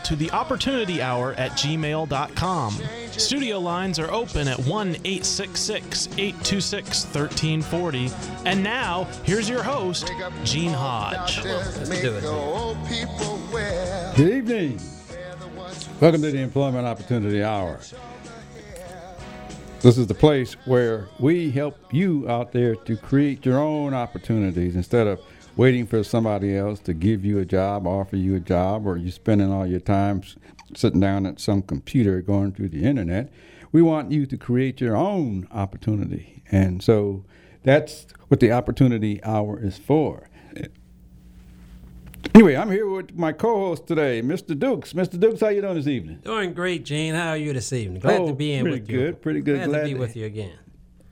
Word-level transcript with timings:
to 0.00 0.16
the 0.16 0.30
opportunity 0.30 1.00
hour 1.00 1.34
at 1.34 1.52
gmail.com. 1.52 2.80
Studio 3.12 3.60
lines 3.60 3.98
are 3.98 4.10
open 4.10 4.48
at 4.48 4.58
1 4.58 4.88
866 5.04 6.08
826 6.18 7.04
1340. 7.04 8.10
And 8.44 8.62
now, 8.62 9.04
here's 9.22 9.48
your 9.48 9.62
host, 9.62 10.10
Gene 10.44 10.72
Hodge. 10.72 11.42
Good 14.16 14.32
evening. 14.32 14.80
Welcome 16.00 16.22
to 16.22 16.30
the 16.30 16.40
Employment 16.40 16.86
Opportunity 16.86 17.42
Hour. 17.42 17.78
This 19.80 19.98
is 19.98 20.06
the 20.06 20.14
place 20.14 20.54
where 20.64 21.08
we 21.18 21.50
help 21.50 21.92
you 21.92 22.26
out 22.28 22.52
there 22.52 22.74
to 22.74 22.96
create 22.96 23.44
your 23.44 23.58
own 23.58 23.92
opportunities 23.92 24.76
instead 24.76 25.06
of 25.06 25.20
waiting 25.56 25.86
for 25.86 26.02
somebody 26.02 26.56
else 26.56 26.80
to 26.80 26.94
give 26.94 27.24
you 27.24 27.38
a 27.38 27.44
job, 27.44 27.86
offer 27.86 28.16
you 28.16 28.34
a 28.34 28.40
job, 28.40 28.86
or 28.86 28.96
you're 28.96 29.12
spending 29.12 29.52
all 29.52 29.66
your 29.66 29.80
time 29.80 30.22
sitting 30.74 31.00
down 31.00 31.26
at 31.26 31.40
some 31.40 31.62
computer 31.62 32.20
going 32.20 32.52
through 32.52 32.68
the 32.68 32.84
internet. 32.84 33.32
We 33.72 33.82
want 33.82 34.12
you 34.12 34.26
to 34.26 34.36
create 34.36 34.80
your 34.80 34.96
own 34.96 35.48
opportunity. 35.50 36.42
And 36.50 36.82
so 36.82 37.24
that's 37.62 38.06
what 38.28 38.40
the 38.40 38.52
Opportunity 38.52 39.22
Hour 39.24 39.60
is 39.62 39.78
for. 39.78 40.28
Anyway, 42.34 42.56
I'm 42.56 42.70
here 42.70 42.88
with 42.88 43.14
my 43.14 43.32
co-host 43.32 43.86
today, 43.86 44.20
Mr. 44.22 44.58
Dukes. 44.58 44.92
Mr. 44.92 45.20
Dukes, 45.20 45.40
how 45.40 45.48
you 45.48 45.60
doing 45.60 45.74
this 45.76 45.86
evening? 45.86 46.20
Doing 46.24 46.52
great, 46.52 46.84
Gene. 46.84 47.14
How 47.14 47.30
are 47.30 47.36
you 47.36 47.52
this 47.52 47.72
evening? 47.72 48.00
Glad 48.00 48.22
oh, 48.22 48.26
to 48.28 48.34
be 48.34 48.54
in 48.54 48.64
with 48.64 48.88
you. 48.88 48.96
Pretty 48.96 49.04
good, 49.04 49.22
pretty 49.22 49.40
good. 49.40 49.56
Glad, 49.56 49.68
Glad 49.68 49.80
to 49.82 49.86
be 49.86 49.94
with 49.94 50.16
you 50.16 50.26
again. 50.26 50.58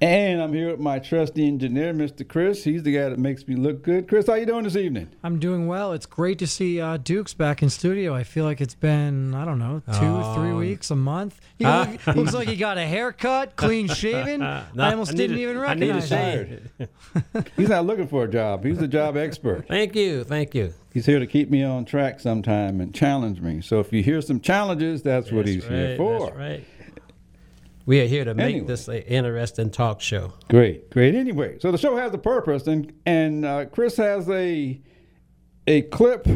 And 0.03 0.43
I'm 0.43 0.53
here 0.53 0.73
with 0.73 0.81
my 0.81 0.99
trusty 0.99 1.47
engineer, 1.47 1.95
Mr. 1.95 2.27
Chris. 2.27 2.65
He's 2.65 2.83
the 2.83 2.93
guy 2.93 3.09
that 3.11 3.21
makes 3.21 3.47
me 3.47 3.55
look 3.55 3.85
good. 3.85 4.09
Chris, 4.09 4.27
how 4.27 4.35
you 4.35 4.45
doing 4.47 4.65
this 4.65 4.75
evening? 4.75 5.09
I'm 5.23 5.39
doing 5.39 5.69
well. 5.69 5.93
It's 5.93 6.07
great 6.07 6.41
to 6.41 6.47
see 6.49 6.81
uh, 6.81 6.97
Dukes 6.97 7.35
back 7.35 7.63
in 7.63 7.71
studio. 7.71 8.12
I 8.12 8.25
feel 8.25 8.45
like 8.45 8.61
it's 8.61 8.75
been 8.75 9.33
I 9.33 9.45
don't 9.45 9.61
know 9.61 9.81
two, 9.87 10.01
Oh. 10.03 10.35
three 10.35 10.55
weeks, 10.55 10.91
a 10.91 10.97
month. 10.97 11.41
He 11.57 11.65
look- 11.65 12.05
looks 12.17 12.35
like 12.35 12.49
he 12.49 12.57
got 12.57 12.79
a 12.79 12.85
haircut, 12.85 13.55
clean 13.55 13.87
shaven. 13.95 14.41
No, 14.41 14.65
I 14.77 14.91
almost 14.91 15.15
didn't 15.15 15.37
a- 15.37 15.41
even 15.41 15.57
I 15.59 15.75
need 15.75 15.91
a 15.91 15.95
recognize 15.95 16.11
him. 16.11 16.71
shave. 16.81 17.47
He's 17.57 17.69
not 17.69 17.87
looking 17.87 18.09
for 18.09 18.25
a 18.25 18.29
job. 18.29 18.65
He's 18.65 18.79
the 18.79 18.89
job 18.89 19.17
expert. 19.17 19.69
Thank 19.69 19.95
you, 19.95 20.25
thank 20.25 20.53
you. 20.53 20.75
He's 20.93 21.07
here 21.07 21.21
to 21.21 21.27
keep 21.29 21.49
me 21.49 21.62
on 21.62 21.85
track 21.85 22.19
sometime 22.19 22.81
and 22.81 22.93
challenge 22.93 23.41
me. 23.41 23.61
So 23.62 23.79
if 23.79 23.93
you 23.93 24.03
hear 24.03 24.21
some 24.21 24.41
challenges, 24.41 25.03
that's 25.03 25.31
what 25.31 25.47
That's 25.47 25.55
he's 25.55 25.65
here 25.69 25.97
for. 25.97 26.27
That's 26.27 26.37
right. 26.37 26.65
We 27.84 28.00
are 28.00 28.06
here 28.06 28.25
to 28.25 28.34
make 28.34 28.54
Anyway. 28.54 28.66
this 28.66 28.88
an 28.88 28.98
interesting 29.03 29.70
talk 29.70 30.00
show. 30.00 30.34
Great, 30.48 30.91
great. 30.91 31.15
Anyway, 31.15 31.59
so 31.60 31.72
the 31.72 31.78
show 31.78 31.97
has 31.97 32.12
a 32.15 32.19
purpose, 32.19 32.66
and 32.66 32.93
and 33.06 33.44
uh, 33.44 33.65
Chris 33.66 33.97
has 33.97 34.28
a 34.31 34.81
a 35.66 35.82
clip 35.82 36.26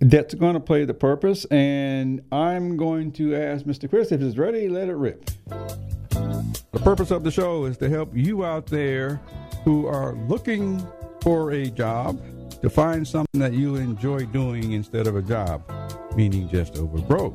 that's 0.00 0.34
going 0.34 0.54
to 0.54 0.60
play 0.60 0.84
the 0.84 0.94
purpose, 0.94 1.44
and 1.46 2.22
I'm 2.32 2.76
going 2.76 3.12
to 3.12 3.34
ask 3.36 3.64
Mr. 3.64 3.88
Chris 3.88 4.10
if 4.12 4.20
he's 4.20 4.38
ready. 4.38 4.68
Let 4.68 4.88
it 4.88 4.94
rip. 4.94 5.30
The 6.10 6.80
purpose 6.82 7.10
of 7.10 7.22
the 7.24 7.30
show 7.30 7.64
is 7.66 7.76
to 7.78 7.88
help 7.88 8.10
you 8.16 8.44
out 8.44 8.66
there 8.66 9.20
who 9.64 9.86
are 9.86 10.14
looking 10.28 10.84
for 11.20 11.52
a 11.52 11.66
job 11.66 12.20
to 12.62 12.70
find 12.70 13.06
something 13.06 13.40
that 13.40 13.52
you 13.52 13.76
enjoy 13.76 14.24
doing 14.26 14.72
instead 14.72 15.06
of 15.06 15.16
a 15.16 15.22
job, 15.22 15.62
meaning 16.16 16.48
just 16.48 16.76
over 16.76 16.98
broke. 16.98 17.34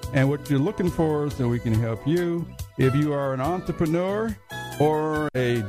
and 0.13 0.29
what 0.29 0.49
you're 0.49 0.59
looking 0.59 0.89
for 0.89 1.29
so 1.29 1.47
we 1.47 1.59
can 1.59 1.73
help 1.73 2.05
you. 2.07 2.45
If 2.77 2.95
you 2.95 3.13
are 3.13 3.33
an 3.33 3.41
entrepreneur 3.41 4.35
or 4.79 5.29
a, 5.35 5.63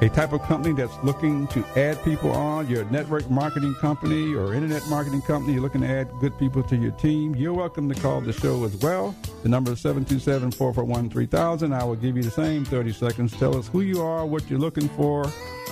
a 0.00 0.08
type 0.08 0.32
of 0.32 0.42
company 0.42 0.74
that's 0.74 0.96
looking 1.02 1.46
to 1.48 1.64
add 1.76 2.02
people 2.04 2.30
on, 2.30 2.68
you're 2.68 2.82
a 2.82 2.90
network 2.90 3.28
marketing 3.30 3.74
company 3.80 4.34
or 4.34 4.54
internet 4.54 4.86
marketing 4.88 5.22
company, 5.22 5.54
you're 5.54 5.62
looking 5.62 5.80
to 5.80 5.88
add 5.88 6.08
good 6.20 6.36
people 6.38 6.62
to 6.62 6.76
your 6.76 6.92
team, 6.92 7.34
you're 7.34 7.52
welcome 7.52 7.88
to 7.92 8.00
call 8.00 8.20
the 8.20 8.32
show 8.32 8.64
as 8.64 8.76
well. 8.76 9.14
The 9.42 9.48
number 9.48 9.72
is 9.72 9.80
727 9.80 10.52
441 10.52 11.10
3000. 11.10 11.72
I 11.72 11.84
will 11.84 11.96
give 11.96 12.16
you 12.16 12.22
the 12.22 12.30
same 12.30 12.64
30 12.64 12.92
seconds. 12.92 13.36
Tell 13.36 13.56
us 13.56 13.68
who 13.68 13.80
you 13.80 14.00
are, 14.02 14.24
what 14.24 14.48
you're 14.48 14.60
looking 14.60 14.88
for, 14.90 15.26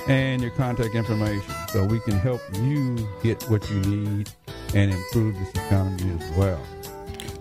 and 0.08 0.42
your 0.42 0.50
contact 0.52 0.94
information 0.94 1.54
so 1.68 1.84
we 1.84 2.00
can 2.00 2.14
help 2.14 2.40
you 2.56 2.96
get 3.22 3.42
what 3.44 3.68
you 3.70 3.80
need 3.80 4.30
and 4.74 4.90
improve 4.90 5.38
this 5.38 5.50
economy 5.66 6.18
as 6.18 6.30
well. 6.36 6.60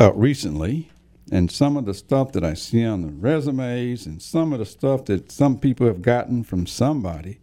uh, 0.00 0.12
recently, 0.14 0.90
and 1.30 1.50
some 1.50 1.76
of 1.76 1.84
the 1.84 1.94
stuff 1.94 2.32
that 2.32 2.44
I 2.44 2.54
see 2.54 2.84
on 2.84 3.02
the 3.02 3.12
resumes, 3.12 4.06
and 4.06 4.20
some 4.20 4.52
of 4.52 4.58
the 4.58 4.66
stuff 4.66 5.04
that 5.06 5.30
some 5.30 5.58
people 5.58 5.86
have 5.86 6.02
gotten 6.02 6.42
from 6.42 6.66
somebody, 6.66 7.38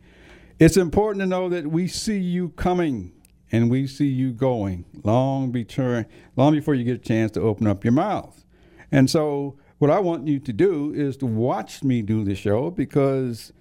it's 0.62 0.78
important 0.78 1.22
to 1.22 1.26
know 1.26 1.50
that 1.50 1.66
we 1.66 1.88
see 1.88 2.20
you 2.20 2.50
coming 2.50 3.12
and 3.52 3.72
we 3.72 3.88
see 3.88 4.06
you 4.06 4.32
going 4.32 4.86
long, 5.04 5.52
long 5.52 6.54
before 6.54 6.76
you 6.76 6.84
get 6.84 6.96
a 6.96 7.00
chance 7.00 7.32
to 7.32 7.42
open 7.42 7.66
up 7.66 7.84
your 7.84 7.94
mouth. 7.94 8.46
And 8.92 9.10
so, 9.10 9.58
what 9.80 9.90
I 9.90 9.98
want 9.98 10.28
you 10.28 10.40
to 10.40 10.54
do 10.54 10.94
is 10.94 11.18
to 11.18 11.26
watch 11.26 11.84
me 11.84 12.04
do 12.04 12.24
the 12.24 12.36
show 12.36 12.70
because 12.70 13.52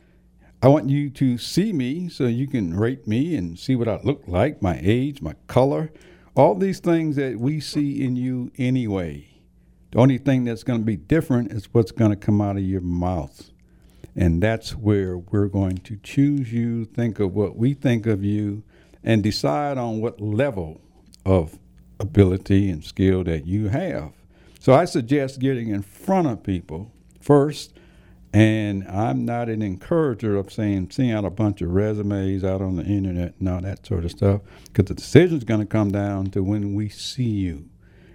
I 0.63 0.69
want 0.69 0.91
you 0.91 1.09
to 1.09 1.39
see 1.39 1.73
me 1.73 2.11
so 2.11 2.27
you 2.27 2.47
can 2.47 2.77
rate 2.77 3.09
me 3.09 3.35
and 3.35 3.59
see 3.59 3.75
what 3.75 3.89
I 3.89 3.99
look 4.05 4.25
like, 4.27 4.61
my 4.61 4.79
age, 4.83 5.23
my 5.23 5.37
color, 5.47 5.91
all 6.37 6.55
these 6.55 6.81
things 6.81 7.17
that 7.17 7.41
we 7.41 7.61
see 7.61 8.05
in 8.05 8.15
you 8.15 8.53
anyway. 8.59 9.27
The 9.93 10.01
only 10.01 10.19
thing 10.19 10.45
that's 10.45 10.65
going 10.65 10.81
to 10.81 10.85
be 10.85 10.99
different 10.99 11.51
is 11.51 11.73
what's 11.73 11.93
going 11.93 12.11
to 12.11 12.17
come 12.17 12.43
out 12.43 12.59
of 12.59 12.63
your 12.63 12.83
mouth. 12.83 13.50
And 14.17 14.43
that's 14.43 14.77
where 14.77 15.17
we're 15.19 15.49
going 15.49 15.79
to 15.79 15.97
choose 16.03 16.53
you, 16.53 16.85
think 16.85 17.21
of 17.21 17.35
what 17.35 17.57
we 17.57 17.75
think 17.75 18.07
of 18.07 18.25
you, 18.25 18.63
and 19.05 19.23
decide 19.23 19.79
on 19.79 20.01
what 20.01 20.21
level 20.21 20.81
of 21.25 21.59
ability 21.99 22.71
and 22.71 22.85
skill 22.85 23.25
that 23.25 23.47
you 23.47 23.69
have. 23.69 24.13
So 24.59 24.75
I 24.75 24.85
suggest 24.85 25.39
getting 25.39 25.69
in 25.69 25.83
front 25.83 26.29
of 26.29 26.43
people 26.43 26.93
first. 27.21 27.75
And 28.33 28.87
I'm 28.87 29.25
not 29.25 29.49
an 29.49 29.61
encourager 29.61 30.37
of 30.37 30.53
saying, 30.53 30.91
seeing 30.93 31.11
out 31.11 31.25
a 31.25 31.31
bunch 31.31 31.63
of 31.63 31.71
resumes 31.71 32.45
out 32.45 32.63
on 32.63 32.77
the 32.77 32.85
internet 32.85 33.35
and 33.41 33.49
all 33.49 33.61
that 33.61 33.85
sort 33.85 34.05
of 34.05 34.13
stuff, 34.13 34.43
because 34.67 34.85
the 34.85 34.95
decision 34.95 35.39
is 35.39 35.45
going 35.45 35.59
to 35.59 35.67
come 35.67 35.91
down 35.91 36.27
to 36.27 36.45
when 36.45 36.75
we 36.75 36.89
see 36.89 37.25
you 37.25 37.69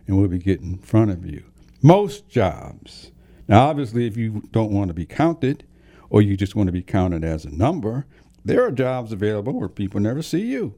and 0.08 0.18
we'll 0.18 0.30
be 0.30 0.38
getting 0.38 0.74
in 0.74 0.78
front 0.78 1.12
of 1.12 1.26
you. 1.26 1.44
Most 1.82 2.30
jobs. 2.30 3.12
Now, 3.50 3.68
obviously, 3.68 4.08
if 4.08 4.16
you 4.16 4.44
don't 4.52 4.72
want 4.72 4.88
to 4.88 4.94
be 4.94 5.06
counted 5.06 5.66
or 6.10 6.22
you 6.22 6.38
just 6.38 6.56
want 6.56 6.68
to 6.68 6.74
be 6.74 6.84
counted 6.84 7.24
as 7.24 7.46
a 7.46 7.50
number, 7.50 8.06
there 8.44 8.64
are 8.64 8.72
jobs 8.72 9.12
available 9.12 9.54
where 9.54 9.70
people 9.70 10.00
never 10.00 10.22
see 10.22 10.46
you. 10.46 10.76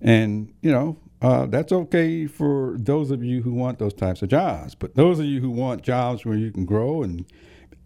And, 0.00 0.52
you 0.62 0.72
know, 0.72 0.96
uh, 1.20 1.46
that's 1.46 1.72
okay 1.72 2.26
for 2.26 2.76
those 2.78 3.10
of 3.10 3.22
you 3.22 3.42
who 3.42 3.52
want 3.52 3.78
those 3.78 3.92
types 3.92 4.22
of 4.22 4.30
jobs. 4.30 4.74
But 4.74 4.94
those 4.96 5.18
of 5.18 5.26
you 5.26 5.40
who 5.40 5.50
want 5.50 5.82
jobs 5.82 6.24
where 6.24 6.36
you 6.36 6.50
can 6.50 6.64
grow 6.64 7.02
and 7.02 7.26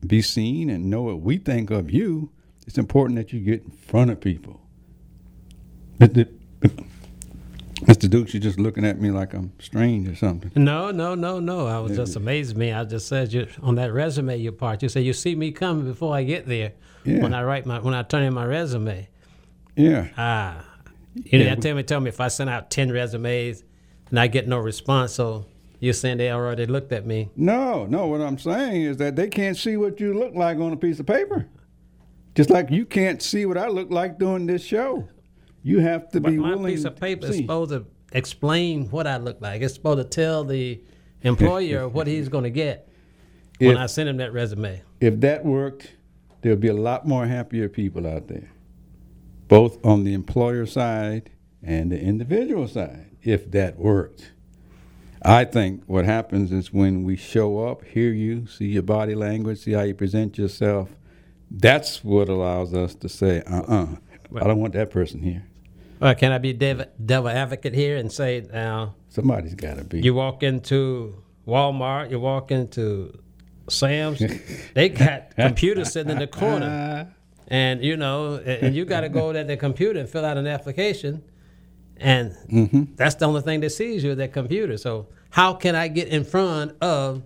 be 0.06 0.22
seen 0.22 0.70
and 0.70 0.88
know 0.88 1.02
what 1.02 1.20
we 1.20 1.38
think 1.38 1.70
of 1.70 1.90
you, 1.90 2.30
it's 2.66 2.78
important 2.78 3.16
that 3.16 3.32
you 3.32 3.40
get 3.40 3.64
in 3.64 3.70
front 3.70 4.10
of 4.10 4.20
people. 4.20 4.60
Mr. 7.84 8.08
Dukes, 8.08 8.32
you're 8.32 8.40
just 8.40 8.58
looking 8.58 8.84
at 8.84 9.00
me 9.00 9.10
like 9.10 9.34
I'm 9.34 9.52
strange 9.58 10.08
or 10.08 10.14
something. 10.16 10.50
No, 10.54 10.90
no, 10.90 11.14
no, 11.14 11.38
no. 11.38 11.66
I 11.66 11.78
was 11.81 11.96
just 11.96 12.16
amazed 12.16 12.56
me. 12.56 12.72
I 12.72 12.84
just 12.84 13.08
said 13.08 13.32
you 13.32 13.46
on 13.62 13.75
that 13.75 13.92
resume 13.92 14.36
your 14.38 14.52
part. 14.52 14.82
You 14.82 14.88
said 14.88 15.04
you 15.04 15.12
see 15.12 15.34
me 15.34 15.52
coming 15.52 15.84
before 15.84 16.14
I 16.14 16.22
get 16.22 16.46
there. 16.46 16.72
Yeah. 17.04 17.22
When 17.22 17.34
I 17.34 17.42
write 17.42 17.66
my 17.66 17.81
when 17.81 17.92
I 17.92 18.02
turn 18.02 18.22
in 18.22 18.32
my 18.32 18.46
resume. 18.46 19.08
Yeah. 19.76 20.08
Ah. 20.16 20.64
You 21.14 21.38
Yeah, 21.40 21.54
know, 21.54 21.60
tell 21.60 21.75
me 21.76 21.82
tell 21.82 22.00
me 22.00 22.08
if 22.08 22.20
I 22.20 22.28
send 22.28 22.48
out 22.48 22.70
ten 22.70 22.90
resumes 22.90 23.62
and 24.10 24.19
I 24.19 24.26
get 24.28 24.48
no 24.48 24.58
response, 24.58 25.12
so 25.12 25.44
you're 25.78 25.92
saying 25.92 26.16
they 26.19 26.31
already 26.31 26.64
looked 26.66 26.92
at 26.92 27.04
me. 27.04 27.28
No, 27.36 27.84
no. 27.84 28.06
What 28.06 28.22
I'm 28.22 28.38
saying 28.38 28.82
is 28.82 28.96
that 28.96 29.14
they 29.16 29.28
can't 29.28 29.56
see 29.56 29.76
what 29.76 30.00
you 30.00 30.14
look 30.14 30.34
like 30.34 30.58
on 30.58 30.72
a 30.72 30.76
piece 30.76 30.98
of 31.00 31.06
paper. 31.06 31.46
Just 32.34 32.48
like 32.50 32.70
you 32.70 32.86
can't 32.86 33.22
see 33.22 33.44
what 33.46 33.58
I 33.58 33.69
look 33.69 33.90
like 33.90 34.19
doing 34.19 34.46
this 34.46 34.64
show. 34.64 35.06
You 35.64 35.81
have 35.81 36.11
to 36.11 36.20
But 36.20 36.31
be 36.31 36.37
my 36.37 36.50
willing 36.50 36.75
piece 36.75 36.84
of 36.84 36.94
paper 36.94 37.26
is 37.26 37.38
supposed 37.38 37.70
to 37.70 37.87
explain 38.12 38.90
what 38.90 39.06
I 39.06 39.16
look 39.16 39.40
like. 39.40 39.62
It's 39.62 39.75
supposed 39.75 39.99
to 39.99 40.05
tell 40.05 40.44
the 40.44 40.81
employer 41.22 41.88
what 41.96 42.06
he's 42.06 42.28
going 42.28 42.44
to 42.44 42.50
get 42.50 42.88
when 43.58 43.78
I 43.78 43.87
send 43.87 44.11
him 44.11 44.19
that 44.19 44.34
resume. 44.34 44.82
If 45.00 45.20
that 45.20 45.43
worked, 45.44 45.96
there'd 46.43 46.61
be 46.61 46.69
a 46.69 46.75
lot 46.75 47.08
more 47.08 47.26
happier 47.26 47.70
people 47.70 48.06
out 48.06 48.28
there, 48.28 48.50
both 49.49 49.84
on 49.84 50.05
the 50.05 50.12
employer 50.12 50.66
side 50.66 51.31
and 51.62 51.90
the 51.90 51.99
individual 51.99 52.69
side, 52.69 53.17
if 53.22 53.50
that 53.52 53.78
worked. 53.78 54.32
I 55.22 55.46
think 55.46 55.84
what 55.87 56.05
happens 56.05 56.52
is 56.52 56.75
when 56.75 57.05
we 57.05 57.17
show 57.17 57.67
up, 57.67 57.82
hear 57.84 58.12
you, 58.12 58.46
see 58.46 58.67
your 58.67 58.82
body 58.82 59.14
language, 59.14 59.60
see 59.60 59.72
how 59.72 59.81
you 59.81 59.94
present 59.94 60.37
yourself, 60.37 60.90
that's 61.50 62.05
what 62.05 62.28
allows 62.28 62.75
us 62.75 62.94
to 62.96 63.08
say, 63.08 63.43
uh 63.46 63.62
uh 63.62 63.87
I 64.37 64.46
don't 64.46 64.58
want 64.58 64.75
that 64.75 64.90
person 64.90 65.22
here. 65.22 65.46
Well, 66.04 66.14
can 66.14 66.32
I 66.32 66.38
be 66.38 66.52
devil, 66.52 66.84
devil 67.02 67.30
advocate 67.30 67.72
here 67.72 67.96
and 67.96 68.12
say 68.12 68.46
now 68.52 68.94
Somebody's 69.08 69.54
got 69.54 69.78
to 69.78 69.84
be. 69.84 70.02
you 70.02 70.12
walk 70.12 70.42
into 70.42 71.22
Walmart, 71.48 72.10
you 72.10 72.20
walk 72.20 72.50
into 72.50 73.18
Sam's, 73.70 74.22
they 74.74 74.90
got 74.90 75.34
computers 75.36 75.92
sitting 75.94 76.12
in 76.12 76.18
the 76.18 76.26
corner, 76.26 76.66
uh-huh. 76.66 77.04
and 77.48 77.82
you 77.82 77.96
know, 77.96 78.34
and 78.34 78.62
and 78.64 78.76
you 78.76 78.84
got 78.84 79.00
to 79.00 79.08
go 79.08 79.32
to 79.32 79.44
the 79.44 79.56
computer 79.56 79.98
and 79.98 80.06
fill 80.06 80.26
out 80.26 80.36
an 80.36 80.46
application, 80.46 81.22
and 81.96 82.36
Mm-hmm. 82.52 82.96
that's 82.96 83.14
the 83.14 83.24
only 83.24 83.40
thing 83.40 83.60
that 83.60 83.70
sees 83.70 84.04
you 84.04 84.14
that 84.14 84.34
computer. 84.34 84.76
So 84.76 85.08
how 85.30 85.54
can 85.54 85.74
I 85.74 85.88
get 85.88 86.08
in 86.08 86.24
front 86.24 86.76
of 86.82 87.22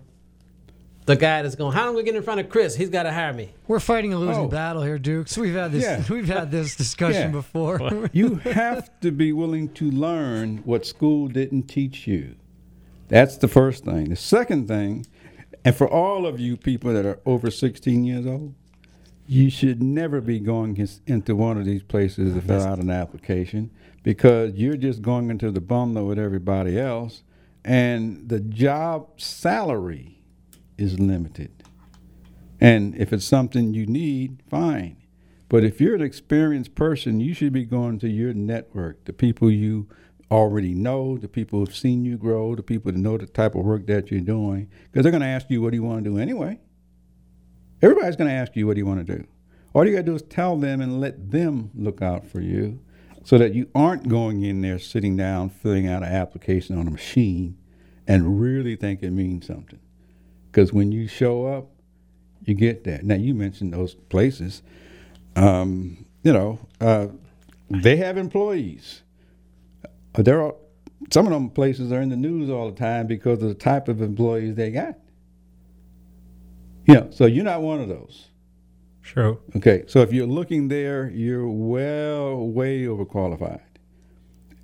the 1.09 1.15
guy 1.15 1.41
that's 1.41 1.55
going? 1.55 1.73
How 1.73 1.83
am 1.85 1.89
I 1.89 1.91
going 1.93 2.05
to 2.05 2.11
get 2.11 2.15
in 2.17 2.23
front 2.23 2.39
of 2.39 2.49
Chris? 2.49 2.75
He's 2.75 2.89
got 2.89 3.03
to 3.03 3.11
hire 3.11 3.33
me. 3.33 3.49
We're 3.67 3.79
fighting 3.79 4.13
a 4.13 4.17
losing 4.17 4.45
Oh. 4.45 4.47
battle 4.47 4.83
here, 4.83 4.99
Dukes. 4.99 5.37
We've 5.37 5.55
had 5.55 5.71
this. 5.71 5.83
Yeah. 5.83 6.03
We've 6.09 6.27
had 6.27 6.51
this 6.51 6.75
discussion 6.75 7.21
Yeah. 7.23 7.27
before. 7.31 8.09
you 8.13 8.35
have 8.35 8.89
to 9.01 9.11
be 9.11 9.33
willing 9.33 9.69
to 9.73 9.89
learn 9.89 10.57
what 10.65 10.85
school 10.85 11.27
didn't 11.27 11.63
teach 11.63 12.07
you. 12.07 12.35
That's 13.07 13.37
the 13.37 13.47
first 13.47 13.85
thing. 13.85 14.09
The 14.09 14.15
second 14.15 14.67
thing, 14.67 15.07
and 15.65 15.75
for 15.75 15.89
all 15.89 16.27
of 16.27 16.39
you 16.39 16.55
people 16.55 16.93
that 16.93 17.05
are 17.07 17.19
over 17.25 17.49
16 17.49 18.03
years 18.03 18.27
old, 18.27 18.53
you 19.25 19.49
should 19.49 19.81
never 19.81 20.21
be 20.21 20.39
going 20.39 20.75
his- 20.75 21.01
into 21.07 21.35
one 21.35 21.57
of 21.57 21.65
these 21.65 21.81
places 21.83 22.35
to 22.35 22.41
fill 22.41 22.61
out 22.61 22.77
an 22.79 22.91
application 22.91 23.71
because 24.03 24.53
you're 24.53 24.77
just 24.77 25.01
going 25.01 25.29
into 25.31 25.49
the 25.49 25.59
bundle 25.61 26.05
with 26.07 26.19
everybody 26.19 26.79
else, 26.79 27.23
and 27.65 28.29
the 28.29 28.39
job 28.39 29.07
salary 29.17 30.18
is 30.79 30.99
limited. 30.99 31.51
And 32.59 32.95
if 32.95 33.13
it's 33.13 33.25
something 33.25 33.73
you 33.73 33.85
need, 33.85 34.41
fine. 34.49 34.97
But 35.47 35.63
if 35.63 35.81
you're 35.81 35.95
an 35.95 36.01
experienced 36.01 36.75
person, 36.75 37.19
you 37.19 37.33
should 37.33 37.53
be 37.53 37.65
going 37.65 37.99
to 37.99 38.09
your 38.09 38.33
network, 38.33 39.05
the 39.05 39.13
people 39.13 39.49
you 39.49 39.87
already 40.29 40.75
know, 40.75 41.17
the 41.17 41.27
people 41.27 41.59
who've 41.59 41.75
seen 41.75 42.05
you 42.05 42.17
grow, 42.17 42.55
the 42.55 42.61
people 42.63 42.91
that 42.91 42.97
know 42.99 43.17
the 43.17 43.25
type 43.25 43.55
of 43.55 43.65
work 43.65 43.87
that 43.87 44.11
you're 44.11 44.19
doing, 44.19 44.69
because 44.83 45.03
they're 45.03 45.11
going 45.11 45.21
to 45.21 45.27
ask 45.27 45.49
you 45.49 45.61
what 45.61 45.71
do 45.71 45.77
you 45.77 45.83
want 45.83 46.03
to 46.03 46.09
do 46.09 46.19
anyway. 46.19 46.59
Everybody's 47.81 48.15
going 48.15 48.29
to 48.29 48.35
ask 48.35 48.55
you 48.55 48.67
what 48.67 48.75
do 48.75 48.79
you 48.79 48.85
want 48.85 49.05
to 49.05 49.17
do. 49.17 49.25
All 49.73 49.85
you 49.85 49.93
got 49.93 49.99
to 49.99 50.05
do 50.05 50.15
is 50.15 50.21
tell 50.23 50.57
them 50.57 50.81
and 50.81 50.99
let 50.99 51.31
them 51.31 51.71
look 51.73 52.01
out 52.01 52.27
for 52.27 52.41
you 52.41 52.79
so 53.23 53.37
that 53.37 53.53
you 53.53 53.69
aren't 53.73 54.07
going 54.07 54.43
in 54.43 54.61
there 54.61 54.79
sitting 54.79 55.15
down 55.15 55.49
filling 55.49 55.87
out 55.87 56.03
an 56.03 56.11
application 56.11 56.77
on 56.77 56.87
a 56.87 56.91
machine 56.91 57.57
and 58.07 58.39
really 58.39 58.75
think 58.75 59.01
it 59.01 59.11
means 59.11 59.47
something. 59.47 59.79
Because 60.59 60.73
when 60.73 60.91
you 60.91 61.07
show 61.07 61.45
up, 61.45 61.69
you 62.43 62.53
get 62.53 62.83
that. 62.83 63.05
Now, 63.05 63.15
you 63.15 63.33
mentioned 63.33 63.71
those 63.71 63.93
places. 63.93 64.61
Um, 65.37 66.05
you 66.21 66.33
know, 66.33 66.59
uh, 66.81 67.07
they 67.69 67.95
have 67.95 68.17
employees. 68.17 69.03
Uh, 70.13 70.21
there 70.21 70.41
are 70.41 70.55
some 71.13 71.27
of 71.27 71.31
them 71.31 71.49
places 71.49 71.93
are 71.93 72.01
in 72.01 72.09
the 72.09 72.17
news 72.17 72.49
all 72.49 72.69
the 72.69 72.77
time 72.77 73.07
because 73.07 73.41
of 73.41 73.47
the 73.47 73.53
type 73.53 73.87
of 73.87 74.01
employees 74.01 74.55
they 74.55 74.69
got. 74.69 74.97
You 76.85 76.95
know, 76.95 77.07
so 77.09 77.25
you're 77.25 77.45
not 77.45 77.61
one 77.61 77.79
of 77.79 77.87
those. 77.87 78.27
Sure. 79.01 79.39
Okay, 79.55 79.85
so 79.87 80.01
if 80.01 80.11
you're 80.11 80.27
looking 80.27 80.67
there, 80.67 81.09
you're 81.09 81.47
well, 81.47 82.35
way 82.35 82.81
overqualified. 82.81 83.61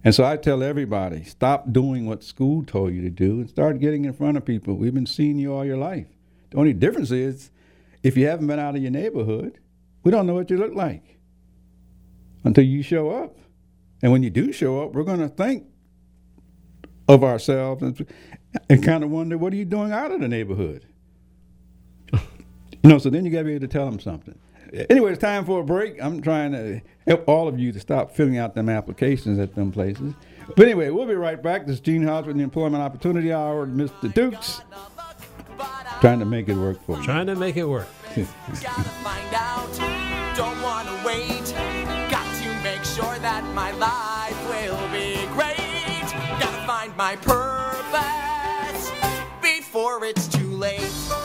And 0.05 0.13
so 0.13 0.23
I 0.23 0.37
tell 0.37 0.61
everybody 0.61 1.23
stop 1.23 1.73
doing 1.73 2.05
what 2.05 2.23
school 2.23 2.63
told 2.63 2.93
you 2.93 3.01
to 3.01 3.09
do 3.09 3.39
and 3.39 3.49
start 3.49 3.79
getting 3.79 4.05
in 4.05 4.13
front 4.13 4.37
of 4.37 4.45
people. 4.45 4.75
We've 4.75 4.93
been 4.93 5.07
seeing 5.07 5.39
you 5.39 5.51
all 5.51 5.65
your 5.65 5.77
life. 5.77 6.05
The 6.51 6.57
only 6.57 6.73
difference 6.73 7.09
is 7.09 7.49
if 8.03 8.15
you 8.15 8.27
haven't 8.27 8.45
been 8.45 8.59
out 8.59 8.75
of 8.75 8.83
your 8.83 8.91
neighborhood, 8.91 9.59
we 10.03 10.11
don't 10.11 10.27
know 10.27 10.35
what 10.35 10.51
you 10.51 10.57
look 10.57 10.75
like 10.75 11.17
until 12.43 12.63
you 12.63 12.83
show 12.83 13.09
up. 13.09 13.35
And 14.03 14.11
when 14.11 14.21
you 14.21 14.29
do 14.29 14.53
show 14.53 14.83
up, 14.83 14.93
we're 14.93 15.03
going 15.03 15.21
to 15.21 15.27
think 15.27 15.65
of 17.07 17.23
ourselves 17.23 17.81
and, 17.81 18.05
and 18.69 18.83
kind 18.83 19.03
of 19.03 19.09
wonder 19.09 19.39
what 19.39 19.53
are 19.53 19.55
you 19.55 19.65
doing 19.65 19.91
out 19.91 20.11
of 20.11 20.21
the 20.21 20.27
neighborhood? 20.27 20.85
You 22.83 22.91
know, 22.91 22.99
so 22.99 23.09
then 23.09 23.25
you 23.25 23.31
got 23.31 23.39
to 23.39 23.45
be 23.45 23.55
able 23.55 23.67
to 23.67 23.67
tell 23.67 23.89
them 23.89 23.99
something. 23.99 24.37
Anyway, 24.89 25.11
it's 25.11 25.21
time 25.21 25.45
for 25.45 25.61
a 25.61 25.63
break. 25.63 26.01
I'm 26.03 26.21
trying 26.21 26.51
to 26.51 26.81
help 27.07 27.27
all 27.27 27.47
of 27.47 27.59
you 27.59 27.71
to 27.71 27.79
stop 27.79 28.11
filling 28.11 28.37
out 28.37 28.55
them 28.55 28.67
applications 28.67 29.39
at 29.39 29.55
them 29.55 29.71
places. 29.71 30.13
But 30.55 30.65
anyway, 30.65 30.89
we'll 30.89 31.07
be 31.07 31.15
right 31.15 31.41
back. 31.41 31.65
This 31.65 31.75
is 31.75 31.79
Gene 31.79 32.03
Hodge 32.03 32.27
with 32.27 32.37
the 32.37 32.43
Employment 32.43 32.83
Opportunity 32.83 33.31
Hour, 33.31 33.65
Mr. 33.67 34.13
Dukes. 34.13 34.61
Trying 36.01 36.19
to 36.19 36.25
make 36.25 36.49
it 36.49 36.55
work 36.55 36.83
for 36.85 36.97
you. 36.97 37.03
Trying 37.03 37.27
to 37.27 37.35
make 37.35 37.55
it 37.55 37.65
work. 37.65 37.87
Gotta 38.15 38.89
find 39.01 39.33
out, 39.33 40.35
don't 40.35 40.61
wanna 40.61 41.01
wait. 41.05 41.53
Got 42.11 42.35
to 42.43 42.63
make 42.63 42.83
sure 42.83 43.17
that 43.19 43.43
my 43.55 43.71
life 43.71 44.49
will 44.49 44.77
be 44.89 45.15
great. 45.33 45.57
Gotta 46.39 46.67
find 46.67 46.95
my 46.97 47.15
purpose 47.15 48.91
before 49.41 50.03
it's 50.03 50.27
too 50.27 50.51
late. 50.51 51.24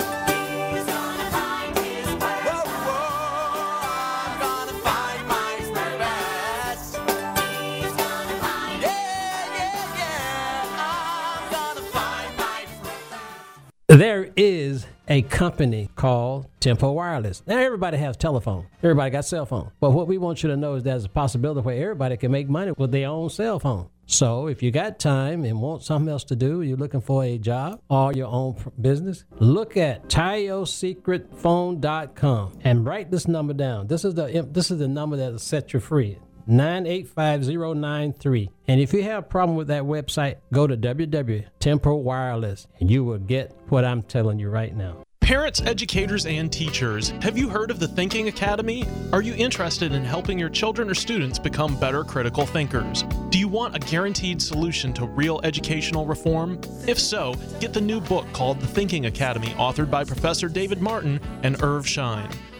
A 15.10 15.20
company 15.22 15.90
called 15.96 16.46
Tempo 16.60 16.92
Wireless. 16.92 17.42
Now 17.46 17.58
everybody 17.58 17.98
has 17.98 18.16
telephone. 18.16 18.66
Everybody 18.82 19.10
got 19.10 19.24
cell 19.24 19.44
phone. 19.44 19.72
But 19.80 19.90
what 19.90 20.06
we 20.06 20.18
want 20.18 20.44
you 20.44 20.50
to 20.50 20.56
know 20.56 20.74
is 20.74 20.84
there's 20.84 21.04
a 21.04 21.08
possibility 21.08 21.60
where 21.60 21.82
everybody 21.82 22.16
can 22.16 22.30
make 22.30 22.48
money 22.48 22.72
with 22.78 22.92
their 22.92 23.08
own 23.08 23.28
cell 23.28 23.58
phone. 23.58 23.88
So 24.06 24.46
if 24.46 24.62
you 24.62 24.70
got 24.70 25.00
time 25.00 25.44
and 25.44 25.60
want 25.60 25.82
something 25.82 26.08
else 26.08 26.22
to 26.24 26.36
do, 26.36 26.62
you're 26.62 26.76
looking 26.76 27.00
for 27.00 27.24
a 27.24 27.38
job 27.38 27.80
or 27.88 28.12
your 28.12 28.28
own 28.28 28.54
business, 28.80 29.24
look 29.38 29.76
at 29.76 30.08
TioSecretPhone.com 30.08 32.58
and 32.64 32.86
write 32.86 33.10
this 33.10 33.26
number 33.28 33.52
down. 33.52 33.88
This 33.88 34.04
is 34.04 34.14
the 34.14 34.48
this 34.50 34.70
is 34.70 34.78
the 34.78 34.88
number 34.88 35.16
that'll 35.16 35.38
set 35.38 35.72
you 35.72 35.80
free. 35.80 36.18
985093. 36.50 38.50
And 38.68 38.80
if 38.80 38.92
you 38.92 39.02
have 39.04 39.24
a 39.24 39.26
problem 39.26 39.56
with 39.56 39.68
that 39.68 39.84
website, 39.84 40.36
go 40.52 40.66
to 40.66 40.76
www.tempo 40.76 41.94
Wireless 41.94 42.66
and 42.80 42.90
you 42.90 43.04
will 43.04 43.18
get 43.18 43.56
what 43.68 43.84
I'm 43.84 44.02
telling 44.02 44.38
you 44.38 44.50
right 44.50 44.74
now. 44.74 45.02
Parents, 45.20 45.60
educators, 45.60 46.26
and 46.26 46.52
teachers, 46.52 47.10
have 47.22 47.38
you 47.38 47.48
heard 47.48 47.70
of 47.70 47.78
the 47.78 47.86
Thinking 47.86 48.26
Academy? 48.26 48.84
Are 49.12 49.22
you 49.22 49.32
interested 49.34 49.92
in 49.92 50.04
helping 50.04 50.40
your 50.40 50.48
children 50.48 50.90
or 50.90 50.94
students 50.94 51.38
become 51.38 51.78
better 51.78 52.02
critical 52.02 52.46
thinkers? 52.46 53.04
Do 53.28 53.38
you 53.38 53.46
want 53.46 53.76
a 53.76 53.78
guaranteed 53.78 54.42
solution 54.42 54.92
to 54.94 55.06
real 55.06 55.40
educational 55.44 56.04
reform? 56.04 56.60
If 56.88 56.98
so, 56.98 57.34
get 57.60 57.72
the 57.72 57.80
new 57.80 58.00
book 58.00 58.26
called 58.32 58.60
The 58.60 58.66
Thinking 58.66 59.06
Academy, 59.06 59.50
authored 59.50 59.88
by 59.88 60.02
Professor 60.02 60.48
David 60.48 60.82
Martin 60.82 61.20
and 61.44 61.62
Irv 61.62 61.86
Schein. 61.86 62.28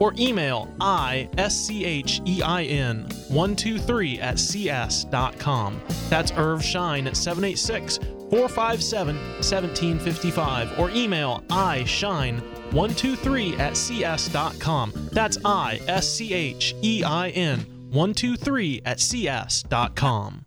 or 0.00 0.14
email 0.18 0.68
ischein 0.80 1.28
123 3.28 4.20
at 4.20 4.38
cs.com. 4.38 5.80
That's 6.08 6.32
Irv 6.32 6.62
Schein 6.64 7.06
at 7.06 7.16
786 7.16 7.98
457 8.30 9.16
1755 9.16 10.78
or 10.78 10.90
email 10.90 11.42
ischein 11.50 12.40
123 12.72 13.56
at 13.56 13.76
cs.com. 13.76 14.92
That's 15.12 15.38
I 15.44 15.80
S 15.86 16.08
C 16.08 16.34
H 16.34 16.74
E 16.82 17.04
I 17.04 17.28
N 17.30 17.60
123 17.90 18.82
at 18.84 18.98
cs.com. 18.98 20.46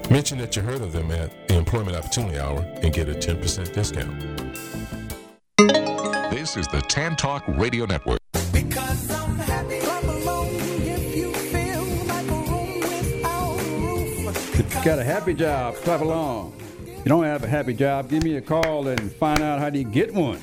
Mention 0.11 0.39
that 0.39 0.57
you 0.57 0.61
heard 0.61 0.81
of 0.81 0.91
them 0.91 1.09
at 1.09 1.47
the 1.47 1.57
Employment 1.57 1.95
Opportunity 1.95 2.37
Hour 2.37 2.59
and 2.83 2.93
get 2.93 3.07
a 3.07 3.13
10% 3.13 3.71
discount. 3.71 4.19
This 6.29 6.57
is 6.57 6.67
the 6.67 6.81
Tan 6.89 7.15
Talk 7.15 7.45
Radio 7.47 7.85
Network. 7.85 8.19
Because 8.51 9.09
I'm 9.09 9.37
happy. 9.37 9.79
Clap 9.79 10.03
along 10.03 10.49
if 10.49 11.15
you 11.15 11.33
feel 11.33 11.85
like 12.07 12.27
a 12.27 12.33
room 12.33 12.79
without 12.81 13.57
a 13.57 13.63
roof. 13.79 14.59
If 14.59 14.75
you 14.75 14.83
got 14.83 14.99
a 14.99 15.03
happy 15.05 15.33
job, 15.33 15.75
clap 15.75 16.01
along. 16.01 16.59
You 16.85 17.05
don't 17.05 17.23
have 17.23 17.45
a 17.45 17.47
happy 17.47 17.73
job, 17.73 18.09
give 18.09 18.25
me 18.25 18.35
a 18.35 18.41
call 18.41 18.89
and 18.89 19.13
find 19.13 19.41
out 19.41 19.59
how 19.59 19.69
do 19.69 19.79
you 19.79 19.85
get 19.85 20.13
one. 20.13 20.41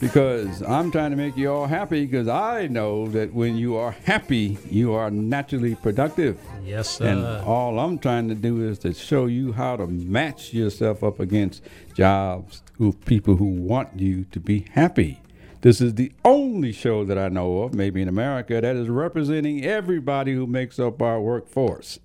Because 0.00 0.62
I'm 0.62 0.90
trying 0.90 1.12
to 1.12 1.16
make 1.16 1.36
you 1.36 1.52
all 1.52 1.66
happy 1.68 2.06
because 2.06 2.26
I 2.26 2.66
know 2.66 3.06
that 3.10 3.32
when 3.32 3.56
you 3.56 3.76
are 3.76 3.92
happy, 3.92 4.58
you 4.68 4.94
are 4.94 5.12
naturally 5.12 5.76
productive. 5.76 6.40
Yes, 6.66 6.96
sir. 6.98 7.06
And 7.06 7.24
all 7.46 7.78
I'm 7.78 7.98
trying 7.98 8.28
to 8.28 8.34
do 8.34 8.66
is 8.68 8.78
to 8.80 8.92
show 8.92 9.26
you 9.26 9.52
how 9.52 9.76
to 9.76 9.86
match 9.86 10.52
yourself 10.52 11.04
up 11.04 11.20
against 11.20 11.62
jobs 11.94 12.62
with 12.78 13.04
people 13.04 13.36
who 13.36 13.44
want 13.46 13.98
you 14.00 14.24
to 14.32 14.40
be 14.40 14.66
happy. 14.72 15.20
This 15.62 15.80
is 15.80 15.94
the 15.94 16.12
only 16.24 16.72
show 16.72 17.04
that 17.04 17.18
I 17.18 17.28
know 17.28 17.62
of, 17.62 17.74
maybe 17.74 18.02
in 18.02 18.08
America, 18.08 18.60
that 18.60 18.76
is 18.76 18.88
representing 18.88 19.64
everybody 19.64 20.34
who 20.34 20.46
makes 20.46 20.78
up 20.78 21.00
our 21.00 21.20
workforce. 21.20 21.98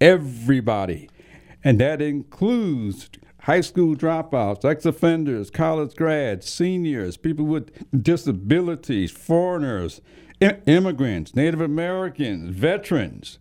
Everybody. 0.00 1.08
And 1.64 1.78
that 1.80 2.02
includes 2.02 3.08
high 3.40 3.60
school 3.60 3.94
dropouts, 3.96 4.64
ex 4.64 4.84
offenders, 4.84 5.50
college 5.50 5.94
grads, 5.96 6.48
seniors, 6.48 7.16
people 7.16 7.44
with 7.44 7.70
disabilities, 8.02 9.10
foreigners, 9.10 10.00
i- 10.40 10.58
immigrants, 10.66 11.34
Native 11.34 11.60
Americans, 11.60 12.50
veterans. 12.54 13.38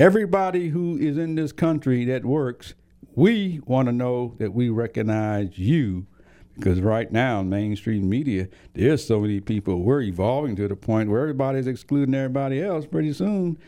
Everybody 0.00 0.70
who 0.70 0.96
is 0.96 1.18
in 1.18 1.34
this 1.34 1.52
country 1.52 2.06
that 2.06 2.24
works, 2.24 2.72
we 3.14 3.60
want 3.66 3.84
to 3.86 3.92
know 3.92 4.34
that 4.38 4.54
we 4.54 4.70
recognize 4.70 5.58
you 5.58 6.06
because 6.56 6.80
right 6.80 7.12
now 7.12 7.40
in 7.40 7.50
mainstream 7.50 8.08
media, 8.08 8.48
there's 8.72 9.06
so 9.06 9.20
many 9.20 9.40
people. 9.40 9.82
We're 9.82 10.00
evolving 10.00 10.56
to 10.56 10.68
the 10.68 10.74
point 10.74 11.10
where 11.10 11.20
everybody's 11.20 11.66
excluding 11.66 12.14
everybody 12.14 12.62
else. 12.62 12.86
Pretty 12.86 13.12
soon, 13.12 13.58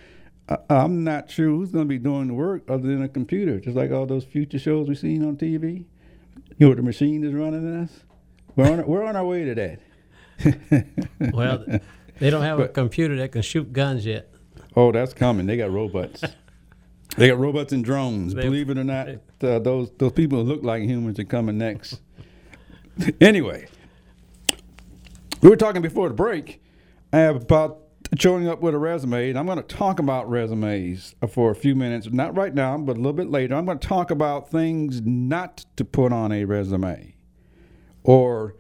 I- 0.49 0.57
I'm 0.71 1.05
not 1.05 1.31
sure 1.31 1.49
who's 1.51 1.71
going 1.71 1.85
to 1.85 1.89
be 1.89 1.99
doing 1.99 2.29
the 2.29 2.35
work 2.35 2.62
other 2.67 2.89
than 2.89 3.03
a 3.03 3.11
computer, 3.11 3.61
just 3.61 3.77
like 3.77 3.91
all 3.91 4.07
those 4.07 4.25
future 4.25 4.59
shows 4.59 4.89
we've 4.89 4.97
seen 4.97 5.23
on 5.23 5.37
TV. 5.37 5.85
You 6.57 6.57
know 6.61 6.69
what 6.69 6.79
the 6.79 6.83
machine 6.83 7.25
is 7.25 7.35
running 7.35 7.77
us? 7.77 8.05
We're 8.57 8.73
on, 8.73 8.87
we're 8.87 9.05
on 9.05 9.17
our 9.17 9.27
way 9.27 9.45
to 9.45 9.55
that. 9.55 10.87
Well, 11.35 11.62
they 12.19 12.31
don't 12.31 12.43
have 12.43 12.59
a 12.59 12.69
computer 12.69 13.17
that 13.17 13.33
can 13.33 13.43
shoot 13.43 13.71
guns 13.71 14.07
yet. 14.07 14.32
Oh, 14.76 14.93
that's 14.93 15.14
coming. 15.14 15.47
They 15.47 15.57
got 15.57 15.71
robots. 15.71 16.23
they 17.17 17.29
got 17.29 17.38
robots 17.38 17.73
and 17.73 17.85
drones. 17.85 18.35
They- 18.35 18.43
Believe 18.43 18.71
it 18.71 18.79
or 18.79 18.85
not, 18.85 19.09
uh, 19.43 19.59
those 19.59 19.91
those 19.99 20.12
people 20.12 20.38
who 20.43 20.45
look 20.45 20.62
like 20.62 20.83
humans 20.83 21.19
are 21.19 21.25
coming 21.25 21.59
next. 21.59 22.00
anyway, 23.21 23.67
we 25.41 25.49
were 25.50 25.57
talking 25.57 25.83
before 25.83 26.09
the 26.09 26.14
break 26.14 26.62
about 27.12 27.79
showing 28.19 28.47
up 28.49 28.61
with 28.61 28.75
a 28.75 28.79
resume, 28.79 29.31
and 29.31 29.38
I'm 29.38 29.47
going 29.47 29.57
to 29.59 29.62
talk 29.64 29.99
about 29.99 30.29
resumes 30.29 31.14
for 31.29 31.50
a 31.50 31.55
few 31.55 31.75
minutes. 31.75 32.09
Not 32.11 32.37
right 32.37 32.55
now, 32.55 32.76
but 32.79 32.97
a 32.97 33.00
little 33.00 33.12
bit 33.14 33.31
later. 33.31 33.55
I'm 33.55 33.64
going 33.64 33.79
to 33.79 33.87
talk 33.88 34.11
about 34.11 34.50
things 34.50 35.00
not 35.02 35.64
to 35.76 35.85
put 35.85 36.12
on 36.12 36.33
a 36.33 36.45
resume, 36.45 37.14
or 38.05 38.55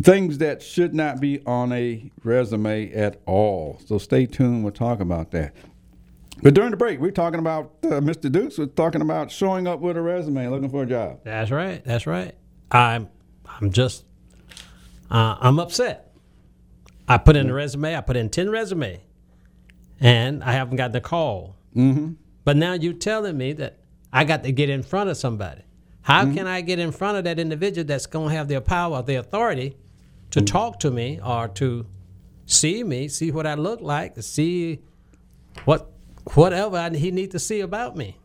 things 0.00 0.38
that 0.38 0.62
should 0.62 0.94
not 0.94 1.20
be 1.20 1.44
on 1.46 1.72
a 1.72 2.10
resume 2.22 2.92
at 2.92 3.20
all. 3.26 3.80
So 3.86 3.98
stay 3.98 4.26
tuned. 4.26 4.62
We'll 4.62 4.72
talk 4.72 5.00
about 5.00 5.30
that. 5.30 5.54
But 6.42 6.52
during 6.54 6.70
the 6.70 6.76
break, 6.76 7.00
we're 7.00 7.12
talking 7.12 7.38
about 7.38 7.72
uh, 7.82 8.00
Mr. 8.00 8.30
Dukes 8.30 8.58
was 8.58 8.68
talking 8.76 9.00
about 9.00 9.30
showing 9.30 9.66
up 9.66 9.80
with 9.80 9.96
a 9.96 10.02
resume, 10.02 10.48
looking 10.48 10.68
for 10.68 10.82
a 10.82 10.86
job. 10.86 11.20
That's 11.24 11.50
right. 11.50 11.82
That's 11.84 12.06
right. 12.06 12.34
I'm 12.70 13.08
I'm 13.46 13.72
just 13.72 14.04
uh, 15.10 15.36
I'm 15.40 15.58
upset. 15.58 16.14
I 17.08 17.18
put 17.18 17.36
in 17.36 17.48
a 17.48 17.54
resume. 17.54 17.96
I 17.96 18.00
put 18.02 18.16
in 18.16 18.28
ten 18.28 18.50
resume, 18.50 19.00
and 19.98 20.44
I 20.44 20.52
haven't 20.52 20.76
gotten 20.76 20.96
a 20.96 21.00
call. 21.00 21.56
Mm-hmm. 21.74 22.14
But 22.44 22.56
now 22.56 22.74
you're 22.74 22.92
telling 22.92 23.38
me 23.38 23.52
that 23.54 23.78
I 24.12 24.24
got 24.24 24.42
to 24.44 24.52
get 24.52 24.68
in 24.68 24.82
front 24.82 25.08
of 25.08 25.16
somebody. 25.16 25.62
How 26.02 26.32
can 26.32 26.46
I 26.46 26.60
get 26.60 26.78
in 26.78 26.92
front 26.92 27.18
of 27.18 27.24
that 27.24 27.40
individual 27.40 27.84
that's 27.84 28.06
going 28.06 28.28
to 28.28 28.34
have 28.36 28.46
the 28.46 28.60
power, 28.60 28.98
or 28.98 29.02
the 29.02 29.16
authority, 29.16 29.76
to 30.30 30.42
talk 30.42 30.80
to 30.80 30.90
me 30.90 31.20
or 31.24 31.48
to 31.48 31.86
see 32.46 32.84
me, 32.84 33.08
see 33.08 33.30
what 33.30 33.46
I 33.46 33.54
look 33.54 33.80
like, 33.80 34.20
see 34.22 34.80
what 35.64 35.90
whatever 36.34 36.76
I, 36.76 36.90
he 36.90 37.10
need 37.10 37.30
to 37.32 37.38
see 37.38 37.60
about 37.60 37.96
me. 37.96 38.16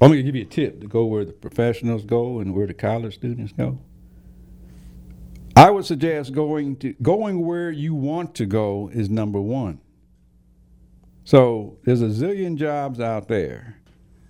I'm 0.00 0.08
going 0.08 0.18
to 0.18 0.22
give 0.22 0.36
you 0.36 0.42
a 0.42 0.46
tip 0.46 0.80
to 0.80 0.86
go 0.86 1.04
where 1.06 1.24
the 1.24 1.32
professionals 1.32 2.04
go 2.04 2.40
and 2.40 2.54
where 2.54 2.66
the 2.66 2.74
college 2.74 3.14
students 3.14 3.52
go. 3.52 3.78
I 5.54 5.70
would 5.70 5.86
suggest 5.86 6.32
going 6.32 6.76
to 6.76 6.94
going 7.00 7.46
where 7.46 7.70
you 7.70 7.94
want 7.94 8.34
to 8.36 8.46
go 8.46 8.90
is 8.92 9.08
number 9.08 9.40
one. 9.40 9.80
So 11.24 11.78
there's 11.84 12.02
a 12.02 12.08
zillion 12.08 12.56
jobs 12.56 13.00
out 13.00 13.28
there. 13.28 13.78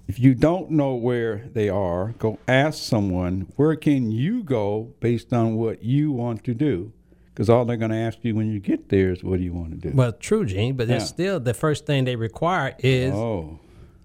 If 0.09 0.21
you 0.21 0.35
don't 0.35 0.71
know 0.71 0.95
where 0.95 1.49
they 1.53 1.69
are, 1.69 2.13
go 2.19 2.39
ask 2.47 2.83
someone 2.83 3.53
where 3.57 3.75
can 3.75 4.11
you 4.13 4.45
go 4.45 4.95
based 5.01 5.33
on 5.33 5.57
what 5.57 5.83
you 5.83 6.13
want 6.13 6.45
to 6.45 6.55
do. 6.55 6.93
Because 7.27 7.51
all 7.51 7.65
they're 7.65 7.77
going 7.77 7.91
to 7.91 7.97
ask 7.99 8.19
you 8.23 8.35
when 8.35 8.51
you 8.51 8.61
get 8.61 8.89
there 8.89 9.11
is 9.11 9.23
what 9.23 9.39
do 9.39 9.43
you 9.45 9.53
want 9.53 9.73
to 9.73 9.91
do. 9.91 9.95
Well, 9.95 10.13
true, 10.13 10.47
Gene, 10.47 10.75
but 10.77 10.89
that's 10.89 11.05
Yeah. 11.05 11.09
still 11.09 11.41
the 11.41 11.53
first 11.53 11.85
thing 11.85 12.05
they 12.05 12.17
require 12.17 12.75
is 12.79 13.13
oh, 13.13 13.59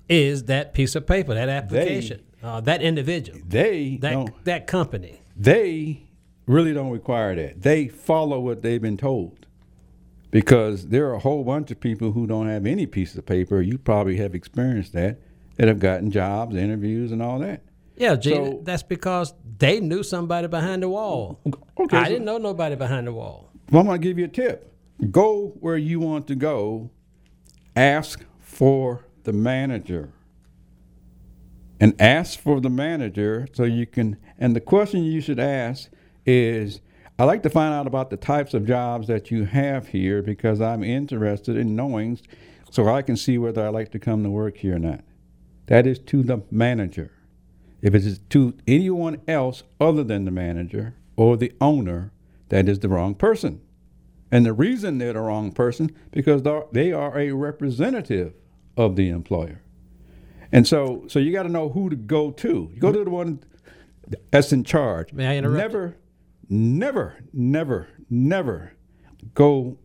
is 0.09 0.43
that 0.45 0.73
piece 0.73 0.95
of 0.95 1.07
paper, 1.07 1.33
that 1.33 1.47
application, 1.47 2.21
uh, 2.43 2.59
that 2.61 2.81
individual, 2.81 3.39
they 3.47 3.97
that 4.01 4.27
that 4.43 4.67
company. 4.67 5.21
they 5.37 6.01
really 6.45 6.73
don't 6.73 6.91
require 6.91 7.33
that. 7.35 7.61
They 7.61 7.87
follow 7.87 8.39
what 8.41 8.61
they've 8.63 8.81
been 8.81 8.97
told. 8.97 9.45
Because 10.31 10.87
there 10.87 11.07
are 11.09 11.13
a 11.13 11.19
whole 11.19 11.43
bunch 11.43 11.71
of 11.71 11.79
people 11.79 12.11
who 12.13 12.25
don't 12.25 12.47
have 12.47 12.65
any 12.65 12.85
piece 12.85 13.15
of 13.15 13.25
paper. 13.25 13.61
You 13.61 13.77
probably 13.77 14.15
have 14.17 14.33
experienced 14.33 14.93
that, 14.93 15.19
that 15.61 15.67
have 15.67 15.77
gotten 15.77 16.09
jobs, 16.09 16.55
interviews, 16.55 17.11
and 17.11 17.21
all 17.21 17.37
that. 17.37 17.61
Yeah, 17.95 18.15
Gene, 18.15 18.33
So- 18.45 18.61
that's 18.63 18.81
because 18.81 19.35
they 19.59 19.79
knew 19.79 20.01
somebody 20.01 20.47
behind 20.47 20.81
the 20.81 20.89
wall. 20.89 21.39
Okay, 21.79 21.97
I 21.97 22.05
so- 22.05 22.09
didn't 22.09 22.25
know 22.25 22.39
nobody 22.39 22.73
behind 22.75 23.05
the 23.05 23.13
wall. 23.13 23.51
Well, 23.69 23.81
I'm 23.81 23.85
going 23.85 24.01
to 24.01 24.07
give 24.07 24.17
you 24.17 24.25
a 24.25 24.27
tip. 24.27 24.73
Go 25.11 25.49
where 25.59 25.77
you 25.77 25.99
want 25.99 26.25
to 26.29 26.35
go. 26.35 26.89
Ask 27.75 28.25
for 28.39 29.05
the 29.21 29.33
manager. 29.33 30.09
And 31.79 31.93
ask 32.01 32.39
for 32.39 32.59
the 32.59 32.71
manager 32.71 33.47
so 33.53 33.63
you 33.63 33.85
can. 33.85 34.17
And 34.39 34.55
the 34.55 34.61
question 34.61 35.03
you 35.03 35.21
should 35.21 35.39
ask 35.39 35.91
is 36.25 36.81
I 37.19 37.25
like 37.25 37.43
to 37.43 37.51
find 37.51 37.71
out 37.71 37.85
about 37.85 38.09
the 38.09 38.17
types 38.17 38.55
of 38.55 38.65
jobs 38.65 39.07
that 39.09 39.29
you 39.29 39.45
have 39.45 39.89
here 39.89 40.23
because 40.23 40.59
I'm 40.59 40.83
interested 40.83 41.55
in 41.55 41.75
knowing 41.75 42.17
so 42.71 42.87
I 42.89 43.03
can 43.03 43.15
see 43.15 43.37
whether 43.37 43.63
I 43.63 43.69
like 43.69 43.91
to 43.91 43.99
come 43.99 44.23
to 44.23 44.29
work 44.31 44.57
here 44.57 44.77
or 44.77 44.79
not. 44.79 45.01
That 45.67 45.87
is 45.87 45.99
to 45.99 46.23
the 46.23 46.43
manager. 46.51 47.11
If 47.81 47.95
it 47.95 48.05
is 48.05 48.19
to 48.29 48.53
anyone 48.67 49.21
else 49.27 49.63
other 49.79 50.03
than 50.03 50.25
the 50.25 50.31
manager 50.31 50.95
or 51.15 51.37
the 51.37 51.53
owner, 51.59 52.11
that 52.49 52.67
is 52.67 52.79
the 52.79 52.89
wrong 52.89 53.15
person. 53.15 53.61
And 54.31 54.45
the 54.45 54.53
reason 54.53 54.97
they're 54.97 55.13
the 55.13 55.19
wrong 55.19 55.51
person 55.51 55.91
because 56.11 56.43
they're- 56.43 56.65
a 56.73 57.31
representative 57.31 58.33
of 58.77 58.95
the 58.95 59.09
employer. 59.09 59.61
And 60.51 60.67
so, 60.67 61.05
so 61.07 61.19
you 61.19 61.31
got 61.31 61.43
to 61.43 61.49
know 61.49 61.69
who 61.69 61.89
to 61.89 61.95
go 61.95 62.31
to. 62.31 62.69
You 62.73 62.79
go 62.79 62.91
to 62.91 63.03
the 63.03 63.09
one 63.09 63.39
that's 64.31 64.51
in 64.51 64.63
charge. 64.63 65.13
May 65.13 65.27
I 65.27 65.37
interrupt? 65.37 65.57
Never, 65.57 65.97
never, 66.49 67.15
never, 67.33 67.87
never 68.09 68.73
go 69.33 69.77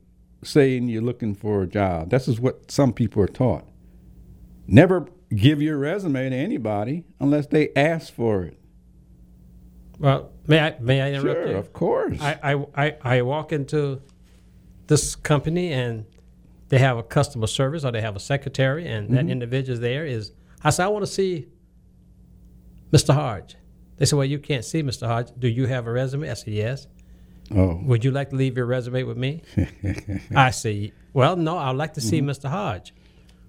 saying 0.42 0.88
you're 0.88 1.02
looking 1.02 1.34
for 1.34 1.62
a 1.62 1.66
job. 1.66 2.10
This 2.10 2.28
is 2.28 2.40
what 2.40 2.70
some 2.70 2.92
people 2.92 3.22
are 3.22 3.28
taught. 3.28 3.64
Never 4.66 5.06
give 5.34 5.60
your 5.62 5.78
resume 5.78 6.30
to 6.30 6.36
anybody 6.36 7.04
unless 7.20 7.46
they 7.46 7.70
ask 7.74 8.12
for 8.12 8.44
it. 8.44 8.58
Well, 9.98 10.30
may 10.46 10.60
I 10.60 10.76
may 10.80 11.00
I 11.00 11.12
interrupt 11.12 11.40
Sure, 11.40 11.48
you? 11.52 11.56
of 11.56 11.72
course. 11.72 12.20
I, 12.20 12.38
I, 12.54 12.66
I, 12.86 12.96
I 13.02 13.22
walk 13.22 13.52
into 13.52 14.02
this 14.88 15.16
company 15.16 15.72
and 15.72 16.04
they 16.68 16.78
have 16.78 16.98
a 16.98 17.02
customer 17.02 17.46
service 17.46 17.84
or 17.84 17.92
they 17.92 18.00
have 18.02 18.14
a 18.16 18.20
secretary 18.20 18.86
and 18.86 19.06
Mm-hmm. 19.06 19.14
that 19.16 19.28
individual 19.30 19.78
there 19.80 20.04
is 20.04 20.32
I 20.62 20.70
said, 20.70 20.84
I 20.84 20.88
want 20.88 21.04
to 21.06 21.10
see 21.10 21.46
Mr. 22.92 23.14
Hodge. 23.14 23.56
They 23.96 24.04
said, 24.04 24.16
Well, 24.16 24.26
you 24.26 24.38
can't 24.38 24.64
see 24.64 24.82
Mr. 24.82 25.06
Hodge. 25.06 25.28
Do 25.38 25.48
you 25.48 25.66
have 25.66 25.86
a 25.86 25.92
resume? 25.92 26.30
I 26.30 26.34
said, 26.34 26.52
Yes. 26.52 26.86
oh, 27.54 27.80
Would 27.84 28.04
you 28.04 28.10
like 28.10 28.30
to 28.30 28.36
leave 28.36 28.56
your 28.56 28.66
resume 28.66 29.02
with 29.04 29.16
me? 29.16 29.42
I 30.36 30.50
say, 30.50 30.92
Well, 31.14 31.36
no, 31.36 31.56
I'd 31.56 31.76
like 31.76 31.94
to 31.94 32.00
see 32.00 32.20
Mm-hmm. 32.20 32.30
Mr. 32.30 32.50
Hodge. 32.50 32.92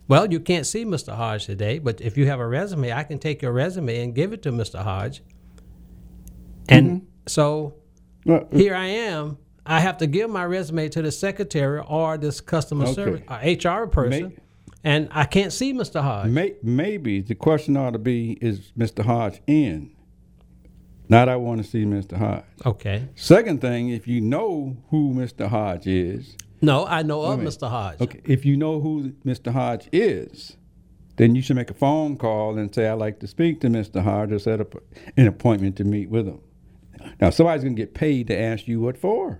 Well, 0.08 0.32
you 0.32 0.40
can't 0.40 0.66
see 0.66 0.86
Mr. 0.86 1.14
Hodge 1.16 1.46
today, 1.46 1.80
but 1.80 2.00
if 2.02 2.18
you 2.18 2.28
have 2.28 2.40
a 2.40 2.48
resume, 2.48 2.94
I 2.94 3.04
can 3.04 3.20
take 3.20 3.42
your 3.42 3.52
resume 3.52 4.02
and 4.04 4.16
give 4.16 4.32
it 4.34 4.42
to 4.44 4.52
Mr. 4.52 4.82
Hodge. 4.82 5.22
And 6.70 6.88
Mm-hmm. 6.88 7.06
so 7.28 7.76
well, 8.26 8.48
here 8.52 8.76
I 8.76 8.86
am. 8.88 9.38
I 9.66 9.82
have 9.82 9.98
to 9.98 10.08
give 10.08 10.30
my 10.30 10.46
resume 10.46 10.88
to 10.90 11.02
the 11.02 11.12
secretary 11.12 11.82
or 11.86 12.18
this 12.18 12.40
customer 12.40 12.86
Okay. 12.86 12.94
service 12.94 13.22
uh, 13.28 13.80
HR 13.82 13.88
person, 13.88 14.30
May- 14.30 14.38
and 14.84 15.10
I 15.12 15.26
can't 15.26 15.52
see 15.52 15.74
Mr. 15.74 16.02
Hodge. 16.02 16.30
May, 16.30 16.56
maybe 16.64 17.20
the 17.22 17.36
question 17.36 17.76
ought 17.76 17.92
to 17.92 18.00
be 18.00 18.38
is 18.42 18.72
Mr. 18.78 19.04
Hodge 19.04 19.42
in? 19.46 19.92
Not 21.10 21.28
I 21.30 21.36
want 21.38 21.62
to 21.64 21.70
see 21.70 21.84
Mr. 21.86 22.18
Hodge. 22.18 22.44
okay. 22.66 23.08
Second 23.16 23.60
thing, 23.62 23.90
if 23.90 24.08
you 24.08 24.20
know 24.22 24.78
who 24.90 25.14
Mr. 25.14 25.48
Hodge 25.48 25.88
is, 25.88 26.36
No, 26.62 26.86
I 26.86 27.04
know 27.04 27.22
of. 27.24 27.40
Mr. 27.40 27.70
Hodge. 27.70 28.02
okay, 28.02 28.22
if 28.26 28.46
you 28.46 28.58
know 28.58 28.80
who 28.80 29.12
Mr. 29.26 29.52
Hodge 29.52 29.88
is, 29.92 30.58
then 31.18 31.36
you 31.36 31.42
should 31.42 31.56
make 31.56 31.70
a 31.70 31.74
phone 31.76 32.18
call 32.18 32.58
and 32.58 32.74
say, 32.74 32.88
I'd 32.88 32.94
like 32.94 33.20
to 33.20 33.28
speak 33.28 33.62
to 33.62 33.68
Mr. 33.68 34.02
Hodge 34.04 34.32
or 34.32 34.40
set 34.40 34.60
up 34.62 34.76
an 35.16 35.28
appointment 35.28 35.76
to 35.78 35.84
meet 35.84 36.10
with 36.10 36.28
him. 36.28 36.40
Now, 37.22 37.30
somebody's 37.30 37.64
going 37.64 37.76
to 37.76 37.82
get 37.82 37.94
paid 37.94 38.28
to 38.28 38.38
ask 38.40 38.68
you 38.68 38.80
what 38.82 38.98
for, 38.98 39.40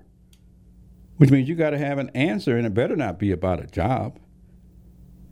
which 1.18 1.32
means 1.32 1.50
you 1.50 1.56
got 1.56 1.72
to 1.72 1.78
have 1.78 1.98
an 1.98 2.10
answer, 2.14 2.56
and 2.58 2.66
it 2.68 2.74
better 2.74 2.96
not 2.96 3.18
be 3.20 3.32
about 3.32 3.60
a 3.64 3.68
job. 3.68 4.20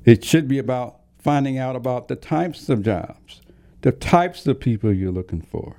It 0.06 0.24
should 0.24 0.48
be 0.48 0.58
about 0.60 1.00
finding 1.20 1.58
out 1.58 1.76
about 1.76 2.08
the 2.08 2.16
types 2.16 2.70
of 2.70 2.84
jobs, 2.84 3.42
the 3.82 3.92
types 3.92 4.46
of 4.48 4.60
people 4.60 4.92
you're 4.94 5.12
looking 5.12 5.42
for, 5.42 5.78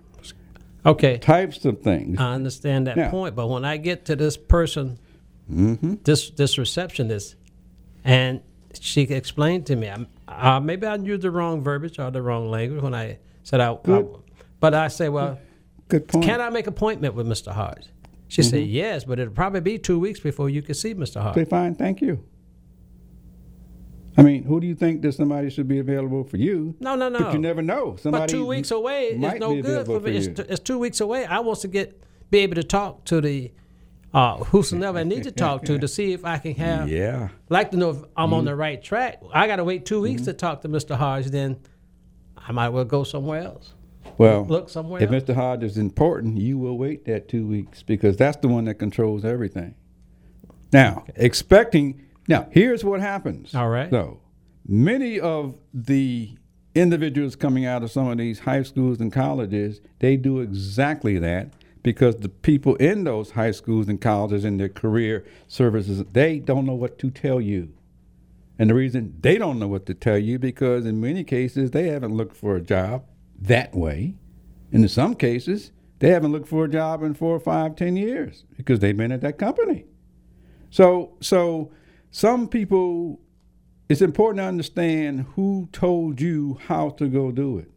Okay. 0.84 1.18
types 1.18 1.64
of 1.64 1.80
things. 1.82 2.18
I 2.18 2.32
understand 2.34 2.86
that 2.86 2.96
Yeah. 2.96 3.10
point, 3.10 3.34
but 3.36 3.48
when 3.48 3.64
I 3.64 3.76
get 3.76 4.04
to 4.06 4.16
this 4.16 4.36
person, 4.36 4.98
Mm-hmm. 5.50 5.94
this 6.02 6.30
this 6.30 6.58
receptionist, 6.58 7.36
and 8.04 8.40
she 8.80 9.02
explained 9.02 9.66
to 9.66 9.76
me, 9.76 9.90
uh, 10.28 10.60
maybe 10.60 10.86
I 10.86 10.96
used 10.96 11.22
the 11.22 11.30
wrong 11.30 11.62
verbiage 11.62 11.98
or 11.98 12.10
the 12.10 12.20
wrong 12.22 12.50
language 12.50 12.82
when 12.82 12.94
I 12.94 13.18
said 13.42 13.60
I, 13.60 13.78
I 13.86 14.04
but 14.60 14.74
I 14.74 14.88
say, 14.88 15.08
well, 15.08 15.38
Good 15.88 16.08
point. 16.08 16.24
can 16.24 16.40
I 16.40 16.50
make 16.50 16.66
appointment 16.66 17.14
with 17.14 17.26
Mr. 17.26 17.52
Hodge? 17.52 17.86
She 18.28 18.42
said, 18.42 18.60
Mm-hmm. 18.62 18.70
yes, 18.70 19.04
but 19.04 19.20
it'll 19.20 19.32
probably 19.32 19.60
be 19.60 19.78
two 19.78 20.00
weeks 20.00 20.18
before 20.18 20.50
you 20.50 20.62
can 20.62 20.74
see 20.74 20.94
Mr. 20.94 21.22
Hodge. 21.22 21.36
Say, 21.36 21.44
fine, 21.44 21.76
thank 21.76 22.00
you. 22.00 22.24
I 24.18 24.22
mean, 24.22 24.44
who 24.44 24.60
do 24.60 24.66
you 24.66 24.74
think 24.74 25.02
that 25.02 25.12
somebody 25.12 25.50
should 25.50 25.68
be 25.68 25.78
available 25.78 26.24
for 26.24 26.38
you? 26.38 26.74
No, 26.80 26.94
no, 26.94 27.08
no. 27.08 27.18
But 27.20 27.34
you 27.34 27.38
never 27.38 27.60
know. 27.62 27.96
Somebody 27.96 28.22
But 28.22 28.30
two 28.30 28.46
weeks 28.46 28.70
away 28.70 29.08
is 29.08 29.18
no 29.38 29.60
good 29.62 29.86
for 29.86 30.00
me. 30.00 30.16
It's, 30.16 30.26
t- 30.26 30.46
it's 30.48 30.60
two 30.60 30.78
weeks 30.78 31.00
away. 31.00 31.26
I 31.26 31.40
want 31.40 31.60
to 31.60 31.68
get 31.68 32.02
be 32.30 32.38
able 32.38 32.54
to 32.56 32.64
talk 32.64 33.04
to 33.04 33.20
the 33.20 33.52
uh, 34.14 34.36
whosoever 34.44 34.98
I 34.98 35.04
need 35.04 35.24
to 35.24 35.30
talk 35.32 35.64
to 35.64 35.78
to 35.80 35.88
see 35.88 36.12
if 36.12 36.24
I 36.24 36.38
can 36.38 36.54
have. 36.54 36.88
yeah. 36.88 37.28
Like 37.48 37.70
to 37.72 37.76
know 37.76 37.90
if 37.90 37.96
I'm 38.16 38.26
Mm-hmm. 38.28 38.34
on 38.34 38.44
the 38.46 38.56
right 38.56 38.82
track. 38.82 39.20
I 39.32 39.46
got 39.46 39.56
to 39.56 39.64
wait 39.64 39.84
2 39.86 40.00
weeks 40.00 40.22
to 40.22 40.32
talk 40.32 40.62
to 40.62 40.68
Mr. 40.68 40.96
Hodge. 40.96 41.26
Then 41.26 41.58
I 42.36 42.52
might 42.52 42.70
well 42.70 42.84
go 42.84 43.04
somewhere 43.04 43.40
else. 43.42 43.72
Well, 44.18 44.46
Look 44.46 44.68
somewhere 44.70 45.02
if 45.02 45.12
else. 45.12 45.24
Mr. 45.24 45.34
Hodge 45.34 45.62
is 45.62 45.76
important, 45.76 46.38
you 46.38 46.56
will 46.58 46.78
wait 46.78 47.04
that 47.04 47.28
two 47.28 47.46
weeks 47.46 47.82
because 47.82 48.16
that's 48.16 48.38
the 48.38 48.48
one 48.48 48.64
that 48.64 48.74
controls 48.74 49.24
everything. 49.24 49.74
Now, 50.72 51.04
expecting. 51.16 52.02
Now, 52.28 52.48
here's 52.50 52.82
what 52.84 53.00
happens. 53.00 53.54
All 53.54 53.68
right. 53.68 53.90
So, 53.90 54.20
many 54.66 55.20
of 55.20 55.58
the 55.74 56.36
individuals 56.74 57.36
coming 57.36 57.66
out 57.66 57.82
of 57.82 57.90
some 57.90 58.08
of 58.08 58.18
these 58.18 58.38
high 58.40 58.62
schools 58.62 59.00
and 59.00 59.12
colleges, 59.12 59.80
they 59.98 60.16
do 60.16 60.40
exactly 60.40 61.18
that 61.18 61.50
because 61.86 62.16
the 62.16 62.28
people 62.28 62.74
in 62.76 63.04
those 63.04 63.30
high 63.30 63.52
schools 63.52 63.88
and 63.88 64.00
colleges 64.00 64.44
in 64.44 64.56
their 64.56 64.68
career 64.68 65.24
services, 65.46 66.02
they 66.10 66.40
don't 66.40 66.66
know 66.66 66.74
what 66.74 66.98
to 66.98 67.12
tell 67.12 67.40
you. 67.40 67.72
And 68.58 68.70
the 68.70 68.74
reason 68.74 69.14
they 69.20 69.38
don't 69.38 69.60
know 69.60 69.68
what 69.68 69.86
to 69.86 69.94
tell 69.94 70.18
you 70.18 70.40
because 70.40 70.84
in 70.84 71.00
many 71.00 71.22
cases 71.22 71.70
they 71.70 71.86
haven't 71.86 72.16
looked 72.16 72.36
for 72.36 72.56
a 72.56 72.60
job 72.60 73.04
that 73.40 73.72
way. 73.72 74.16
And 74.72 74.82
in 74.82 74.88
some 74.88 75.14
cases, 75.14 75.70
they 76.00 76.10
haven't 76.10 76.32
looked 76.32 76.48
for 76.48 76.64
a 76.64 76.68
job 76.68 77.04
in 77.04 77.14
four, 77.14 77.38
five, 77.38 77.76
ten 77.76 77.96
years 77.96 78.46
because 78.56 78.80
they've 78.80 78.96
been 78.96 79.12
at 79.12 79.20
that 79.20 79.38
company. 79.38 79.84
So 80.70 81.16
so 81.20 81.70
some 82.10 82.48
people 82.48 83.20
it's 83.88 84.02
important 84.02 84.40
to 84.40 84.48
understand 84.48 85.26
who 85.36 85.68
told 85.70 86.20
you 86.20 86.58
how 86.66 86.90
to 86.98 87.06
go 87.06 87.30
do 87.30 87.58
it. 87.58 87.70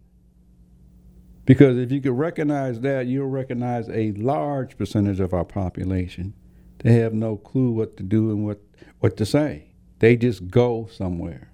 Because 1.49 1.79
if 1.79 1.91
you 1.91 2.01
could 2.01 2.13
recognize 2.17 2.81
that, 2.81 3.07
you'll 3.07 3.27
recognize 3.27 3.89
a 3.89 4.13
large 4.13 4.77
percentage 4.77 5.19
of 5.19 5.33
our 5.33 5.45
population. 5.45 6.35
They 6.79 6.93
have 6.95 7.13
no 7.13 7.37
clue 7.37 7.71
what 7.71 7.97
to 7.97 8.03
do 8.03 8.31
and 8.31 8.45
what, 8.45 8.61
what 9.01 9.17
to 9.17 9.27
say. 9.27 9.71
They 9.99 10.17
just 10.17 10.49
go 10.49 10.89
somewhere 10.93 11.51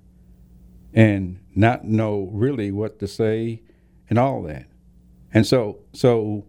and 0.93 1.39
not 1.55 1.85
know 1.85 2.29
really 2.33 2.71
what 2.71 2.99
to 2.99 3.07
say 3.07 3.63
and 4.09 4.19
all 4.19 4.43
that. 4.43 4.67
And 5.33 5.47
so 5.47 5.79
so 5.93 6.45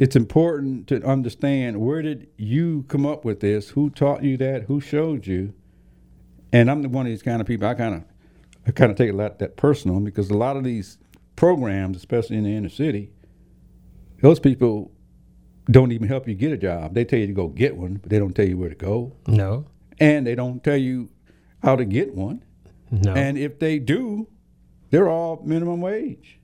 it's 0.00 0.16
important 0.16 0.88
to 0.88 1.04
understand 1.04 1.80
where 1.80 2.02
did 2.02 2.28
you 2.38 2.84
come 2.88 3.06
up 3.06 3.24
with 3.24 3.40
this? 3.40 3.70
Who 3.70 3.90
taught 3.90 4.24
you 4.24 4.38
that? 4.38 4.64
Who 4.64 4.80
showed 4.80 5.26
you? 5.28 5.54
and 6.52 6.70
I'm 6.70 6.82
the 6.82 6.90
one 6.90 7.06
of 7.06 7.12
these 7.12 7.22
kind 7.22 7.40
of 7.42 7.48
people. 7.48 7.68
I 7.68 7.74
kind 7.74 7.96
of, 7.96 8.04
I 8.66 8.72
kind 8.72 8.92
of 8.92 8.98
take 8.98 9.10
a 9.10 9.14
lot 9.16 9.40
that 9.40 9.56
personal 9.56 10.00
because 10.00 10.30
a 10.30 10.38
lot 10.38 10.56
of 10.58 10.64
these 10.64 10.98
programs, 11.38 11.96
especially 11.96 12.36
in 12.36 12.44
the 12.44 12.54
inner 12.54 12.68
city, 12.68 13.10
those 14.22 14.40
people 14.40 14.90
don't 15.70 15.92
even 15.92 16.08
help 16.08 16.26
you 16.26 16.34
get 16.34 16.50
a 16.52 16.56
job. 16.56 16.94
They 16.94 17.04
tell 17.04 17.18
you 17.18 17.28
to 17.28 17.32
go 17.32 17.48
get 17.48 17.76
one, 17.76 17.94
but 17.94 18.10
they 18.10 18.18
don't 18.18 18.34
tell 18.34 18.46
you 18.48 18.58
where 18.58 18.68
to 18.68 18.74
go, 18.74 19.14
No, 19.26 19.66
and 20.00 20.26
they 20.26 20.34
don't 20.34 20.62
tell 20.64 20.76
you 20.76 21.08
how 21.62 21.76
to 21.76 21.84
get 21.84 22.14
one. 22.14 22.42
no. 22.90 23.12
And 23.14 23.38
if 23.38 23.58
they 23.58 23.78
do, 23.78 24.26
they're 24.90 25.08
all 25.08 25.40
minimum 25.44 25.80
wage. 25.80 26.40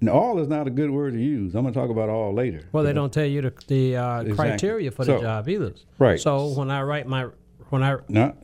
And 0.00 0.08
all 0.08 0.38
is 0.38 0.48
not 0.48 0.66
a 0.66 0.70
good 0.70 0.90
word 0.90 1.14
to 1.14 1.20
use. 1.20 1.54
I'm 1.54 1.62
going 1.62 1.74
to 1.74 1.80
talk 1.80 1.90
about 1.90 2.08
all 2.08 2.32
later. 2.32 2.62
well, 2.72 2.84
they 2.84 2.92
don't 2.92 3.12
tell 3.12 3.24
you 3.26 3.42
the, 3.42 3.52
the 3.66 3.96
uh, 3.96 4.20
Exactly. 4.20 4.34
criteria 4.36 4.90
for 4.92 5.04
the 5.04 5.16
So- 5.18 5.20
job 5.22 5.48
either. 5.48 5.74
Right. 5.98 6.20
So 6.20 6.48
when 6.48 6.70
I 6.70 6.82
write 6.82 7.06
my 7.06 7.26
when 7.70 7.82
I 7.82 7.96
Not 8.08 8.36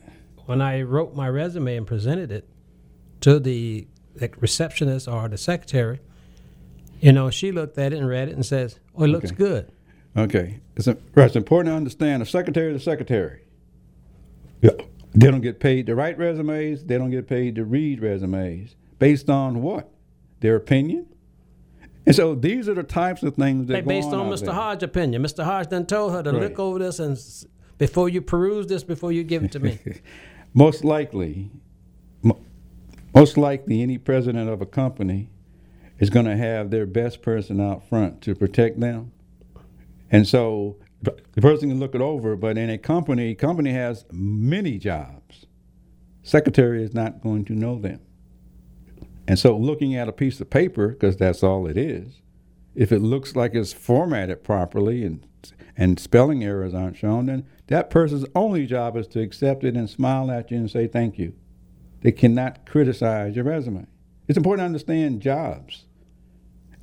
when 0.45 0.61
I 0.61 0.81
wrote 0.83 1.15
my 1.15 1.27
resume 1.29 1.75
and 1.77 1.87
presented 1.87 2.31
it 2.31 2.47
to 3.21 3.39
the, 3.39 3.87
the 4.15 4.29
receptionist 4.39 5.07
or 5.07 5.27
the 5.27 5.37
secretary, 5.37 5.99
you 6.99 7.11
know, 7.11 7.29
she 7.29 7.51
looked 7.51 7.77
at 7.77 7.93
it 7.93 7.97
and 7.99 8.07
read 8.07 8.29
it 8.29 8.35
and 8.35 8.45
says, 8.45 8.79
"Oh, 8.95 9.03
it 9.03 9.07
looks 9.07 9.31
Okay. 9.31 9.35
good." 9.37 9.71
Okay. 10.17 10.59
It's, 10.75 10.87
a, 10.87 10.97
right, 11.13 11.25
it's 11.25 11.35
important 11.35 11.71
to 11.73 11.75
understand 11.77 12.21
the 12.21 12.25
secretary 12.25 12.73
is 12.73 12.77
the 12.81 12.83
secretary. 12.91 13.41
Yeah. 14.61 14.71
They 15.13 15.29
don't 15.31 15.41
get 15.41 15.59
paid 15.59 15.85
to 15.87 15.95
write 15.95 16.17
resumes. 16.17 16.83
They 16.85 16.97
don't 16.97 17.11
get 17.11 17.27
paid 17.27 17.55
to 17.55 17.65
read 17.65 18.01
resumes. 18.01 18.75
Based 18.99 19.29
on 19.29 19.61
what? 19.61 19.89
Their 20.41 20.55
opinion? 20.55 21.07
And 22.05 22.15
so 22.15 22.35
these 22.35 22.69
are 22.69 22.73
the 22.73 22.83
types 22.83 23.23
of 23.23 23.35
things 23.35 23.67
that 23.67 23.73
They 23.73 23.81
go 23.81 23.87
based 23.87 24.07
on 24.09 24.15
on 24.15 24.27
out 24.27 24.33
Mr. 24.33 24.45
there. 24.45 24.53
Hodge 24.53 24.83
opinion. 24.83 25.23
Mr. 25.23 25.43
Hodge 25.43 25.67
then 25.69 25.85
told 25.85 26.11
her 26.13 26.21
to 26.23 26.31
Right. 26.31 26.41
look 26.43 26.59
over 26.59 26.79
this 26.79 26.99
and 26.99 27.17
before 27.77 28.09
you 28.09 28.21
peruse 28.21 28.67
this, 28.67 28.83
before 28.83 29.11
you 29.11 29.23
give 29.23 29.43
it 29.43 29.51
to 29.53 29.59
me. 29.59 29.79
Most 30.53 30.83
likely, 30.85 31.49
mo- 31.51 31.64
most 33.15 33.37
likely, 33.37 33.81
any 33.81 33.97
president 33.97 34.49
of 34.49 34.61
a 34.61 34.65
company 34.65 35.29
is 35.99 36.09
going 36.09 36.25
to 36.25 36.35
have 36.35 36.69
their 36.69 36.85
best 36.85 37.21
person 37.21 37.61
out 37.61 37.87
front 37.87 38.21
to 38.21 38.35
protect 38.35 38.79
them. 38.79 39.13
And 40.11 40.27
so 40.27 40.77
the 41.01 41.41
person 41.41 41.69
can 41.69 41.79
look 41.79 41.95
it 41.95 42.01
over, 42.01 42.35
but 42.35 42.57
in 42.57 42.69
a 42.69 42.77
company, 42.77 43.33
company 43.35 43.71
has 43.71 44.05
many 44.11 44.77
jobs. 44.77 45.45
Secretary 46.23 46.83
is 46.83 46.93
not 46.93 47.21
going 47.21 47.45
to 47.45 47.53
know 47.53 47.79
them. 47.79 48.01
And 49.27 49.39
so 49.39 49.57
looking 49.57 49.95
at 49.95 50.09
a 50.09 50.13
piece 50.13 50.41
of 50.41 50.49
paper, 50.49 50.89
because 50.89 51.17
that's 51.17 51.43
all 51.43 51.67
it 51.67 51.77
is, 51.77 52.21
if 52.75 52.91
it 52.91 52.99
looks 52.99 53.35
like 53.35 53.55
it's 53.55 53.73
formatted 53.73 54.43
properly 54.43 55.05
and 55.05 55.25
and 55.77 55.99
spelling 55.99 56.43
errors 56.43 56.73
aren't 56.73 56.97
shown, 56.97 57.25
then 57.25 57.45
that 57.67 57.89
person's 57.89 58.25
only 58.33 58.65
job 58.65 58.95
is 58.95 59.07
to 59.07 59.19
accept 59.21 59.63
it 59.63 59.75
and 59.75 59.89
smile 59.89 60.31
at 60.31 60.49
you 60.49 60.57
and 60.57 60.71
say 60.71 60.87
thank 60.87 61.19
you. 61.19 61.33
They 62.05 62.11
cannot 62.11 62.67
criticize 62.67 63.35
your 63.35 63.45
resume. 63.45 63.87
It's 64.27 64.37
important 64.37 64.61
to 64.61 64.65
understand 64.67 65.23
jobs. 65.23 65.85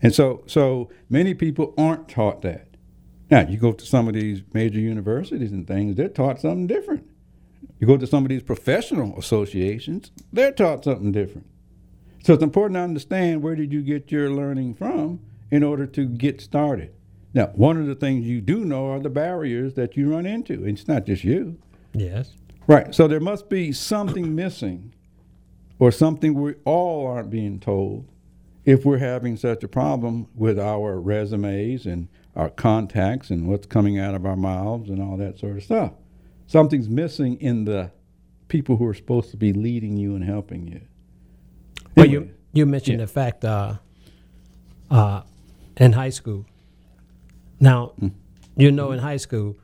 And 0.03 0.13
so 0.13 0.43
so 0.49 0.91
many 1.09 1.33
people 1.33 1.75
aren't 1.79 2.09
taught 2.09 2.43
that. 2.43 2.67
Now 3.31 3.49
you 3.49 3.57
go 3.57 3.71
to 3.71 3.87
some 3.87 4.09
of 4.09 4.15
these 4.15 4.43
major 4.53 4.81
universities 4.81 5.53
and 5.53 5.65
things, 5.65 5.95
they're 5.95 6.09
taught 6.09 6.41
something 6.41 6.67
different. 6.67 7.09
You 7.79 7.87
go 7.87 7.97
to 7.97 8.07
some 8.07 8.25
of 8.25 8.31
these 8.31 8.43
professional 8.43 9.17
associations, 9.17 10.11
they're 10.33 10.51
taught 10.51 10.83
something 10.83 11.13
different. 11.13 11.47
So 12.25 12.35
it's 12.35 12.43
important 12.43 12.75
to 12.75 12.81
understand 12.81 13.45
where 13.45 13.55
did 13.55 13.73
you 13.73 13.83
get 13.83 14.11
your 14.11 14.29
learning 14.29 14.75
from 14.75 15.21
in 15.53 15.63
order 15.63 15.87
to 15.87 16.05
get 16.05 16.41
started. 16.41 16.93
Now, 17.33 17.47
one 17.55 17.81
of 17.81 17.87
the 17.87 17.95
things 17.95 18.27
you 18.27 18.41
do 18.41 18.65
know 18.65 18.91
are 18.91 18.99
the 18.99 19.09
barriers 19.09 19.75
that 19.75 19.97
you 19.97 20.11
run 20.11 20.27
into. 20.27 20.65
It's 20.65 20.89
not 20.89 21.07
just 21.07 21.23
you. 21.23 21.61
yes. 21.93 22.33
Right. 22.67 22.93
So 22.93 23.07
there 23.07 23.21
must 23.21 23.49
be 23.49 23.71
something 23.73 24.35
missing 24.35 24.93
or 25.83 25.91
something 25.91 26.35
we 26.35 26.55
all 26.65 27.09
aren't 27.09 27.29
being 27.29 27.59
told 27.59 28.07
if 28.65 28.85
we're 28.85 28.99
having 28.99 29.37
such 29.37 29.65
a 29.65 29.69
problem 29.69 30.29
with 30.33 30.57
our 30.57 31.01
resumes 31.01 31.87
and 31.87 32.07
our 32.37 32.49
contacts 32.49 33.31
and 33.31 33.49
what's 33.49 33.67
coming 33.67 33.99
out 33.99 34.15
of 34.15 34.25
our 34.25 34.37
mouths 34.37 34.89
and 34.89 35.03
all 35.03 35.17
that 35.17 35.37
sort 35.41 35.57
of 35.57 35.63
stuff. 35.65 35.91
Something's 36.47 36.89
missing 36.89 37.37
in 37.41 37.65
the 37.65 37.91
people 38.47 38.77
who 38.77 38.87
are 38.87 38.95
supposed 38.95 39.33
to 39.33 39.37
be 39.37 39.53
leading 39.53 39.97
you 39.97 40.15
and 40.15 40.23
helping 40.23 40.69
you. 40.69 40.83
Well, 41.97 42.07
you 42.07 42.31
you 42.53 42.65
mentioned 42.65 43.01
yeah. 43.01 43.07
the 43.07 43.13
fact 43.13 43.45
uh, 43.45 43.79
uh, 44.89 45.23
in 45.79 45.95
high 45.95 46.11
school. 46.11 46.47
Now, 47.59 47.95
Hmm. 47.99 48.09
you 48.57 48.71
know, 48.71 48.93
in 48.93 49.01
high 49.01 49.17
school, 49.17 49.57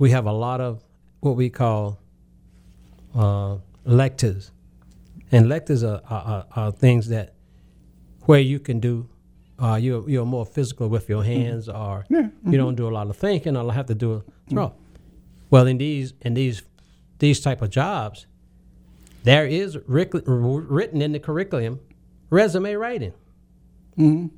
we 0.00 0.10
have 0.10 0.26
a 0.26 0.32
lot 0.32 0.60
of 0.60 0.82
what 1.20 1.36
we 1.36 1.48
call 1.48 2.00
uh, 3.14 3.58
electives, 3.86 4.50
and 5.30 5.46
electives 5.46 5.84
are, 5.84 6.00
are, 6.08 6.46
are, 6.56 6.72
things 6.72 7.08
that 7.08 7.34
where 8.22 8.40
you 8.40 8.58
can 8.58 8.80
do. 8.80 9.08
Uh, 9.58 9.76
you're 9.76 10.08
you're 10.08 10.24
more 10.24 10.46
physical 10.46 10.88
with 10.88 11.08
your 11.08 11.22
hands, 11.22 11.68
or 11.68 12.04
Hmm. 12.08 12.14
Yeah, 12.14 12.28
you 12.46 12.56
don't 12.56 12.76
do 12.76 12.88
a 12.88 12.94
lot 12.98 13.08
of 13.08 13.16
thinking, 13.16 13.56
or 13.56 13.72
have 13.72 13.86
to 13.86 13.94
do 13.94 14.14
a 14.14 14.22
throw. 14.48 14.72
Well, 15.50 15.66
in 15.66 15.78
these 15.78 16.14
in 16.22 16.34
these 16.34 16.62
these 17.18 17.40
type 17.40 17.60
of 17.60 17.70
jobs, 17.70 18.26
there 19.24 19.46
is 19.46 19.76
ric- 19.86 20.14
written 20.14 21.02
in 21.02 21.12
the 21.12 21.18
curriculum 21.18 21.80
resume 22.30 22.74
writing. 22.74 23.12
Mm-hmm. 23.98 24.28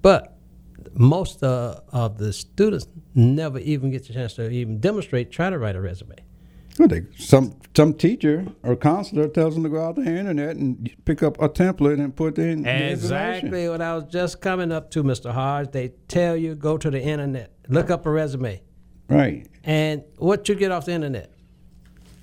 But 0.00 0.38
most 0.94 1.42
uh, 1.42 1.80
of 1.92 2.18
the 2.18 2.32
students 2.32 2.86
never 3.14 3.58
even 3.58 3.90
get 3.90 4.06
the 4.06 4.14
chance 4.14 4.34
to 4.34 4.48
even 4.50 4.80
demonstrate, 4.80 5.30
try 5.30 5.50
to 5.50 5.58
write 5.58 5.76
a 5.76 5.80
resume. 5.80 6.16
Well, 6.78 6.88
they, 6.88 7.02
some 7.18 7.54
some 7.76 7.94
teacher 7.94 8.46
or 8.62 8.76
counselor 8.76 9.28
tells 9.28 9.54
them 9.54 9.62
to 9.64 9.68
go 9.68 9.82
out 9.84 9.96
to 9.96 10.02
the 10.02 10.10
internet 10.10 10.56
and 10.56 10.90
pick 11.04 11.22
up 11.22 11.40
a 11.40 11.48
template 11.48 12.00
and 12.02 12.14
put 12.14 12.38
in 12.38 12.62
the. 12.62 12.90
Exactly 12.92 13.68
what 13.68 13.82
I 13.82 13.94
was 13.94 14.04
just 14.04 14.40
coming 14.40 14.72
up 14.72 14.90
to, 14.92 15.02
Mr. 15.04 15.32
Hodge. 15.32 15.70
They 15.72 15.88
tell 16.08 16.36
you 16.36 16.54
go 16.54 16.78
to 16.78 16.90
the 16.90 17.00
internet, 17.02 17.52
look 17.68 17.90
up 17.90 18.06
a 18.06 18.10
resume, 18.10 18.62
Right. 19.08 19.46
and 19.64 20.02
what 20.16 20.48
you 20.48 20.54
get 20.54 20.70
off 20.72 20.86
the 20.86 20.92
internet 20.92 21.30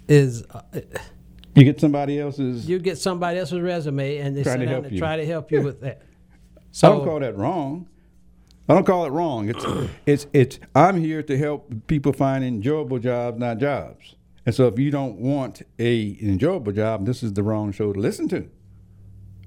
is 0.07 0.43
uh, 0.51 0.61
You 1.55 1.63
get 1.63 1.79
somebody 1.79 2.19
else's. 2.19 2.67
you 2.67 2.79
get 2.79 2.97
somebody 2.97 3.37
else's 3.39 3.59
resume, 3.61 4.17
and 4.17 4.35
they 4.35 4.41
Trying 4.43 4.53
sit 4.55 4.59
to 4.61 4.65
down 4.65 4.73
help 4.73 4.85
and 4.85 4.93
you. 4.93 4.99
try 4.99 5.17
to 5.17 5.25
help 5.27 5.51
you 5.51 5.61
with 5.61 5.81
that. 5.81 6.01
I 6.83 6.87
don't 6.89 7.05
call 7.05 7.19
that 7.19 7.37
wrong. 7.37 7.87
I 8.67 8.73
don't 8.75 8.85
call 8.85 9.05
it 9.05 9.09
wrong. 9.11 9.49
It's 9.49 9.65
it's 10.05 10.27
it's. 10.33 10.59
I'm 10.75 10.99
here 10.99 11.21
to 11.23 11.37
help 11.37 11.71
people 11.87 12.13
find 12.13 12.43
enjoyable 12.43 12.99
jobs, 12.99 13.39
not 13.39 13.57
jobs. 13.59 14.15
And 14.49 14.55
so, 14.55 14.65
if 14.67 14.79
you 14.79 14.89
don't 14.89 15.17
want 15.19 15.61
a 15.77 16.17
enjoyable 16.23 16.71
job, 16.71 17.05
this 17.05 17.21
is 17.21 17.33
the 17.33 17.43
wrong 17.43 17.71
show 17.71 17.93
to 17.93 17.99
listen 17.99 18.27
to. 18.29 18.49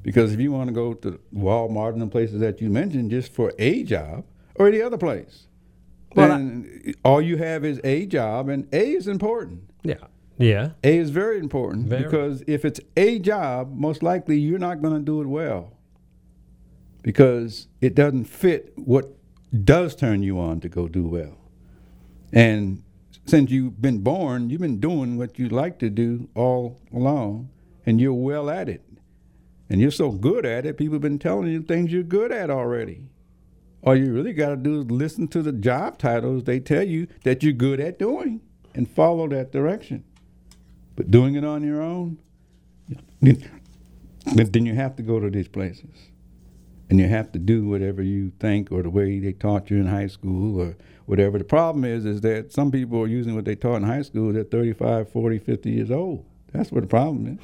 Because 0.05 0.33
if 0.33 0.39
you 0.39 0.53
want 0.53 0.69
to 0.69 0.73
go 0.73 0.95
to 0.95 1.19
Walmart 1.35 1.95
and 1.95 2.03
the 2.03 2.07
places 2.07 2.39
that 2.39 2.61
you 2.61 2.71
mentioned 2.71 3.11
just 3.11 3.33
for 3.33 3.53
a 3.59 3.83
job 3.83 4.25
or 4.55 4.69
any 4.69 4.81
other 4.81 4.97
place, 4.97 5.49
Well, 6.15 6.31
I- 6.31 6.95
all 7.05 7.21
you 7.21 7.37
have 7.39 7.65
is 7.65 7.81
a 7.83 8.07
job, 8.07 8.49
and 8.49 8.69
A 8.73 8.93
is 8.93 9.09
important. 9.09 9.63
yeah, 9.83 10.05
yeah. 10.39 10.71
A 10.85 10.99
is 10.99 11.11
very 11.11 11.41
important 11.41 11.89
Very. 11.89 12.05
because 12.05 12.45
if 12.47 12.65
it's 12.65 12.79
a 12.97 13.19
job, 13.19 13.75
most 13.77 14.05
likely 14.05 14.39
you're 14.39 14.61
not 14.61 14.81
going 14.83 14.95
to 14.95 15.01
do 15.05 15.21
it 15.21 15.27
well 15.27 15.73
because 17.03 17.67
it 17.81 17.97
doesn't 17.97 18.27
fit 18.27 18.73
what 18.77 19.17
does 19.65 19.97
turn 19.97 20.23
you 20.23 20.39
on 20.39 20.61
to 20.61 20.69
go 20.69 20.87
do 20.87 21.03
well. 21.09 21.39
And 22.33 22.85
since 23.25 23.51
you've 23.51 23.81
been 23.81 23.99
born, 23.99 24.51
you've 24.51 24.61
been 24.61 24.81
doing 24.81 25.17
what 25.17 25.39
you 25.39 25.49
like 25.49 25.79
to 25.79 25.91
do 25.91 26.29
all 26.35 26.81
along, 26.93 27.51
and 27.87 28.01
you're 28.01 28.13
well 28.13 28.51
at 28.51 28.69
it. 28.69 28.83
And 29.71 29.81
you're 29.81 29.91
so 29.91 30.11
good 30.11 30.45
at 30.45 30.67
it, 30.67 30.77
people 30.77 30.95
have 30.95 31.03
been 31.03 31.19
telling 31.19 31.51
you 31.51 31.63
things 31.63 31.93
you're 31.93 32.03
good 32.03 32.31
at 32.33 32.51
already. 32.51 33.05
All 33.83 33.97
you 33.97 34.13
really 34.13 34.33
got 34.33 34.51
to 34.51 34.57
do 34.57 34.83
is 34.83 34.91
listen 34.91 35.29
to 35.29 35.43
the 35.43 35.53
job 35.53 35.99
titles 35.99 36.45
they 36.45 36.61
tell 36.61 36.83
you 36.85 37.09
that 37.25 37.43
you're 37.43 37.53
good 37.53 37.81
at 37.81 37.99
doing 37.99 38.41
and 38.75 38.89
follow 38.89 39.27
that 39.29 39.51
direction. 39.51 40.05
But 40.95 41.11
doing 41.11 41.35
it 41.35 41.45
on 41.45 41.65
your 41.65 41.81
own, 41.81 42.19
then 43.21 43.43
then 44.25 44.67
you 44.67 44.75
have 44.75 44.95
to 44.97 45.03
go 45.03 45.19
to 45.19 45.31
these 45.31 45.49
places. 45.49 46.12
And 46.93 47.01
you 47.01 47.09
have 47.09 47.33
to 47.33 47.39
do 47.39 47.67
whatever 47.67 48.03
you 48.03 48.33
think 48.39 48.71
or 48.71 48.83
the 48.83 48.91
way 48.91 49.19
they 49.19 49.33
taught 49.33 49.71
you 49.71 49.79
in 49.79 49.87
high 49.87 50.09
school 50.09 50.61
or 50.61 50.77
whatever. 51.07 51.39
The 51.39 51.45
problem 51.45 51.87
is 51.87 52.05
is 52.05 52.21
that 52.21 52.53
some 52.53 52.71
people 52.71 53.01
are 53.01 53.07
using 53.07 53.35
what 53.35 53.47
they 53.47 53.55
taught 53.55 53.77
in 53.77 53.85
high 53.85 54.03
school. 54.03 54.31
They're 54.31 54.45
35, 54.45 55.09
40, 55.09 55.39
50 55.39 55.71
years 55.71 55.91
old. 55.91 56.27
That's 56.53 56.71
where 56.71 56.83
the 56.83 56.87
problem 56.87 57.39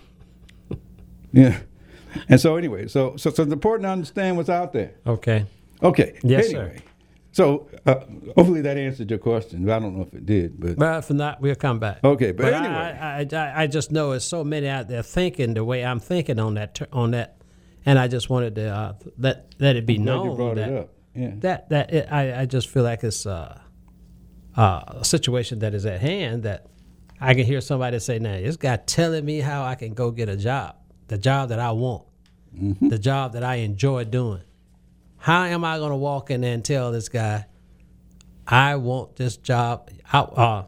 is. 0.71 0.79
yeah. 1.33 1.61
And 2.29 2.39
so 2.39 2.57
anyway, 2.57 2.89
so, 2.89 3.17
so 3.17 3.31
so 3.31 3.43
it's 3.43 3.51
important 3.51 3.87
to 3.87 3.89
understand 3.89 4.37
what's 4.37 4.51
out 4.51 4.75
there. 4.75 4.93
Okay. 5.07 5.47
Okay. 5.83 6.19
Yes, 6.23 6.51
sir. 6.51 6.77
So 7.33 7.71
uh, 7.87 8.01
hopefully 8.37 8.61
that 8.61 8.77
answered 8.77 9.09
your 9.09 9.19
question. 9.19 9.67
I 9.71 9.79
don't 9.79 9.97
know 9.97 10.03
if 10.03 10.13
it 10.13 10.27
did, 10.27 10.61
but 10.61 10.77
But 10.77 10.99
if 10.99 11.11
not, 11.11 11.41
we'll 11.41 11.55
come 11.55 11.79
back. 11.79 12.05
Okay, 12.05 12.33
but 12.33 12.53
I- 12.53 12.57
anyway. 12.59 13.35
I, 13.35 13.37
I, 13.47 13.63
I 13.63 13.67
just 13.67 13.93
know 13.93 14.11
there's 14.11 14.25
so 14.25 14.45
many 14.45 14.69
out 14.69 14.89
there 14.89 15.03
thinking 15.03 15.55
the 15.55 15.65
way 15.65 15.87
I'm 15.87 16.01
thinking 16.01 16.39
on 16.39 16.53
that 16.55 16.75
ter- 16.75 16.89
on 16.93 17.13
that, 17.13 17.38
and 17.87 17.99
I 17.99 18.09
just 18.09 18.31
wanted 18.31 18.55
to 18.57 18.69
uh, 18.69 18.95
let 19.19 19.55
let 19.59 19.77
it 19.77 19.87
be 19.87 19.97
I'm 19.97 20.05
known 20.05 20.31
you 20.31 20.37
brought 20.37 20.57
that 20.57 20.69
it 20.69 20.79
up. 20.79 20.95
Yeah. 21.15 21.31
that 21.39 21.69
that 21.71 21.93
it, 21.93 22.09
I 22.13 22.43
I 22.43 22.47
just 22.47 22.69
feel 22.69 22.83
like 22.83 23.03
it's 23.05 23.27
uh, 23.27 23.61
uh, 24.57 24.83
a 24.89 25.05
situation 25.05 25.61
that 25.61 25.75
is 25.75 25.87
at 25.87 26.01
hand 26.01 26.43
that 26.45 26.67
I 27.21 27.35
can 27.35 27.45
hear 27.45 27.61
somebody 27.61 27.99
say, 27.99 28.19
"Now 28.19 28.35
this 28.39 28.57
guy 28.57 28.77
telling 28.77 29.25
me 29.25 29.41
how 29.41 29.65
I 29.65 29.75
can 29.75 29.95
go 29.95 30.11
get 30.11 30.29
a 30.29 30.37
job, 30.37 30.77
the 31.09 31.19
job 31.19 31.49
that 31.51 31.59
I 31.59 31.73
want, 31.73 32.05
the 32.53 32.99
job 32.99 33.33
that 33.33 33.43
I 33.45 33.57
enjoy 33.57 34.05
doing. 34.05 34.43
How 35.17 35.45
am 35.45 35.65
I 35.65 35.79
going 35.79 35.91
to 35.91 35.97
walk 35.97 36.31
in 36.31 36.43
there 36.43 36.55
and 36.55 36.65
tell 36.65 36.93
this 36.93 37.09
guy, 37.09 37.47
I 38.47 38.77
want 38.77 39.17
this 39.17 39.37
job? 39.37 39.91
I, 40.13 40.21
uh, 40.21 40.65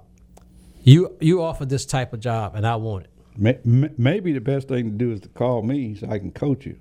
you 0.83 1.17
you 1.21 1.43
offer 1.43 1.65
this 1.65 1.87
type 1.87 2.13
of 2.13 2.21
job, 2.21 2.57
and 2.57 2.67
I 2.67 2.77
want 2.77 3.07
it. 3.07 3.65
Maybe 3.99 4.33
the 4.33 4.41
best 4.41 4.69
thing 4.69 4.85
to 4.87 4.91
do 4.91 5.13
is 5.13 5.21
to 5.21 5.29
call 5.29 5.63
me 5.63 5.95
so 5.95 6.09
I 6.11 6.19
can 6.19 6.33
coach 6.33 6.67
you 6.67 6.79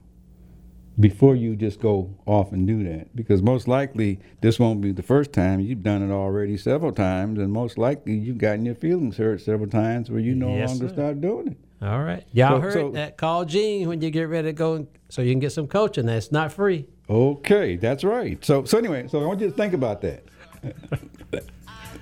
before 0.99 1.35
you 1.35 1.55
just 1.55 1.79
go 1.79 2.09
off 2.25 2.51
and 2.51 2.67
do 2.67 2.83
that. 2.83 3.15
Because 3.15 3.41
most 3.41 3.67
likely 3.67 4.19
this 4.41 4.59
won't 4.59 4.81
be 4.81 4.91
the 4.91 5.03
first 5.03 5.31
time. 5.33 5.59
You've 5.59 5.83
done 5.83 6.01
it 6.01 6.13
already 6.13 6.57
several 6.57 6.91
times, 6.91 7.39
and 7.39 7.51
most 7.51 7.77
likely 7.77 8.13
you've 8.15 8.37
gotten 8.37 8.65
your 8.65 8.75
feelings 8.75 9.17
hurt 9.17 9.41
several 9.41 9.69
times 9.69 10.09
where 10.11 10.19
you 10.19 10.35
no 10.35 10.49
Yes, 10.55 10.69
longer 10.71 10.87
sir. 10.89 10.93
start 10.93 11.21
doing 11.21 11.47
it. 11.49 11.57
All 11.81 12.03
right, 12.03 12.23
y'all 12.33 12.57
So- 12.57 12.61
heard 12.61 12.73
so- 12.73 12.91
that? 12.91 13.15
Call 13.17 13.45
Gene 13.45 13.87
when 13.87 14.01
you 14.01 14.11
get 14.11 14.23
ready 14.23 14.49
to 14.49 14.53
go, 14.53 14.85
so 15.07 15.21
you 15.21 15.31
can 15.31 15.39
get 15.39 15.51
some 15.53 15.67
coaching. 15.67 16.05
That's 16.07 16.31
not 16.31 16.51
free. 16.51 16.85
Okay, 17.09 17.77
that's 17.77 18.03
right. 18.03 18.43
So, 18.43 18.65
so 18.65 18.77
anyway, 18.77 19.07
so 19.07 19.21
I 19.21 19.25
want 19.25 19.39
you 19.39 19.47
to 19.49 19.53
think 19.55 19.73
about 19.73 20.01
that. 20.01 20.23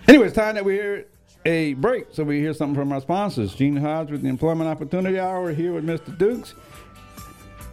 anyway, 0.07 0.25
it's 0.27 0.35
time 0.35 0.55
that 0.55 0.65
we 0.65 0.73
hear 0.73 1.05
a 1.45 1.73
break. 1.75 2.07
So 2.11 2.23
we 2.23 2.39
hear 2.39 2.53
something 2.53 2.75
from 2.75 2.91
our 2.91 2.99
sponsors. 3.01 3.53
Gene 3.53 3.75
Hodge 3.77 4.11
with 4.11 4.23
the 4.23 4.29
Employment 4.29 4.69
Opportunity 4.69 5.19
Hour 5.19 5.53
here 5.53 5.73
with 5.73 5.85
Mr. 5.85 6.17
Dukes. 6.17 6.55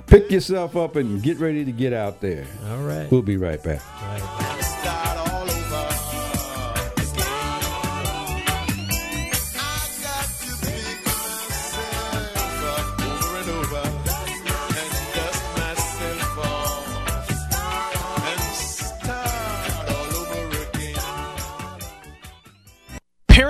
Pick 0.07 0.31
yourself 0.31 0.77
up 0.77 0.97
and 0.97 1.23
get 1.23 1.39
ready 1.39 1.65
to 1.65 1.73
get 1.73 1.93
out 1.93 2.21
there. 2.21 2.47
All 2.69 2.79
right. 2.85 3.11
We'll 3.11 3.23
be 3.23 3.37
right 3.37 3.63
back. 3.63 3.81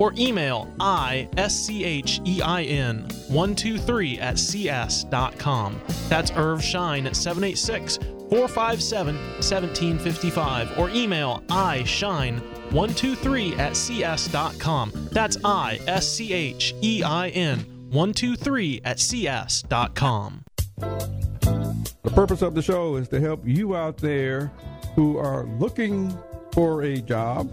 or 0.00 0.12
email 0.18 0.68
I-S-C-H-E-I-N 0.80 1.36
123 3.28 4.18
at 4.18 4.36
cs.com. 4.38 5.80
That's 6.08 6.32
Irv 6.32 6.64
Schein 6.64 7.06
at 7.06 7.14
786 7.14 7.98
457 8.30 9.14
1755 9.14 10.78
or 10.78 10.90
email 10.90 11.42
ischein 11.50 12.40
123 12.72 13.54
at 13.56 13.76
cs.com. 13.76 14.92
That's 15.12 15.36
I-S-C-H-E-I-N 15.44 15.98
123 17.90 18.80
at 18.84 18.98
cs.com. 18.98 20.44
The 22.02 22.10
purpose 22.14 22.40
of 22.42 22.54
the 22.54 22.62
show 22.62 22.96
is 22.96 23.08
to 23.08 23.20
help 23.20 23.46
you 23.46 23.76
out 23.76 23.98
there 23.98 24.50
who 24.94 25.18
are 25.18 25.44
looking 25.58 26.16
for 26.52 26.82
a 26.82 26.96
job 27.00 27.52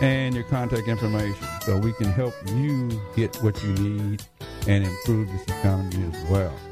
and 0.00 0.34
your 0.34 0.44
contact 0.44 0.88
information 0.88 1.46
so 1.62 1.76
we 1.76 1.92
can 1.92 2.06
help 2.06 2.34
you 2.48 2.88
get 3.16 3.36
what 3.36 3.62
you 3.62 3.72
need 3.74 4.22
and 4.66 4.84
improve 4.84 5.30
this 5.30 5.42
economy 5.58 6.10
as 6.12 6.24
well. 6.30 6.71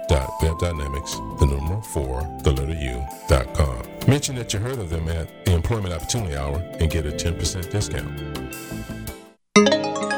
www.webdynamics, 0.11 1.39
the 1.39 1.45
number 1.45 1.81
4, 1.81 2.39
the 2.43 2.51
letter 2.51 2.73
U.com. 2.73 3.81
Mention 4.07 4.35
that 4.35 4.53
you 4.53 4.59
heard 4.59 4.77
of 4.77 4.89
them 4.89 5.07
at 5.07 5.45
the 5.45 5.53
Employment 5.53 5.93
Opportunity 5.93 6.35
Hour 6.35 6.57
and 6.79 6.91
get 6.91 7.05
a 7.05 7.11
10% 7.11 7.69
discount. 7.69 8.17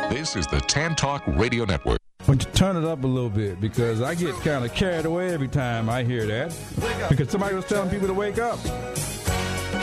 This 0.09 0.35
is 0.35 0.47
the 0.47 0.61
Tan 0.61 0.95
Talk 0.95 1.23
Radio 1.27 1.65
Network. 1.65 1.99
Why 2.21 2.35
don't 2.35 2.45
you 2.45 2.51
turn 2.53 2.75
it 2.77 2.85
up 2.85 3.03
a 3.03 3.07
little 3.07 3.29
bit 3.29 3.61
because 3.61 4.01
I 4.01 4.15
get 4.15 4.33
kind 4.37 4.65
of 4.65 4.73
carried 4.73 5.05
away 5.05 5.31
every 5.31 5.49
time 5.49 5.89
I 5.89 6.03
hear 6.03 6.25
that. 6.25 6.55
Because 7.09 7.29
somebody 7.29 7.53
was 7.53 7.65
telling 7.65 7.89
people 7.89 8.07
to 8.07 8.13
wake 8.13 8.39
up. 8.39 8.57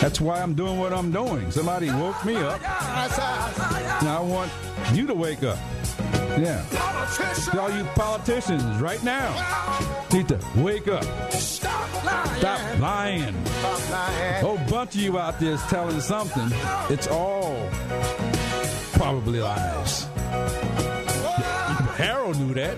That's 0.00 0.20
why 0.20 0.40
I'm 0.40 0.54
doing 0.54 0.78
what 0.78 0.92
I'm 0.92 1.12
doing. 1.12 1.50
Somebody 1.50 1.90
woke 1.90 2.24
me 2.24 2.34
up. 2.36 2.60
Now 4.02 4.22
I 4.22 4.24
want 4.26 4.50
you 4.92 5.06
to 5.06 5.14
wake 5.14 5.44
up. 5.44 5.58
Yeah. 6.38 6.64
To 7.52 7.60
all 7.60 7.70
you 7.70 7.84
politicians 7.94 8.80
right 8.80 9.02
now 9.02 10.06
need 10.12 10.28
to 10.28 10.38
wake 10.56 10.86
up. 10.88 11.04
Stop 11.32 12.78
lying. 12.78 13.34
A 13.34 14.40
whole 14.40 14.58
bunch 14.68 14.94
of 14.94 15.00
you 15.00 15.18
out 15.18 15.40
there 15.40 15.54
is 15.54 15.62
telling 15.64 16.00
something. 16.00 16.48
It's 16.88 17.08
all 17.08 17.68
probably 18.92 19.40
lies. 19.40 20.04
Harold 21.96 22.38
knew 22.38 22.54
that. 22.54 22.76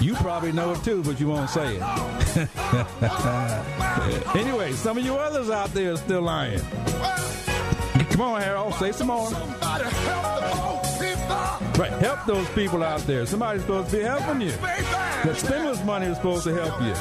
You 0.00 0.14
probably 0.14 0.52
know 0.52 0.72
it 0.72 0.82
too, 0.84 1.02
but 1.02 1.20
you 1.20 1.28
won't 1.28 1.50
say 1.50 1.76
it. 1.76 1.82
anyway, 4.36 4.72
some 4.72 4.96
of 4.98 5.04
you 5.04 5.16
others 5.16 5.50
out 5.50 5.72
there 5.74 5.92
are 5.92 5.96
still 5.96 6.22
lying. 6.22 6.60
Come 8.10 8.20
on, 8.20 8.40
Harold, 8.40 8.74
say 8.74 8.92
some 8.92 9.08
more. 9.08 9.30
Right, 11.78 11.90
help 11.92 12.24
those 12.26 12.48
people 12.50 12.82
out 12.82 13.00
there. 13.00 13.26
Somebody's 13.26 13.62
supposed 13.62 13.90
to 13.90 13.96
be 13.98 14.02
helping 14.02 14.40
you. 14.40 14.50
The 14.50 15.34
stimulus 15.34 15.82
money 15.84 16.06
is 16.06 16.16
supposed 16.16 16.44
to 16.44 16.54
help 16.54 16.80
you. 16.82 16.94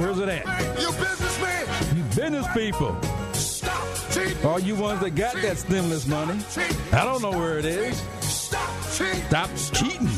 Where's 0.00 0.18
it 0.18 0.28
at? 0.28 0.46
You 0.80 0.90
businessman, 0.92 1.66
You 1.96 2.02
business 2.14 2.46
people. 2.54 2.96
stop 3.34 3.86
cheating. 4.12 4.46
All 4.46 4.58
you 4.58 4.74
ones 4.76 5.00
that 5.00 5.10
got 5.14 5.34
that 5.36 5.58
stimulus 5.58 6.06
money, 6.06 6.40
I 6.92 7.04
don't 7.04 7.20
know 7.22 7.30
where 7.30 7.58
it 7.58 7.64
is. 7.64 7.98
Stop 8.90 9.50
cheating. 9.72 10.08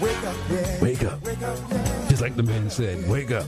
Wake 0.00 0.24
up. 0.24 0.82
Wake 0.82 1.02
up. 1.04 1.20
Just 2.08 2.20
like 2.20 2.36
the 2.36 2.42
man 2.42 2.68
said, 2.68 3.08
wake 3.08 3.30
up. 3.30 3.46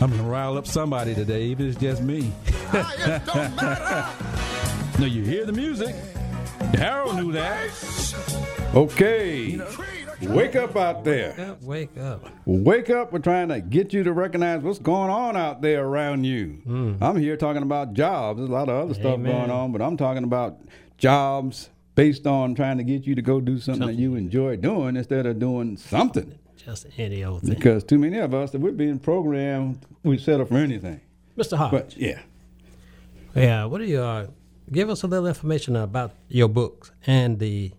I'm 0.00 0.10
gonna 0.10 0.22
rile 0.22 0.56
up 0.56 0.66
somebody 0.66 1.14
today, 1.14 1.42
even 1.44 1.66
if 1.68 1.72
it's 1.74 1.82
just 1.82 2.02
me. 2.02 2.32
Ah, 2.72 4.16
no, 4.98 5.06
you 5.06 5.22
hear 5.22 5.44
the 5.44 5.52
music. 5.52 5.94
Harold 6.74 7.16
knew 7.16 7.32
that. 7.32 7.70
Okay. 8.74 9.60
Wake 10.22 10.56
up 10.56 10.76
out 10.76 11.04
there. 11.04 11.34
Yeah, 11.36 11.54
wake 11.62 11.98
up. 11.98 12.28
Wake 12.46 12.90
up. 12.90 13.12
We're 13.12 13.18
trying 13.18 13.48
to 13.48 13.60
get 13.60 13.92
you 13.92 14.04
to 14.04 14.12
recognize 14.12 14.62
what's 14.62 14.78
going 14.78 15.10
on 15.10 15.36
out 15.36 15.62
there 15.62 15.84
around 15.84 16.24
you. 16.24 16.96
I'm 17.00 17.16
here 17.16 17.36
talking 17.36 17.62
about 17.62 17.92
jobs. 17.94 18.38
There's 18.38 18.48
a 18.48 18.52
lot 18.52 18.68
of 18.68 18.84
other 18.84 18.94
stuff 18.94 19.14
Amen. 19.14 19.32
going 19.32 19.50
on, 19.50 19.72
but 19.72 19.82
I'm 19.82 19.96
talking 19.96 20.24
about 20.24 20.58
jobs 20.96 21.70
based 21.94 22.26
on 22.26 22.54
trying 22.54 22.78
to 22.78 22.84
get 22.84 23.06
you 23.06 23.14
to 23.14 23.22
go 23.22 23.40
do 23.40 23.58
something 23.58 23.86
that 23.86 23.94
you 23.94 24.14
enjoy 24.14 24.56
doing 24.56 24.96
instead 24.96 25.26
of 25.26 25.38
doing 25.38 25.76
something. 25.76 26.38
Just 26.56 26.86
any 26.96 27.24
old 27.24 27.42
thing. 27.42 27.54
Because 27.54 27.82
too 27.82 27.98
many 27.98 28.18
of 28.18 28.32
us, 28.32 28.54
if 28.54 28.60
we're 28.60 28.72
being 28.72 28.98
programmed, 28.98 29.84
we 30.04 30.16
settle 30.16 30.46
for 30.46 30.56
anything. 30.56 31.00
Mr. 31.36 31.56
Hodge. 31.56 31.70
But 31.72 31.96
yeah. 31.96 32.20
Yeah, 33.34 33.64
what 33.64 33.80
are 33.80 33.84
you 33.84 34.00
uh, 34.00 34.28
give 34.70 34.88
us 34.90 35.02
a 35.02 35.06
little 35.06 35.26
information 35.26 35.76
about 35.76 36.12
your 36.28 36.48
books 36.48 36.92
and 37.06 37.38
the 37.38 37.72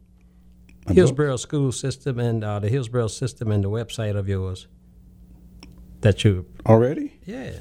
Hillsborough 0.91 1.37
school 1.37 1.71
system 1.71 2.19
and 2.19 2.43
uh, 2.43 2.59
the 2.59 2.69
Hillsborough 2.69 3.07
system 3.07 3.51
and 3.51 3.63
the 3.63 3.69
website 3.69 4.15
of 4.17 4.27
yours 4.27 4.67
that 6.01 6.23
you 6.23 6.45
Already? 6.65 7.13
yeah 7.25 7.51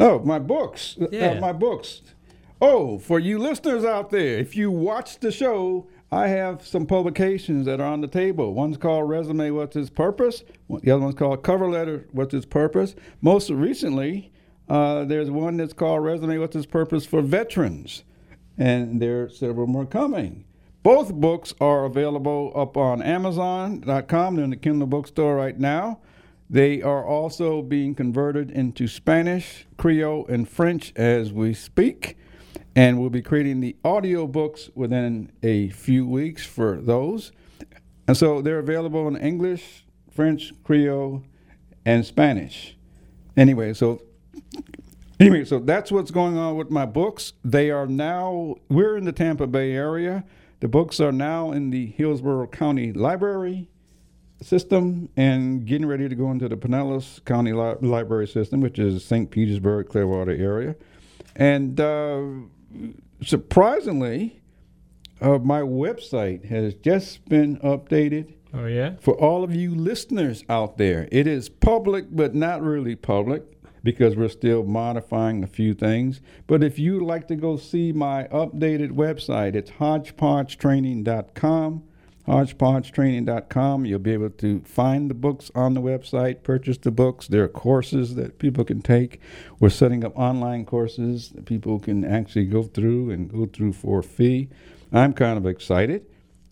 Oh, 0.00 0.20
my 0.20 0.38
books. 0.38 0.96
Uh, 1.00 1.06
Yeah. 1.10 1.40
my 1.40 1.52
books. 1.52 2.02
Oh, 2.60 2.98
for 3.00 3.18
you 3.18 3.36
listeners 3.40 3.84
out 3.84 4.10
there, 4.10 4.38
if 4.38 4.56
you 4.56 4.70
watch 4.70 5.18
the 5.18 5.32
show, 5.32 5.88
I 6.12 6.28
have 6.28 6.64
some 6.64 6.86
publications 6.86 7.66
that 7.66 7.80
are 7.80 7.86
on 7.92 8.00
the 8.00 8.06
table. 8.06 8.54
One's 8.54 8.76
called 8.76 9.08
Resume 9.08 9.50
What's 9.50 9.74
Its 9.74 9.90
Purpose? 9.90 10.44
The 10.70 10.92
other 10.92 11.02
one's 11.02 11.16
called 11.16 11.42
Cover 11.42 11.68
Letter 11.68 12.06
What's 12.12 12.32
Its 12.32 12.46
Purpose? 12.46 12.94
Most 13.20 13.50
recently, 13.50 14.30
uh, 14.68 15.04
there's 15.04 15.30
one 15.32 15.56
that's 15.56 15.72
called 15.72 16.04
Resume 16.04 16.38
What's 16.38 16.54
Its 16.54 16.66
Purpose 16.66 17.04
for 17.04 17.20
Veterans. 17.20 18.04
And 18.58 19.00
there 19.00 19.22
are 19.22 19.28
several 19.30 19.68
more 19.68 19.86
coming. 19.86 20.44
Both 20.82 21.14
books 21.14 21.54
are 21.60 21.84
available 21.84 22.52
up 22.54 22.76
on 22.76 23.00
Amazon.com. 23.02 24.34
They're 24.34 24.44
in 24.44 24.50
the 24.50 24.56
Kindle 24.56 24.86
bookstore 24.86 25.36
right 25.36 25.58
now. 25.58 26.00
They 26.50 26.82
are 26.82 27.04
also 27.04 27.62
being 27.62 27.94
converted 27.94 28.50
into 28.50 28.88
Spanish, 28.88 29.66
Creole, 29.76 30.26
and 30.28 30.48
French 30.48 30.92
as 30.96 31.32
we 31.32 31.54
speak. 31.54 32.16
And 32.74 32.98
we'll 33.00 33.10
be 33.10 33.22
creating 33.22 33.60
the 33.60 33.76
audio 33.84 34.26
books 34.26 34.70
within 34.74 35.30
a 35.42 35.68
few 35.70 36.06
weeks 36.06 36.46
for 36.46 36.80
those. 36.80 37.32
And 38.06 38.16
so 38.16 38.40
they're 38.40 38.60
available 38.60 39.06
in 39.08 39.16
English, 39.16 39.84
French, 40.10 40.52
Creole, 40.64 41.22
and 41.84 42.06
Spanish. 42.06 42.76
Anyway, 43.36 43.74
so 43.74 44.00
anyway, 45.20 45.44
so 45.44 45.58
that's 45.58 45.90
what's 45.90 46.10
going 46.10 46.36
on 46.36 46.56
with 46.56 46.70
my 46.70 46.86
books. 46.86 47.32
They 47.44 47.70
are 47.70 47.86
now 47.86 48.56
we're 48.68 48.96
in 48.96 49.04
the 49.04 49.12
Tampa 49.12 49.46
Bay 49.46 49.72
area. 49.72 50.24
The 50.60 50.68
books 50.68 51.00
are 51.00 51.12
now 51.12 51.52
in 51.52 51.70
the 51.70 51.86
Hillsborough 51.86 52.48
County 52.48 52.92
Library 52.92 53.68
system 54.42 55.08
and 55.16 55.66
getting 55.66 55.86
ready 55.86 56.08
to 56.08 56.14
go 56.14 56.30
into 56.30 56.48
the 56.48 56.56
Pinellas 56.56 57.24
County 57.24 57.52
Li- 57.52 57.76
Library 57.80 58.26
system, 58.26 58.60
which 58.60 58.78
is 58.78 59.04
St. 59.04 59.30
Petersburg, 59.30 59.88
Clearwater 59.88 60.32
area. 60.32 60.76
And 61.36 61.80
uh, 61.80 62.22
surprisingly, 63.22 64.40
uh, 65.20 65.38
my 65.38 65.60
website 65.60 66.44
has 66.46 66.74
just 66.74 67.28
been 67.28 67.58
updated 67.58 68.34
oh 68.54 68.64
yeah 68.64 68.96
for 68.98 69.14
all 69.14 69.44
of 69.44 69.54
you 69.54 69.74
listeners 69.74 70.44
out 70.48 70.78
there. 70.78 71.08
It 71.12 71.26
is 71.26 71.48
public, 71.48 72.06
but 72.10 72.34
not 72.34 72.62
really 72.62 72.96
public 72.96 73.42
because 73.82 74.16
we're 74.16 74.28
still 74.28 74.64
modifying 74.64 75.42
a 75.42 75.46
few 75.46 75.72
things. 75.74 76.20
But 76.46 76.62
if 76.62 76.78
you'd 76.78 77.02
like 77.02 77.28
to 77.28 77.36
go 77.36 77.56
see 77.56 77.92
my 77.92 78.24
updated 78.24 78.92
website, 78.92 79.54
it's 79.54 79.70
hodgepodgetraining.com. 79.72 81.84
Hodgepodgetraining.com. 82.26 83.86
You'll 83.86 83.98
be 84.00 84.12
able 84.12 84.30
to 84.30 84.60
find 84.60 85.08
the 85.08 85.14
books 85.14 85.50
on 85.54 85.72
the 85.72 85.80
website, 85.80 86.42
purchase 86.42 86.76
the 86.76 86.90
books. 86.90 87.26
There 87.26 87.42
are 87.42 87.48
courses 87.48 88.16
that 88.16 88.38
people 88.38 88.64
can 88.64 88.82
take. 88.82 89.18
We're 89.60 89.70
setting 89.70 90.04
up 90.04 90.12
online 90.14 90.66
courses 90.66 91.30
that 91.30 91.46
people 91.46 91.78
can 91.78 92.04
actually 92.04 92.44
go 92.44 92.64
through 92.64 93.10
and 93.10 93.32
go 93.32 93.46
through 93.46 93.72
for 93.72 94.00
a 94.00 94.02
fee. 94.02 94.50
I'm 94.92 95.14
kind 95.14 95.38
of 95.38 95.46
excited 95.46 96.04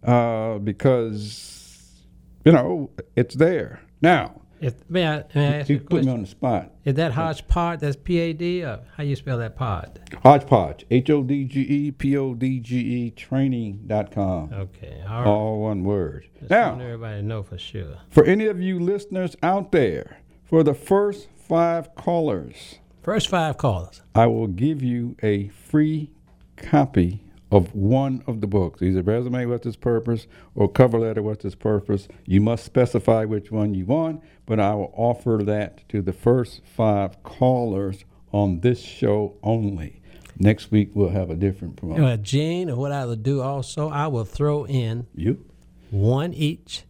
uh, 0.02 0.56
because 0.58 2.02
you 2.44 2.52
know 2.52 2.90
it's 3.14 3.34
there 3.34 3.80
now. 4.00 4.40
If, 4.60 4.74
may, 4.88 5.06
I, 5.06 5.24
may 5.34 5.46
I 5.48 5.58
ask 5.60 5.68
you 5.68 5.76
You 5.76 5.82
a 5.82 5.84
put 5.84 6.04
me 6.04 6.10
on 6.12 6.20
the 6.22 6.26
spot. 6.26 6.70
is 6.84 6.94
that 6.94 7.12
hodgepodge 7.12 7.80
that's 7.80 7.96
p-a-d 7.96 8.64
or 8.64 8.80
how 8.96 9.02
you 9.02 9.16
spell 9.16 9.38
that 9.38 9.56
pod 9.56 10.00
Hodgepodge, 10.22 10.86
H 10.90 11.10
O 11.10 11.22
D 11.22 11.44
G 11.44 11.60
E 11.60 11.90
P 11.92 12.16
O 12.16 12.34
D 12.34 12.60
G 12.60 12.76
E 12.78 13.10
training.com. 13.10 14.52
okay 14.52 15.02
all 15.08 15.18
right 15.18 15.26
All 15.26 15.60
one 15.60 15.84
word. 15.84 16.26
Just 16.38 16.50
Now, 16.50 16.78
everybody 16.78 17.22
know 17.22 17.42
for 17.42 17.58
sure 17.58 17.98
for 18.08 18.24
any 18.24 18.46
of 18.46 18.60
you 18.60 18.78
listeners 18.80 19.36
out 19.42 19.72
there, 19.72 20.18
for 20.44 20.62
the 20.62 20.74
first 20.74 21.28
five 21.36 21.94
callers, 21.94 22.78
first 23.02 23.28
five 23.28 23.56
callers 23.58 24.02
I 24.14 24.26
will 24.26 24.46
give 24.48 24.82
you 24.82 25.16
a 25.22 25.48
free 25.48 26.10
copy 26.56 27.22
of 27.56 27.74
one 27.74 28.22
of 28.26 28.40
the 28.42 28.46
books, 28.46 28.82
either 28.82 29.02
Resume 29.02 29.46
What's 29.46 29.66
Its 29.66 29.76
Purpose 29.76 30.26
or 30.54 30.68
Cover 30.68 30.98
Letter 30.98 31.22
What's 31.22 31.44
Its 31.44 31.54
Purpose. 31.54 32.06
You 32.26 32.40
must 32.42 32.64
specify 32.64 33.24
which 33.24 33.50
one 33.50 33.74
you 33.74 33.86
want, 33.86 34.22
but 34.44 34.60
I 34.60 34.74
will 34.74 34.92
offer 34.94 35.40
that 35.44 35.88
to 35.88 36.02
the 36.02 36.12
first 36.12 36.60
five 36.64 37.22
callers 37.22 38.04
on 38.30 38.60
this 38.60 38.80
show 38.82 39.36
only. 39.42 40.02
Next 40.38 40.70
week 40.70 40.90
we'll 40.92 41.08
have 41.08 41.30
a 41.30 41.34
different 41.34 41.76
promotion. 41.76 42.04
uh, 42.04 42.16
Gene, 42.18 42.76
what 42.76 42.92
I 42.92 43.06
will 43.06 43.16
do 43.16 43.40
also, 43.40 43.88
I 43.88 44.06
will 44.08 44.26
throw 44.26 44.66
in 44.66 45.06
You? 45.14 45.42
one 45.90 46.34
each 46.34 46.84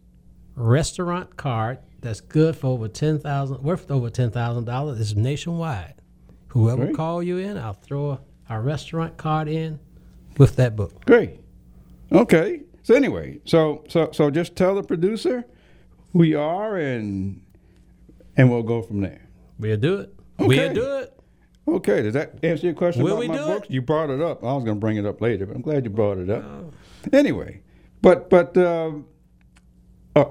restaurant 0.55 1.37
card 1.37 1.79
that's 2.01 2.19
good 2.19 2.55
for 2.57 2.67
over 2.67 2.89
ten 2.89 3.19
thousand, 3.19 3.63
worth 3.63 3.89
over 3.89 4.09
ten 4.09 4.31
thousand 4.31 4.65
dollars. 4.65 4.99
It's 4.99 5.15
nationwide. 5.15 5.93
Whoever 6.49 6.91
call 6.91 7.23
you 7.23 7.37
in, 7.37 7.57
I'll 7.57 7.73
throw 7.73 8.11
a, 8.11 8.19
a 8.49 8.59
restaurant 8.59 9.15
card 9.17 9.47
in 9.47 9.79
with 10.37 10.55
that 10.57 10.75
book. 10.75 11.05
Great. 11.05 11.39
Okay. 12.11 12.61
So 12.83 12.95
anyway, 12.95 13.39
so 13.45 13.83
so 13.89 14.09
so 14.13 14.29
just 14.31 14.55
tell 14.55 14.75
the 14.75 14.83
producer 14.83 15.43
who 16.13 16.23
you 16.23 16.39
are 16.39 16.77
and 16.77 17.41
and 18.37 18.49
we'll 18.49 18.63
go 18.63 18.81
from 18.81 19.01
there. 19.01 19.27
We'll 19.59 19.77
do 19.77 19.99
it. 19.99 20.13
Okay. 20.39 20.47
We'll 20.47 20.73
do 20.73 20.97
it. 20.99 21.13
Okay, 21.67 22.01
does 22.01 22.13
that 22.13 22.39
answer 22.43 22.67
your 22.67 22.75
question 22.75 23.03
Will 23.03 23.11
about 23.13 23.19
we 23.19 23.27
my 23.27 23.35
do 23.35 23.43
it? 23.43 23.47
books? 23.47 23.67
You 23.69 23.81
brought 23.81 24.09
it 24.09 24.21
up. 24.21 24.41
I 24.41 24.53
was 24.53 24.63
going 24.63 24.77
to 24.77 24.79
bring 24.79 24.95
it 24.95 25.05
up 25.05 25.19
later, 25.19 25.45
but 25.45 25.55
I'm 25.55 25.61
glad 25.61 25.83
you 25.83 25.89
brought 25.89 26.17
it 26.17 26.29
up. 26.29 26.45
Anyway, 27.11 27.61
but 28.01 28.29
but 28.29 28.57
um, 28.57 29.05
uh, 30.15 30.25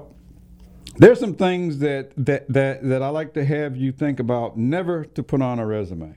there's 0.97 1.19
some 1.19 1.35
things 1.35 1.77
that, 1.79 2.11
that 2.17 2.51
that 2.51 2.83
that 2.89 3.03
I 3.03 3.09
like 3.09 3.33
to 3.35 3.45
have 3.45 3.77
you 3.77 3.91
think 3.91 4.19
about. 4.19 4.57
Never 4.57 5.05
to 5.05 5.21
put 5.21 5.43
on 5.43 5.59
a 5.59 5.65
resume. 5.65 6.15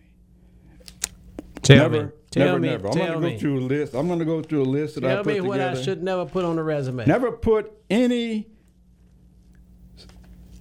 Tell 1.63 1.91
never, 1.91 2.07
me. 2.07 2.13
Tell 2.31 2.47
never, 2.47 2.61
me. 2.61 2.69
never. 2.69 2.89
I'm 2.89 2.95
going 2.95 3.13
to 3.13 3.21
me. 3.21 3.33
go 3.33 3.39
through 3.39 3.59
a 3.59 3.61
list. 3.61 3.95
I'm 3.95 4.07
going 4.07 4.21
to 4.21 4.25
go 4.25 4.41
through 4.41 4.63
a 4.63 4.65
list 4.65 4.95
that 4.95 5.05
I 5.05 5.17
put 5.17 5.25
together. 5.25 5.35
Tell 5.35 5.43
me 5.43 5.49
what. 5.49 5.61
I 5.61 5.75
should 5.83 6.03
never 6.03 6.25
put 6.27 6.45
on 6.45 6.59
a 6.59 6.63
resume. 6.63 7.05
Never 7.07 7.33
put 7.33 7.73
any 7.91 8.47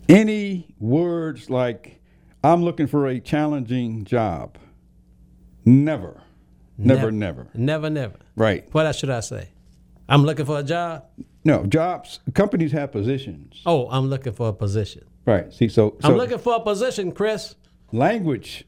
any 0.07 0.73
words 0.79 1.49
like 1.49 2.01
I'm 2.43 2.63
looking 2.63 2.87
for 2.87 3.07
a 3.07 3.19
challenging 3.19 4.03
job. 4.03 4.57
Never. 5.63 6.21
Never, 6.77 7.11
never. 7.11 7.47
Never, 7.53 7.89
never. 7.89 8.15
Right. 8.35 8.67
What 8.71 8.85
else 8.85 8.97
should 8.97 9.09
I 9.09 9.19
say? 9.19 9.49
I'm 10.07 10.23
looking 10.23 10.45
for 10.45 10.59
a 10.59 10.63
job. 10.63 11.05
No, 11.43 11.65
jobs 11.65 12.19
companies 12.33 12.71
have 12.71 12.91
positions. 12.91 13.61
Oh, 13.65 13.87
I'm 13.89 14.09
looking 14.09 14.33
for 14.33 14.49
a 14.49 14.53
position. 14.53 15.05
Right. 15.25 15.53
See, 15.53 15.67
so, 15.67 15.97
so 16.01 16.09
I'm 16.09 16.15
looking 16.15 16.39
for 16.39 16.55
a 16.55 16.59
position, 16.61 17.11
Chris. 17.11 17.55
language 17.91 18.65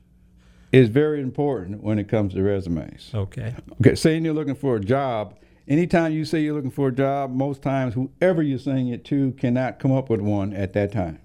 is 0.72 0.90
very 0.90 1.22
important 1.22 1.84
when 1.84 2.00
it 2.00 2.08
comes 2.08 2.34
to 2.34 2.42
resumes. 2.42 3.12
Okay. 3.14 3.56
Okay, 3.82 3.96
saying 3.96 4.24
you're 4.26 4.34
looking 4.34 4.56
for 4.56 4.78
a 4.78 4.80
job, 4.80 5.38
anytime 5.68 6.14
you 6.14 6.26
say 6.26 6.42
you're 6.42 6.56
looking 6.56 6.72
for 6.72 6.90
a 6.90 6.94
job, 6.94 7.32
most 7.32 7.62
times 7.62 7.94
whoever 7.94 8.42
you're 8.42 8.60
saying 8.60 8.88
it 8.88 9.04
to 9.06 9.32
cannot 9.34 9.80
come 9.80 9.92
up 9.92 10.10
with 10.10 10.22
one 10.22 10.54
at 10.54 10.74
that 10.74 10.92
time. 10.92 11.20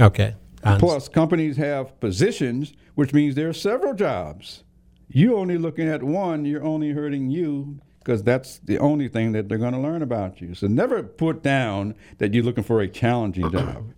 Okay. 0.00 0.34
Plus, 0.78 1.08
companies 1.08 1.56
have 1.58 1.98
positions, 2.00 2.72
which 2.94 3.12
means 3.12 3.34
there 3.34 3.48
are 3.48 3.52
several 3.52 3.94
jobs. 3.94 4.64
You 5.08 5.36
only 5.36 5.58
looking 5.58 5.88
at 5.88 6.02
one, 6.02 6.46
you're 6.46 6.64
only 6.64 6.90
hurting 6.90 7.30
you 7.30 7.80
because 7.98 8.22
that's 8.22 8.58
the 8.58 8.78
only 8.78 9.08
thing 9.08 9.32
that 9.32 9.48
they're 9.48 9.58
going 9.58 9.72
to 9.72 9.78
learn 9.78 10.02
about 10.02 10.40
you. 10.40 10.54
So 10.54 10.66
never 10.66 11.02
put 11.02 11.42
down 11.42 11.94
that 12.18 12.34
you're 12.34 12.44
looking 12.44 12.64
for 12.64 12.80
a 12.80 12.88
challenging 12.88 13.50
job. 13.50 13.92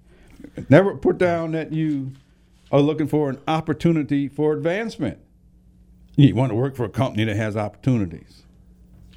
never 0.68 0.96
put 0.96 1.18
down 1.18 1.52
that 1.52 1.72
you 1.72 2.12
are 2.70 2.80
looking 2.80 3.06
for 3.06 3.30
an 3.30 3.38
opportunity 3.46 4.28
for 4.28 4.52
advancement. 4.52 5.18
You 6.16 6.34
want 6.34 6.50
to 6.50 6.56
work 6.56 6.76
for 6.76 6.84
a 6.84 6.88
company 6.88 7.24
that 7.24 7.36
has 7.36 7.56
opportunities. 7.56 8.42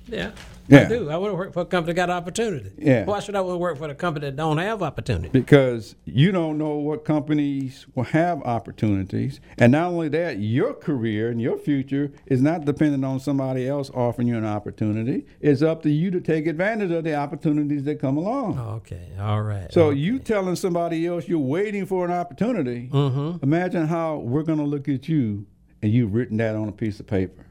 Yeah. 0.08 0.32
Yeah. 0.70 0.82
I 0.82 0.86
do. 0.88 1.10
I 1.10 1.18
want 1.18 1.32
to 1.32 1.36
work 1.38 1.54
for 1.54 1.62
a 1.62 1.66
company 1.66 1.94
that 1.94 1.96
got 1.96 2.10
opportunity. 2.10 2.72
Yeah. 2.78 3.06
Why 3.06 3.20
should 3.20 3.36
I 3.36 3.42
want 3.42 3.56
to 3.56 3.58
work 3.58 3.78
for 3.78 3.90
a 3.90 3.96
company 3.96 4.28
that 4.28 4.36
don't 4.36 4.58
have 4.60 4.82
opportunity? 4.84 5.30
because 5.30 5.96
you 6.06 6.32
don't 6.32 6.58
know 6.58 6.76
what 6.76 7.04
companies 7.06 7.86
will 7.96 8.04
have 8.04 8.42
opportunities. 8.44 9.40
And 9.58 9.72
not 9.72 9.88
only 9.92 10.10
that, 10.10 10.38
your 10.40 10.74
career 10.74 11.30
and 11.30 11.42
your 11.42 11.58
future 11.58 12.12
is 12.28 12.42
not 12.42 12.66
dependent 12.66 13.04
on 13.04 13.20
somebody 13.20 13.68
else 13.68 13.90
offering 13.92 14.28
you 14.28 14.38
an 14.38 14.46
opportunity. 14.46 15.26
It's 15.42 15.62
up 15.62 15.82
to 15.84 15.90
you 15.90 16.12
to 16.12 16.22
take 16.22 16.48
advantage 16.48 16.92
of 16.92 17.04
the 17.04 17.16
opportunities 17.16 17.84
that 17.86 18.00
come 18.00 18.18
along. 18.18 18.60
Okay. 18.60 19.10
All 19.20 19.42
right. 19.42 19.72
So 19.74 19.90
you 19.90 20.20
telling 20.20 20.56
somebody 20.56 21.06
else 21.08 21.28
you're 21.28 21.40
waiting 21.40 21.86
for 21.86 22.06
an 22.06 22.12
opportunity, 22.12 22.90
Mm-hmm. 22.92 23.44
imagine 23.44 23.88
how 23.88 24.18
we're 24.18 24.44
going 24.44 24.60
to 24.60 24.66
look 24.66 24.88
at 24.88 25.08
you 25.10 25.46
and 25.82 25.92
you've 25.92 26.14
written 26.14 26.38
that 26.38 26.56
on 26.56 26.68
a 26.70 26.72
piece 26.72 27.00
of 27.00 27.08
paper. 27.08 27.46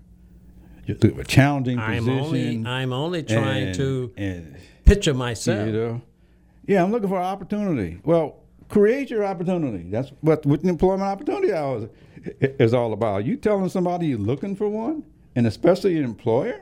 A 0.89 1.24
challenging 1.24 1.78
I'm 1.78 1.99
position. 2.05 2.18
only 2.20 2.66
I'm 2.66 2.93
only 2.93 3.22
trying 3.22 3.66
and- 3.68 3.74
to 3.76 4.12
and 4.16 4.57
picture 4.84 5.14
myself. 5.14 5.66
you 5.66 5.72
know? 5.72 6.01
Yeah, 6.66 6.82
I'm 6.82 6.91
looking 6.91 7.09
for 7.09 7.18
an 7.18 7.24
opportunity. 7.24 7.99
Well, 8.05 8.41
create 8.68 9.11
your 9.11 9.24
opportunity. 9.24 9.89
That's 9.91 10.11
what 10.20 10.45
with 10.47 10.62
the 10.62 10.68
employment 10.68 11.03
opportunity 11.03 11.53
hours 11.53 11.89
is 12.41 12.74
all 12.74 12.93
about. 12.93 13.24
You 13.24 13.36
telling 13.36 13.68
somebody 13.68 14.07
you're 14.09 14.18
looking 14.18 14.57
for 14.57 14.68
one, 14.68 15.03
and 15.36 15.47
especially 15.47 15.97
an 15.99 16.05
employer, 16.05 16.61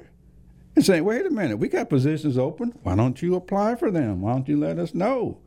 and 0.75 0.85
saying, 0.85 1.05
"Wait 1.05 1.25
a 1.25 1.31
minute, 1.31 1.59
we 1.59 1.69
got 1.69 1.89
positions 1.89 2.37
open. 2.37 2.73
Why 2.83 2.95
don't 2.97 3.21
you 3.23 3.35
apply 3.37 3.77
for 3.77 3.91
them? 3.91 4.21
Why 4.23 4.33
don't 4.33 4.49
you 4.49 4.59
let 4.59 4.79
us 4.79 4.95
know?" 4.95 5.39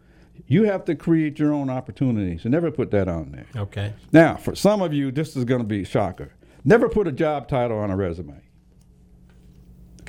You 0.48 0.64
have 0.64 0.86
to 0.86 0.96
create 0.96 1.38
your 1.38 1.54
own 1.54 1.70
opportunities, 1.70 2.46
and 2.46 2.54
never 2.54 2.72
put 2.72 2.92
that 2.92 3.10
on 3.10 3.32
there. 3.34 3.46
Okay. 3.62 3.92
Now, 4.14 4.36
for 4.38 4.56
some 4.56 4.82
of 4.82 4.94
you, 4.94 5.12
this 5.12 5.36
is 5.36 5.44
going 5.44 5.60
to 5.62 5.68
be 5.68 5.82
a 5.82 5.86
shocker. 5.86 6.32
Never 6.64 6.88
put 6.88 7.08
a 7.08 7.12
job 7.12 7.50
title 7.50 7.78
on 7.78 7.92
a 7.92 7.98
resume. 7.98 8.36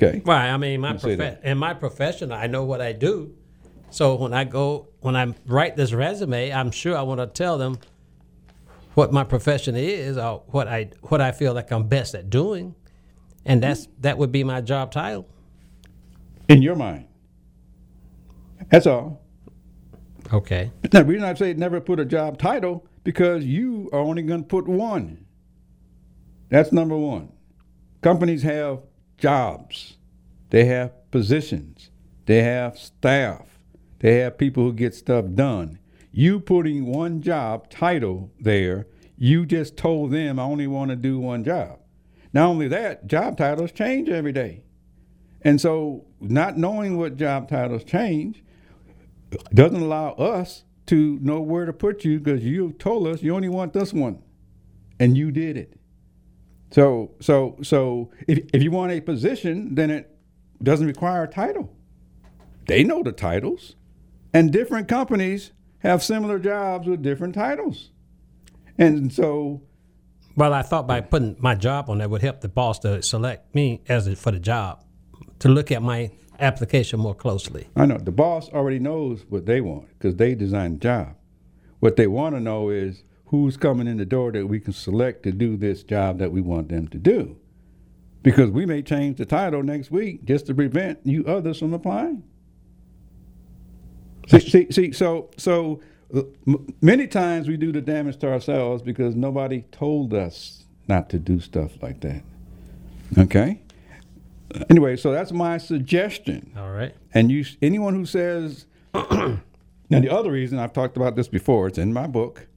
Okay. 0.01 0.21
Why? 0.23 0.49
I 0.49 0.57
mean, 0.57 0.81
my 0.81 0.93
prof- 0.97 1.43
in 1.43 1.57
my 1.57 1.73
profession, 1.73 2.31
I 2.31 2.47
know 2.47 2.63
what 2.63 2.81
I 2.81 2.93
do. 2.93 3.35
So 3.89 4.15
when 4.15 4.33
I 4.33 4.45
go, 4.45 4.87
when 5.01 5.15
I 5.15 5.33
write 5.45 5.75
this 5.75 5.93
resume, 5.93 6.51
I'm 6.51 6.71
sure 6.71 6.97
I 6.97 7.01
want 7.01 7.19
to 7.19 7.27
tell 7.27 7.57
them 7.57 7.77
what 8.93 9.11
my 9.11 9.23
profession 9.23 9.75
is, 9.75 10.17
or 10.17 10.43
what 10.47 10.67
I 10.67 10.91
what 11.03 11.21
I 11.21 11.31
feel 11.31 11.53
like 11.53 11.71
I'm 11.71 11.87
best 11.87 12.15
at 12.15 12.29
doing, 12.29 12.75
and 13.45 13.61
that's 13.61 13.87
that 13.99 14.17
would 14.17 14.31
be 14.31 14.43
my 14.43 14.61
job 14.61 14.91
title. 14.91 15.27
In 16.47 16.61
your 16.61 16.75
mind. 16.75 17.07
That's 18.69 18.87
all. 18.87 19.21
Okay. 20.33 20.71
Now, 20.93 21.01
the 21.01 21.05
reason 21.05 21.25
I 21.25 21.33
say 21.33 21.53
never 21.53 21.81
put 21.81 21.99
a 21.99 22.05
job 22.05 22.37
title 22.37 22.87
because 23.03 23.43
you 23.43 23.89
are 23.91 23.99
only 23.99 24.21
going 24.21 24.43
to 24.43 24.47
put 24.47 24.67
one. 24.67 25.25
That's 26.49 26.71
number 26.71 26.95
one. 26.95 27.31
Companies 28.01 28.43
have 28.43 28.79
jobs, 29.21 29.97
they 30.49 30.65
have 30.65 31.11
positions, 31.11 31.91
they 32.25 32.43
have 32.43 32.77
staff, 32.77 33.59
they 33.99 34.17
have 34.17 34.37
people 34.37 34.63
who 34.63 34.73
get 34.73 34.95
stuff 34.95 35.25
done. 35.35 35.79
You 36.11 36.39
putting 36.39 36.87
one 36.87 37.21
job 37.21 37.69
title 37.69 38.31
there, 38.39 38.87
you 39.15 39.45
just 39.45 39.77
told 39.77 40.11
them 40.11 40.39
I 40.39 40.43
only 40.43 40.67
want 40.67 40.89
to 40.89 40.95
do 40.95 41.19
one 41.19 41.43
job. 41.43 41.79
Not 42.33 42.47
only 42.47 42.67
that, 42.69 43.07
job 43.07 43.37
titles 43.37 43.71
change 43.71 44.09
every 44.09 44.31
day. 44.31 44.63
And 45.43 45.61
so, 45.61 46.05
not 46.19 46.57
knowing 46.57 46.97
what 46.97 47.17
job 47.17 47.49
titles 47.49 47.83
change, 47.83 48.43
doesn't 49.53 49.81
allow 49.81 50.11
us 50.13 50.63
to 50.87 51.17
know 51.21 51.39
where 51.39 51.65
to 51.65 51.73
put 51.73 52.03
you 52.03 52.19
because 52.19 52.43
you 52.43 52.73
told 52.73 53.07
us 53.07 53.21
you 53.21 53.35
only 53.35 53.49
want 53.49 53.73
this 53.73 53.93
one, 53.93 54.21
and 54.99 55.17
you 55.17 55.31
did 55.31 55.57
it. 55.57 55.80
So, 56.71 57.11
so, 57.19 57.57
so 57.61 58.11
if 58.27 58.39
if 58.53 58.63
you 58.63 58.71
want 58.71 58.91
a 58.93 59.01
position, 59.01 59.75
then 59.75 59.89
it 59.91 60.17
doesn't 60.63 60.87
require 60.87 61.23
a 61.23 61.27
title. 61.27 61.75
They 62.67 62.83
know 62.83 63.03
the 63.03 63.11
titles, 63.11 63.75
and 64.33 64.51
different 64.51 64.87
companies 64.87 65.51
have 65.79 66.01
similar 66.03 66.39
jobs 66.39 66.87
with 66.87 67.01
different 67.01 67.35
titles, 67.35 67.91
and 68.77 69.11
so 69.11 69.61
Well, 70.35 70.53
I 70.53 70.61
thought 70.61 70.87
by 70.87 71.01
putting 71.01 71.35
my 71.39 71.55
job 71.55 71.89
on 71.89 71.97
there 71.97 72.07
would 72.07 72.21
help 72.21 72.41
the 72.41 72.47
boss 72.49 72.79
to 72.79 73.01
select 73.01 73.53
me 73.53 73.81
as 73.89 74.07
a, 74.07 74.15
for 74.15 74.31
the 74.31 74.39
job, 74.39 74.83
to 75.39 75.49
look 75.49 75.71
at 75.71 75.81
my 75.81 76.11
application 76.39 76.99
more 76.99 77.15
closely. 77.15 77.67
I 77.75 77.85
know 77.85 77.97
the 77.97 78.11
boss 78.11 78.49
already 78.49 78.79
knows 78.79 79.25
what 79.29 79.45
they 79.45 79.61
want 79.61 79.89
because 79.89 80.15
they 80.15 80.35
designed 80.35 80.75
the 80.75 80.83
job. 80.83 81.15
What 81.79 81.95
they 81.97 82.07
want 82.07 82.35
to 82.35 82.39
know 82.39 82.69
is 82.69 83.03
who's 83.31 83.55
coming 83.55 83.87
in 83.87 83.95
the 83.97 84.05
door 84.05 84.31
that 84.33 84.47
we 84.47 84.59
can 84.59 84.73
select 84.73 85.23
to 85.23 85.31
do 85.31 85.55
this 85.55 85.83
job 85.83 86.19
that 86.19 86.31
we 86.33 86.41
want 86.41 86.67
them 86.67 86.87
to 86.89 86.97
do. 86.97 87.37
Because 88.23 88.51
we 88.51 88.65
may 88.65 88.81
change 88.81 89.17
the 89.17 89.25
title 89.25 89.63
next 89.63 89.89
week 89.89 90.25
just 90.25 90.45
to 90.47 90.53
prevent 90.53 90.99
you 91.05 91.25
others 91.25 91.57
from 91.57 91.73
applying. 91.73 92.23
See, 94.27 94.39
see, 94.41 94.71
see 94.71 94.91
so 94.91 95.31
so 95.37 95.81
uh, 96.13 96.23
many 96.81 97.07
times 97.07 97.47
we 97.47 97.55
do 97.57 97.71
the 97.71 97.81
damage 97.81 98.17
to 98.17 98.31
ourselves 98.31 98.83
because 98.83 99.15
nobody 99.15 99.61
told 99.71 100.13
us 100.13 100.65
not 100.87 101.09
to 101.09 101.17
do 101.17 101.39
stuff 101.39 101.81
like 101.81 102.01
that. 102.01 102.21
Okay. 103.17 103.61
Anyway, 104.69 104.97
so 104.97 105.11
that's 105.13 105.31
my 105.31 105.57
suggestion. 105.57 106.51
All 106.57 106.71
right. 106.71 106.93
And 107.13 107.31
you, 107.31 107.45
anyone 107.61 107.95
who 107.95 108.05
says, 108.05 108.65
now 108.93 109.39
the 109.89 110.09
other 110.09 110.31
reason 110.31 110.59
I've 110.59 110.73
talked 110.73 110.97
about 110.97 111.15
this 111.15 111.29
before, 111.29 111.67
it's 111.67 111.77
in 111.77 111.93
my 111.93 112.07
book, 112.07 112.47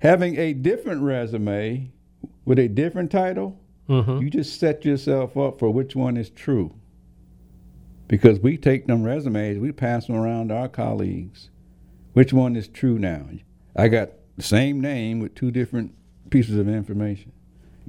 having 0.00 0.36
a 0.38 0.52
different 0.52 1.02
resume 1.02 1.90
with 2.44 2.58
a 2.58 2.68
different 2.68 3.10
title, 3.10 3.56
Mm-hmm. 3.88 4.18
you 4.18 4.30
just 4.30 4.60
set 4.60 4.84
yourself 4.84 5.36
up 5.36 5.58
for 5.58 5.68
which 5.72 5.96
one 5.96 6.16
is 6.16 6.30
true. 6.30 6.72
Because 8.06 8.38
we 8.38 8.56
take 8.56 8.86
them 8.86 9.02
resumes, 9.02 9.58
we 9.58 9.72
pass 9.72 10.06
them 10.06 10.14
around 10.14 10.48
to 10.50 10.54
our 10.56 10.68
colleagues. 10.68 11.50
Which 12.12 12.32
one 12.32 12.54
is 12.54 12.68
true 12.68 13.00
now? 13.00 13.26
I 13.74 13.88
got 13.88 14.10
the 14.36 14.44
same 14.44 14.80
name 14.80 15.18
with 15.18 15.34
two 15.34 15.50
different 15.50 15.92
pieces 16.30 16.56
of 16.56 16.68
information. 16.68 17.32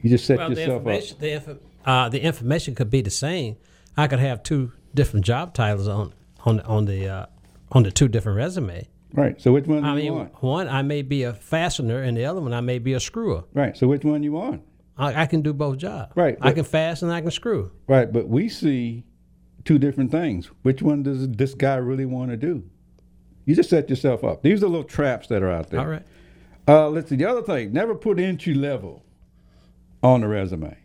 You 0.01 0.09
just 0.09 0.25
set 0.25 0.39
Well, 0.39 0.49
the 0.49 0.55
yourself 0.59 0.87
up. 0.87 1.19
the, 1.19 1.31
inf- 1.33 1.57
uh, 1.85 2.09
the 2.09 2.21
information 2.21 2.73
could 2.73 2.89
be 2.89 3.01
the 3.01 3.11
same. 3.11 3.57
I 3.95 4.07
could 4.07 4.17
have 4.19 4.41
two 4.41 4.71
different 4.95 5.23
job 5.23 5.53
titles 5.53 5.87
on 5.87 6.13
on 6.45 6.61
on 6.61 6.85
the 6.85 7.07
uh, 7.07 7.25
on 7.73 7.83
the 7.83 7.91
two 7.91 8.07
different 8.07 8.37
resume. 8.37 8.87
Right. 9.13 9.39
So 9.41 9.51
which 9.51 9.65
one 9.67 9.83
do 9.83 9.89
I 9.89 9.91
you 9.97 10.03
mean, 10.03 10.13
want? 10.15 10.43
one 10.43 10.67
I 10.69 10.81
may 10.83 11.01
be 11.01 11.23
a 11.23 11.33
fastener, 11.33 12.01
and 12.01 12.15
the 12.15 12.25
other 12.25 12.39
one 12.41 12.53
I 12.53 12.61
may 12.61 12.79
be 12.79 12.93
a 12.93 12.99
screwer. 12.99 13.43
Right. 13.53 13.75
So 13.75 13.87
which 13.87 14.03
one 14.05 14.23
you 14.23 14.31
want? 14.33 14.63
I, 14.97 15.23
I 15.23 15.25
can 15.25 15.41
do 15.41 15.53
both 15.53 15.77
jobs. 15.77 16.11
Right, 16.15 16.37
I 16.41 16.49
but- 16.49 16.55
can 16.55 16.63
fasten. 16.63 17.09
I 17.09 17.21
can 17.21 17.31
screw. 17.31 17.71
Right, 17.87 18.11
but 18.11 18.27
we 18.27 18.47
see 18.49 19.03
two 19.65 19.79
different 19.79 20.11
things. 20.11 20.47
Which 20.63 20.81
one 20.81 21.03
does 21.03 21.27
this 21.29 21.53
guy 21.53 21.75
really 21.75 22.05
want 22.05 22.31
to 22.31 22.37
do? 22.37 22.63
You 23.45 23.55
just 23.55 23.69
set 23.69 23.89
yourself 23.89 24.23
up. 24.23 24.43
These 24.43 24.63
are 24.63 24.67
little 24.67 24.83
traps 24.83 25.27
that 25.27 25.41
are 25.41 25.49
out 25.51 25.69
there. 25.71 25.79
All 25.79 25.87
right. 25.87 26.03
Uh, 26.67 26.89
let's 26.89 27.09
see. 27.09 27.15
The 27.15 27.25
other 27.25 27.41
thing: 27.41 27.73
never 27.73 27.95
put 27.95 28.19
entry 28.19 28.53
level 28.53 29.03
on 30.03 30.21
the 30.21 30.27
resume 30.27 30.77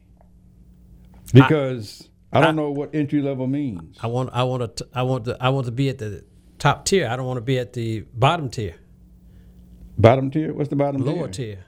because 1.33 2.09
I, 2.33 2.41
don't 2.41 2.49
I- 2.51 2.53
know 2.53 2.70
what 2.70 2.95
entry 2.95 3.22
level 3.22 3.47
means. 3.47 3.99
I 4.03 4.07
want. 4.07 4.31
I 4.33 4.43
want 4.45 4.77
to. 4.79 4.89
I 4.95 5.03
want 5.03 5.24
to. 5.27 5.37
I 5.41 5.49
want 5.51 5.66
to 5.66 5.72
be 5.72 5.89
at 5.89 5.99
the 5.99 6.24
top 6.59 6.84
tier. 6.84 7.09
I 7.09 7.16
don't 7.16 7.26
want 7.26 7.38
to 7.38 7.42
be 7.42 7.59
at 7.59 7.72
the 7.72 8.00
bottom 8.14 8.48
tier, 8.50 8.74
Bottom 9.98 10.30
tier. 10.30 10.52
What's 10.52 10.68
the 10.68 10.76
bottom 10.76 11.02
lower 11.04 11.14
tier? 11.14 11.22
Lower 11.22 11.28
tier, 11.28 11.64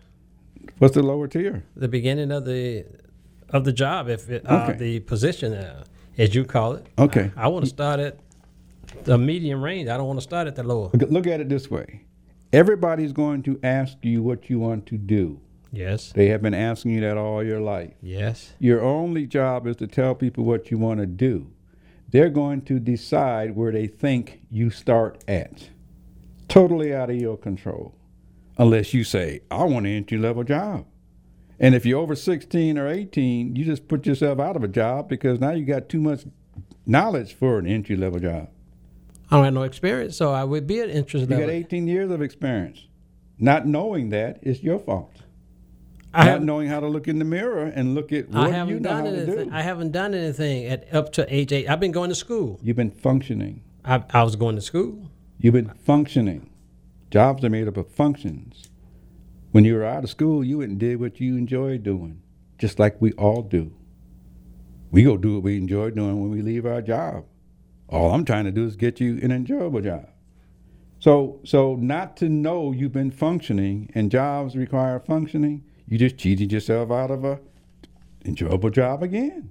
What's 0.79 0.95
the 0.95 1.03
lower 1.03 1.29
tier? 1.29 1.65
the 1.77 1.89
beginning 1.89 2.31
of 2.31 2.45
the 2.45 2.85
of 3.51 3.65
the 3.65 3.73
job. 3.73 4.09
If 4.09 4.29
it, 4.29 4.45
uh, 4.49 4.65
Okay. 4.69 4.79
the 4.79 5.01
position, 5.01 5.55
uh, 5.55 5.85
as 6.19 6.35
you 6.35 6.45
call 6.45 6.75
it. 6.75 6.87
Okay. 6.99 7.31
I, 7.37 7.49
want 7.49 7.65
to 7.65 7.69
start 7.69 8.01
at 8.01 8.19
the 9.05 9.17
medium 9.17 9.63
range. 9.63 9.89
I 9.89 9.97
don't 9.97 10.07
want 10.07 10.19
to 10.19 10.23
start 10.23 10.47
at 10.47 10.57
the 10.57 10.63
lower. 10.63 10.91
Look 10.93 11.27
at 11.27 11.41
it 11.41 11.49
this 11.49 11.71
way: 11.71 12.03
everybody's 12.53 13.13
going 13.13 13.43
to 13.45 13.59
ask 13.63 13.97
you 14.03 14.23
what 14.23 14.51
you 14.51 14.59
want 14.59 14.85
to 14.87 14.99
do. 14.99 15.41
Yes. 15.73 16.13
They 16.13 16.29
have 16.29 16.41
been 16.43 16.55
asking 16.55 16.93
you 16.93 17.01
that 17.03 17.17
all 17.19 17.45
your 17.45 17.61
life. 17.61 17.93
Yes. 18.03 18.53
Your 18.59 18.83
only 18.83 19.27
job 19.27 19.67
is 19.67 19.77
to 19.77 19.87
tell 19.87 20.15
people 20.15 20.45
what 20.45 20.71
you 20.71 20.79
want 20.79 21.01
to 21.01 21.07
do. 21.07 21.51
They're 22.11 22.31
going 22.31 22.63
to 22.63 22.79
decide 22.79 23.55
where 23.55 23.73
they 23.73 23.87
think 23.87 24.41
you 24.51 24.71
start 24.71 25.23
at. 25.29 25.69
Totally 26.49 26.95
out 26.95 27.11
of 27.11 27.17
your 27.17 27.37
control. 27.37 27.95
Unless 28.57 28.95
you 28.95 29.05
say, 29.05 29.43
I 29.51 29.65
want 29.65 29.87
an 29.87 29.93
entry 29.93 30.19
level 30.19 30.43
job. 30.43 30.87
And 31.61 31.75
if 31.75 31.85
you're 31.85 32.01
over 32.01 32.15
16 32.15 32.79
or 32.79 32.89
18, 32.89 33.57
you 33.57 33.65
just 33.65 33.89
put 33.89 34.07
yourself 34.07 34.41
out 34.41 34.57
of 34.57 34.65
a 34.65 34.69
job 34.69 35.09
because 35.09 35.41
now 35.41 35.51
you 35.51 35.65
got 35.65 35.89
too 35.89 36.01
much 36.01 36.25
knowledge 36.87 37.35
for 37.35 37.59
an 37.59 37.67
entry 37.67 37.97
level 37.97 38.21
job. 38.21 38.49
I 39.31 39.37
don't 39.37 39.45
have 39.45 39.55
no 39.55 39.63
experience, 39.65 40.17
so 40.17 40.33
I 40.33 40.45
would 40.45 40.67
be 40.67 40.81
at 40.81 40.89
interest 40.89 41.29
level. 41.29 41.45
You 41.45 41.47
got 41.47 41.53
18 41.53 41.87
years 41.87 42.11
of 42.11 42.23
experience. 42.23 42.87
Not 43.39 43.67
knowing 43.67 44.09
that 44.11 44.39
is 44.43 44.63
your 44.63 44.79
fault. 44.79 45.15
I 46.15 46.25
Not 46.25 46.27
haven't, 46.27 46.47
knowing 46.47 46.69
how 46.69 46.81
to 46.81 46.89
look 46.89 47.07
in 47.09 47.19
the 47.19 47.25
mirror 47.25 47.65
and 47.65 47.95
look 47.95 48.13
at 48.13 48.27
I 48.33 48.45
what 48.45 48.51
haven't 48.53 48.75
you 48.75 48.81
know 48.81 48.89
done 48.89 49.05
how 49.07 49.11
to 49.11 49.17
anything. 49.17 49.49
do. 49.51 49.55
I 49.55 49.63
haven't 49.63 49.93
done 49.93 50.15
anything 50.15 50.65
at 50.67 50.93
up 50.95 51.13
to 51.15 51.35
age 51.35 51.53
eight. 51.53 51.69
I've 51.69 51.81
been 51.81 51.93
going 51.93 52.09
to 52.09 52.15
school. 52.15 52.59
You've 52.63 52.77
been 52.77 52.91
functioning. 52.91 53.63
I, 53.85 54.03
I 54.11 54.23
was 54.23 54.37
going 54.37 54.57
to 54.57 54.63
school. 54.63 55.11
You've 55.39 55.55
been 55.55 55.73
functioning. 55.85 56.51
Jobs 57.11 57.45
are 57.45 57.51
made 57.51 57.69
up 57.69 57.77
of 57.77 57.91
functions. 57.91 58.69
When 59.53 59.65
you 59.65 59.75
were 59.75 59.85
out 59.85 60.05
of 60.05 60.11
school, 60.11 60.45
you 60.45 60.59
went 60.59 60.71
and 60.73 60.81
did 60.81 61.01
what 61.01 61.21
you 61.21 61.37
enjoyed 61.37 61.83
doing. 61.83 62.23
just 62.59 62.79
like 62.79 63.01
we 63.01 63.13
all 63.13 63.43
do. 63.43 63.73
We 64.91 65.05
go 65.05 65.17
do 65.17 65.35
what 65.35 65.43
we 65.45 65.57
enjoy 65.57 65.91
doing 65.91 66.21
when 66.21 66.31
we 66.31 66.43
leave 66.43 66.67
our 66.67 66.83
job. 66.83 67.25
All 67.89 68.13
I'm 68.13 68.25
trying 68.25 68.45
to 68.47 68.51
do 68.51 68.65
is 68.65 68.77
get 68.77 69.01
you 69.01 69.19
an 69.23 69.31
enjoyable 69.31 69.81
job. 69.81 70.09
So, 70.99 71.41
so 71.45 71.77
not 71.77 72.17
to 72.19 72.29
know 72.29 72.73
you've 72.73 72.93
been 72.93 73.11
functioning 73.13 73.91
and 73.95 74.11
jobs 74.11 74.57
require 74.57 74.99
functioning, 74.99 75.63
you 75.89 75.99
just 75.99 76.17
cheated 76.19 76.53
yourself 76.53 76.91
out 76.91 77.11
of 77.11 77.25
a 77.25 77.41
enjoyable 78.25 78.71
job 78.71 79.03
again. 79.03 79.51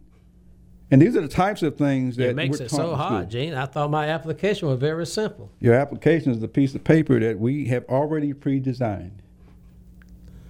And 0.90 1.02
these 1.02 1.18
are 1.18 1.22
the 1.22 1.28
types 1.28 1.64
of 1.64 1.78
things 1.78 2.16
that 2.16 2.30
It 2.30 2.36
makes 2.36 2.62
it 2.62 2.72
so 2.72 2.96
hard. 2.96 3.30
Gene. 3.30 3.54
I 3.54 3.66
thought 3.66 3.92
my 3.92 4.08
application 4.08 4.70
was 4.70 4.80
very 4.80 5.06
simple. 5.06 5.52
Your 5.60 5.74
application 5.74 6.32
is 6.32 6.40
the 6.40 6.48
piece 6.48 6.76
of 6.76 6.84
paper 6.84 7.20
that 7.20 7.40
we 7.40 7.66
have 7.66 7.84
already 7.90 8.34
pre-designed. 8.34 9.22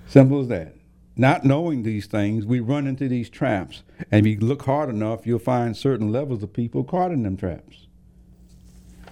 Simple 0.05 0.41
as 0.41 0.47
that. 0.49 0.75
Not 1.15 1.43
knowing 1.43 1.81
these 1.81 2.05
things, 2.05 2.45
we 2.45 2.59
run 2.59 2.85
into 2.85 3.07
these 3.07 3.29
traps. 3.29 3.81
And 4.11 4.27
if 4.27 4.39
you 4.39 4.47
look 4.47 4.63
hard 4.63 4.89
enough, 4.89 5.25
you'll 5.25 5.39
find 5.39 5.75
certain 5.75 6.11
levels 6.11 6.43
of 6.43 6.53
people 6.53 6.83
caught 6.83 7.11
in 7.11 7.23
them 7.23 7.35
traps. 7.35 7.87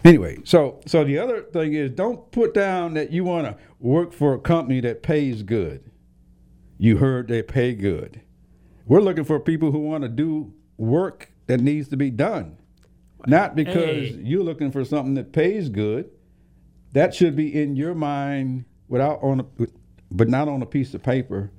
Anyway, 0.04 0.38
so 0.44 0.80
so 0.86 1.04
the 1.04 1.18
other 1.18 1.42
thing 1.42 1.74
is 1.74 1.90
don't 1.90 2.32
put 2.32 2.54
down 2.54 2.94
that 2.94 3.12
you 3.12 3.24
want 3.24 3.48
to 3.48 3.58
work 3.80 4.14
for 4.14 4.36
a 4.36 4.40
company 4.40 4.80
that 4.82 5.02
pays 5.02 5.42
good. 5.42 5.84
You 6.78 6.98
heard 6.98 7.28
they 7.28 7.42
pay 7.42 7.74
good. 7.74 8.22
We're 8.86 9.02
looking 9.02 9.24
for 9.24 9.40
people 9.40 9.72
who 9.72 9.80
want 9.80 10.04
to 10.04 10.10
do 10.10 10.54
work 10.78 11.32
that 11.48 11.60
needs 11.60 11.88
to 11.90 11.98
be 11.98 12.10
done. 12.12 12.58
Not 13.28 13.56
because 13.56 14.10
Hey. 14.10 14.20
you're 14.24 14.44
looking 14.44 14.72
for 14.72 14.84
something 14.86 15.16
that 15.16 15.32
pays 15.32 15.70
good. 15.70 16.10
That 16.94 17.14
should 17.16 17.36
be 17.36 17.60
in 17.60 17.76
your 17.76 17.96
mind 17.96 18.66
without 18.88 19.22
on 19.24 19.40
a, 19.42 19.46
but 20.12 20.30
not 20.30 20.48
on 20.48 20.62
a 20.62 20.66
piece 20.66 20.94
of 20.94 21.02
paper. 21.02 21.52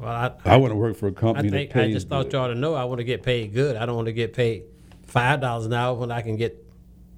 Well, 0.00 0.10
I, 0.10 0.32
I 0.44 0.56
want 0.56 0.72
to 0.72 0.76
work 0.76 0.96
for 0.96 1.06
a 1.06 1.12
company 1.12 1.48
think 1.50 1.70
that 1.70 1.74
pays 1.74 1.90
I 1.90 1.92
just 1.92 2.08
thought 2.08 2.24
good. 2.24 2.32
y'all 2.32 2.48
to 2.48 2.54
know 2.54 2.74
I 2.74 2.84
want 2.84 2.98
to 2.98 3.04
get 3.04 3.22
paid 3.22 3.52
good. 3.54 3.76
I 3.76 3.86
don't 3.86 3.94
want 3.94 4.06
to 4.06 4.12
get 4.12 4.32
paid 4.32 4.64
five 5.06 5.40
dollars 5.40 5.66
an 5.66 5.72
hour 5.74 5.94
when 5.94 6.10
I 6.10 6.22
can 6.22 6.36
get 6.36 6.66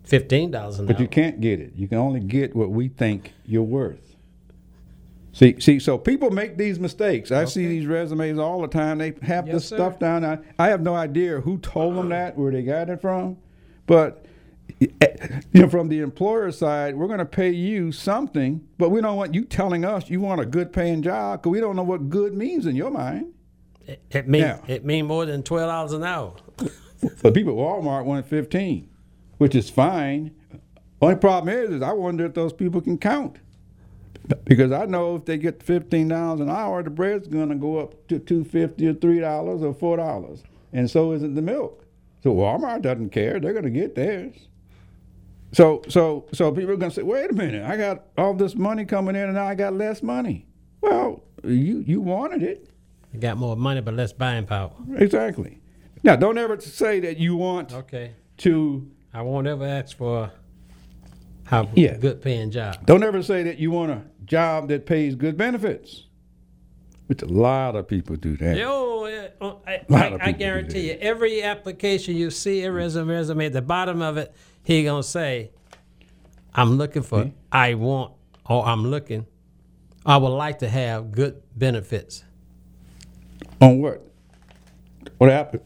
fifteen 0.05 0.50
dollars 0.50 0.78
an 0.78 0.86
But 0.86 0.92
hour. 0.92 0.98
But 0.98 1.02
you 1.02 1.09
can't 1.09 1.40
get 1.40 1.61
it. 1.61 1.72
You 1.74 1.88
can 1.88 1.96
only 1.98 2.20
get 2.20 2.55
what 2.55 2.70
we 2.70 2.88
think 2.88 3.32
you're 3.46 3.62
worth. 3.62 4.14
See, 5.35 5.59
see. 5.59 5.80
So 5.80 5.99
people 5.99 6.30
make 6.30 6.57
these 6.57 6.78
mistakes. 6.78 7.32
I 7.32 7.45
see 7.45 7.66
these 7.66 7.87
resumes 7.87 8.39
all 8.39 8.62
the 8.62 8.68
time. 8.68 8.99
They 8.99 9.14
have 9.22 9.47
Yes, 9.49 9.55
this 9.57 9.68
sir. 9.68 9.76
stuff 9.76 9.99
down. 9.99 10.24
I, 10.24 10.39
I 10.59 10.68
have 10.68 10.80
no 10.80 10.95
idea 10.95 11.41
who 11.41 11.59
told 11.59 11.97
them 11.97 12.09
that, 12.11 12.39
where 12.39 12.53
they 12.53 12.62
got 12.62 12.89
it 12.89 13.01
from, 13.01 13.37
but 13.87 14.24
eh, 14.80 14.87
you 15.53 15.62
know, 15.62 15.68
from 15.68 15.89
the 15.89 15.99
employer 16.01 16.53
side, 16.53 16.95
we're 16.97 17.09
going 17.09 17.18
to 17.18 17.24
pay 17.24 17.51
you 17.51 17.91
something, 17.91 18.64
but 18.78 18.91
we 18.91 19.01
don't 19.01 19.16
want 19.16 19.35
you 19.35 19.45
telling 19.45 19.85
us 19.85 20.09
you 20.09 20.20
want 20.20 20.41
a 20.41 20.47
good 20.47 20.72
paying 20.72 21.03
job 21.03 21.43
because 21.43 21.51
we 21.51 21.59
don't 21.59 21.74
know 21.74 21.82
what 21.82 22.09
good 22.09 22.32
means 22.35 22.64
in 22.64 22.76
your 22.76 22.93
mind. 22.93 23.32
It, 23.89 24.01
it 24.12 24.28
mean 24.28 24.43
Yeah. 24.43 24.61
it 24.68 24.85
mean 24.85 25.05
more 25.07 25.26
than 25.26 25.43
twelve 25.43 25.68
dollars 25.68 25.93
an 25.93 26.05
hour. 26.05 26.35
The 27.01 27.32
people 27.32 27.53
at 27.53 27.59
Walmart 27.59 28.07
want 28.07 28.26
15, 28.26 28.89
which 29.37 29.55
is 29.55 29.68
fine. 29.68 30.30
Only 31.03 31.16
problem 31.16 31.55
is, 31.55 31.68
is 31.70 31.82
I 31.82 31.93
wonder 31.93 32.24
if 32.24 32.32
those 32.32 32.55
people 32.55 32.80
can 32.80 32.97
count. 32.97 33.37
Because 34.45 34.72
I 34.72 34.87
know 34.87 35.16
if 35.16 35.25
they 35.27 35.37
get 35.37 35.62
fifteen 35.62 36.09
dollars 36.09 36.41
an 36.41 36.49
hour, 36.51 36.83
the 36.83 36.91
bread's 36.91 37.29
gonna 37.29 37.57
go 37.57 37.79
up 37.79 38.07
to 38.09 38.18
two 38.18 38.45
fifty 38.45 38.87
or 38.87 38.95
three 38.95 39.20
dollars 39.20 39.62
or 39.62 39.75
four 39.75 39.97
dollars. 39.97 40.43
And 40.72 40.91
so 40.91 41.12
isn't 41.12 41.35
the 41.35 41.43
milk. 41.43 41.85
So 42.22 42.35
Walmart 42.35 42.83
doesn't 42.83 43.11
care, 43.11 43.39
they're 43.39 43.53
gonna 43.53 43.68
get 43.70 43.95
theirs. 43.95 44.35
So 45.53 45.83
so 45.89 46.27
so 46.33 46.51
people 46.53 46.72
are 46.72 46.77
gonna 46.77 46.91
say, 46.91 47.03
wait 47.03 47.31
a 47.31 47.35
minute, 47.35 47.64
I 47.64 47.77
got 47.77 48.05
all 48.16 48.35
this 48.35 48.55
money 48.55 48.85
coming 48.85 49.14
in 49.14 49.22
and 49.25 49.35
now 49.35 49.47
I 49.47 49.55
got 49.55 49.75
less 49.75 50.03
money. 50.03 50.47
Well, 50.81 51.22
you 51.45 51.85
you 51.87 52.01
wanted 52.01 52.43
it. 52.43 52.68
You 53.12 53.20
got 53.20 53.37
more 53.37 53.57
money 53.57 53.81
but 53.83 53.95
less 53.95 54.12
buying 54.12 54.47
power. 54.47 54.72
Exactly. 54.97 55.61
Now 56.03 56.16
don't 56.16 56.39
ever 56.39 56.59
say 56.61 56.99
that 57.01 57.18
you 57.18 57.37
want 57.37 57.72
Okay. 57.72 58.12
to 58.39 58.91
I 59.12 59.20
won't 59.22 59.47
ever 59.47 59.64
ask 59.64 59.97
for 59.97 60.33
a 61.53 61.68
Yeah. 61.75 61.99
good 61.99 62.20
paying 62.22 62.51
job. 62.51 62.85
Don't 62.87 63.05
ever 63.05 63.22
say 63.22 63.43
that 63.45 63.59
you 63.59 63.70
want 63.70 63.93
a 63.93 64.03
job 64.27 64.68
that 64.68 64.87
pays 64.87 65.14
good 65.14 65.37
benefits. 65.37 66.07
Which 67.07 67.20
a 67.20 67.27
lot 67.27 67.77
of 67.77 67.87
people 67.87 68.16
do 68.16 68.35
that. 68.39 68.57
Yo, 68.57 69.05
uh, 69.41 69.55
I, 69.66 69.83
Lot 69.89 70.22
I, 70.22 70.29
I 70.29 70.33
guarantee 70.33 70.89
you, 70.91 70.97
every 71.01 71.43
application 71.43 72.16
you 72.16 72.31
see, 72.31 72.62
a 72.64 72.72
resume, 72.72 73.09
resume, 73.09 73.47
at 73.47 73.53
the 73.53 73.61
bottom 73.61 74.01
of 74.01 74.16
it, 74.16 74.35
he 74.62 74.85
gonna 74.85 75.03
say, 75.03 75.51
"I'm 76.55 76.79
looking 76.79 77.03
for, 77.03 77.31
I 77.53 77.75
want, 77.75 78.14
or 78.49 78.64
I'm 78.64 78.87
looking, 78.87 79.27
I 80.07 80.16
would 80.16 80.31
like 80.31 80.61
to 80.61 80.68
have 80.68 81.12
good 81.12 81.43
benefits." 81.55 82.25
On 83.61 83.83
what? 83.83 84.07
What 85.18 85.29
app? 85.29 85.57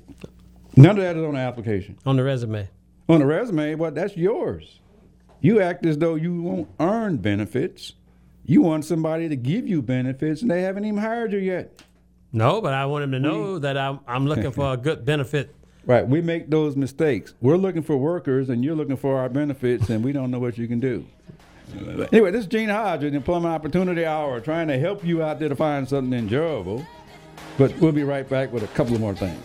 None 0.77 0.97
of 0.99 1.03
that 1.03 1.17
is 1.17 1.23
on 1.25 1.35
the 1.35 1.41
application. 1.41 1.99
on 2.05 2.17
the 2.17 2.25
resume. 2.25 2.69
On 3.09 3.21
the 3.21 3.27
resume, 3.27 3.77
well, 3.77 3.91
that's 3.91 4.17
yours. 4.17 4.81
You 5.41 5.61
act 5.61 5.87
as 5.87 5.99
though 5.99 6.17
you 6.17 6.43
won't 6.43 6.69
earn 6.81 7.19
benefits. 7.19 7.93
You 8.49 8.63
want 8.63 8.87
somebody 8.87 9.29
to 9.29 9.37
give 9.37 9.69
you 9.69 9.83
benefits, 9.83 10.41
and 10.41 10.51
they 10.51 10.63
haven't 10.63 10.87
even 10.87 10.99
hired 10.99 11.35
you 11.35 11.39
yet. 11.39 11.83
No, 12.33 12.63
but 12.63 12.73
I 12.73 12.87
want 12.87 13.03
them 13.03 13.13
to 13.13 13.21
know 13.21 13.59
that 13.59 13.77
I'm, 13.77 14.01
I'm 14.07 14.27
looking 14.27 14.51
for 14.53 14.73
a 14.73 14.77
good 14.89 15.05
benefit. 15.05 15.55
Right? 15.85 16.09
We 16.09 16.23
make 16.23 16.49
those 16.49 16.75
mistakes. 16.75 17.35
We're 17.43 17.59
looking 17.59 17.83
for 17.83 17.99
workers, 17.99 18.49
and 18.49 18.65
you're 18.65 18.75
looking 18.75 18.97
for 18.97 19.19
our 19.19 19.29
benefits, 19.29 19.91
and 19.91 20.03
we 20.03 20.13
don't 20.13 20.31
know 20.31 20.39
what 20.39 20.57
you 20.57 20.67
can 20.67 20.81
do. 20.81 21.07
Anyway, 22.11 22.31
this 22.31 22.41
is 22.41 22.47
Gene 22.47 22.71
Hodge 22.71 23.05
with 23.05 23.15
Employment 23.15 23.55
Opportunity 23.55 24.07
Hour, 24.07 24.41
trying 24.41 24.69
to 24.69 24.79
help 24.79 25.05
you 25.05 25.23
out 25.23 25.39
there 25.39 25.51
to 25.51 25.57
find 25.57 25.87
something 25.87 26.19
enjoyable. 26.19 26.87
But 27.59 27.77
we'll 27.81 27.93
be 27.93 28.05
right 28.05 28.27
back 28.27 28.51
with 28.51 28.63
a 28.63 28.69
couple 28.69 28.95
of 28.95 29.03
more 29.03 29.15
things. 29.15 29.45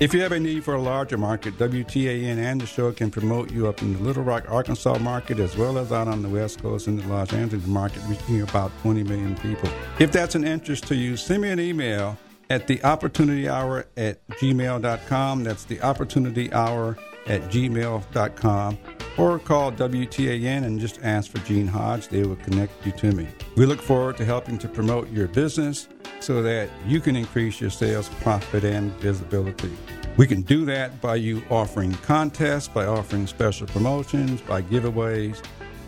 If 0.00 0.14
you 0.14 0.22
have 0.22 0.32
a 0.32 0.40
need 0.40 0.64
for 0.64 0.72
a 0.72 0.80
larger 0.80 1.18
market, 1.18 1.58
WTAN 1.58 2.38
and 2.38 2.58
the 2.58 2.64
show 2.64 2.90
can 2.90 3.10
promote 3.10 3.52
you 3.52 3.68
up 3.68 3.82
in 3.82 3.92
the 3.92 3.98
Little 3.98 4.22
Rock, 4.22 4.46
Arkansas 4.48 4.96
market 4.96 5.38
as 5.38 5.58
well 5.58 5.76
as 5.76 5.92
out 5.92 6.08
on 6.08 6.22
the 6.22 6.28
West 6.30 6.62
Coast 6.62 6.88
in 6.88 6.96
the 6.96 7.06
Los 7.06 7.34
Angeles 7.34 7.66
market, 7.66 8.00
reaching 8.06 8.40
about 8.40 8.72
20 8.80 9.02
million 9.02 9.36
people. 9.36 9.68
If 9.98 10.10
that's 10.10 10.34
an 10.34 10.42
interest 10.42 10.86
to 10.86 10.94
you, 10.96 11.18
send 11.18 11.42
me 11.42 11.50
an 11.50 11.60
email 11.60 12.16
at 12.48 12.66
the 12.66 12.82
opportunity 12.82 13.46
hour 13.46 13.84
at 13.98 14.26
gmail.com. 14.28 15.44
That's 15.44 15.64
the 15.64 15.82
opportunity 15.82 16.50
hour 16.50 16.96
at 17.26 17.42
gmail.com. 17.50 18.78
Or 19.18 19.38
call 19.38 19.70
WTAN 19.70 20.64
and 20.64 20.80
just 20.80 20.98
ask 21.02 21.30
for 21.30 21.40
Gene 21.40 21.66
Hodge. 21.66 22.08
They 22.08 22.22
will 22.22 22.36
connect 22.36 22.86
you 22.86 22.92
to 22.92 23.12
me. 23.12 23.28
We 23.54 23.66
look 23.66 23.82
forward 23.82 24.16
to 24.16 24.24
helping 24.24 24.56
to 24.60 24.68
promote 24.68 25.10
your 25.10 25.28
business 25.28 25.88
so 26.20 26.42
that 26.42 26.70
you 26.86 27.00
can 27.00 27.16
increase 27.16 27.60
your 27.60 27.70
sales, 27.70 28.08
profit, 28.20 28.64
and 28.64 28.92
visibility. 28.94 29.72
We 30.16 30.26
can 30.26 30.42
do 30.42 30.64
that 30.66 31.00
by 31.00 31.16
you 31.16 31.42
offering 31.50 31.92
contests, 31.92 32.68
by 32.68 32.86
offering 32.86 33.26
special 33.26 33.66
promotions, 33.66 34.40
by 34.42 34.62
giveaways. 34.62 35.42